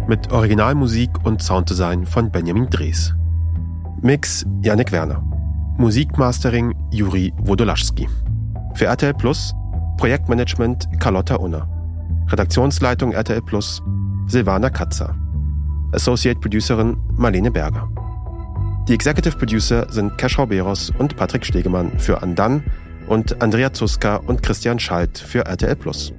Mit 0.05 0.33
Originalmusik 0.33 1.09
und 1.23 1.41
Sounddesign 1.41 2.05
von 2.05 2.29
Benjamin 2.29 2.69
Drees. 2.69 3.15
Mix 4.01 4.45
Janik 4.61 4.91
Werner. 4.91 5.23
Musikmastering 5.77 6.75
Juri 6.91 7.33
Wodolaschski. 7.37 8.09
Für 8.75 8.87
RTL 8.87 9.13
Plus 9.13 9.53
Projektmanagement 9.97 10.89
Carlotta 10.99 11.35
Unner. 11.35 11.69
Redaktionsleitung 12.27 13.13
RTL 13.13 13.41
Plus 13.43 13.81
Silvana 14.27 14.69
Katzer. 14.69 15.15
Associate 15.93 16.37
Producerin 16.37 16.97
Marlene 17.15 17.49
Berger. 17.49 17.87
Die 18.89 18.93
Executive 18.93 19.37
Producer 19.37 19.89
sind 19.89 20.17
Keschrau 20.17 20.45
Beros 20.45 20.91
und 20.99 21.15
Patrick 21.15 21.45
Stegemann 21.45 21.97
für 21.97 22.21
Andan 22.21 22.61
und 23.07 23.41
Andrea 23.41 23.71
Zuska 23.71 24.17
und 24.17 24.43
Christian 24.43 24.79
Schalt 24.79 25.17
für 25.17 25.45
RTL 25.45 25.77
Plus. 25.77 26.13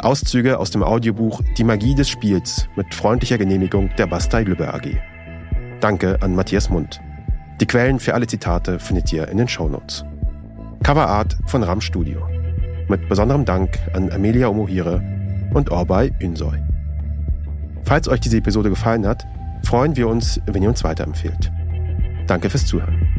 Auszüge 0.00 0.58
aus 0.58 0.70
dem 0.70 0.82
Audiobuch 0.82 1.42
Die 1.56 1.64
Magie 1.64 1.94
des 1.94 2.08
Spiels 2.08 2.68
mit 2.76 2.94
freundlicher 2.94 3.38
Genehmigung 3.38 3.90
der 3.98 4.06
Bastei 4.06 4.42
Lübbe 4.42 4.72
AG. 4.72 4.96
Danke 5.80 6.22
an 6.22 6.34
Matthias 6.34 6.70
Mund. 6.70 7.00
Die 7.60 7.66
Quellen 7.66 7.98
für 7.98 8.14
alle 8.14 8.26
Zitate 8.26 8.78
findet 8.78 9.12
ihr 9.12 9.28
in 9.28 9.38
den 9.38 9.48
Shownotes. 9.48 10.04
Coverart 10.82 11.36
von 11.46 11.62
Ram 11.62 11.80
Studio. 11.80 12.20
Mit 12.88 13.08
besonderem 13.08 13.44
Dank 13.44 13.78
an 13.92 14.10
Amelia 14.12 14.48
Omohire 14.48 15.02
und 15.52 15.70
Orbay 15.70 16.12
Ünsoy. 16.22 16.58
Falls 17.84 18.08
euch 18.08 18.20
diese 18.20 18.38
Episode 18.38 18.70
gefallen 18.70 19.06
hat, 19.06 19.26
freuen 19.64 19.96
wir 19.96 20.08
uns, 20.08 20.40
wenn 20.46 20.62
ihr 20.62 20.68
uns 20.68 20.84
weiterempfehlt. 20.84 21.50
Danke 22.26 22.50
fürs 22.50 22.66
Zuhören. 22.66 23.17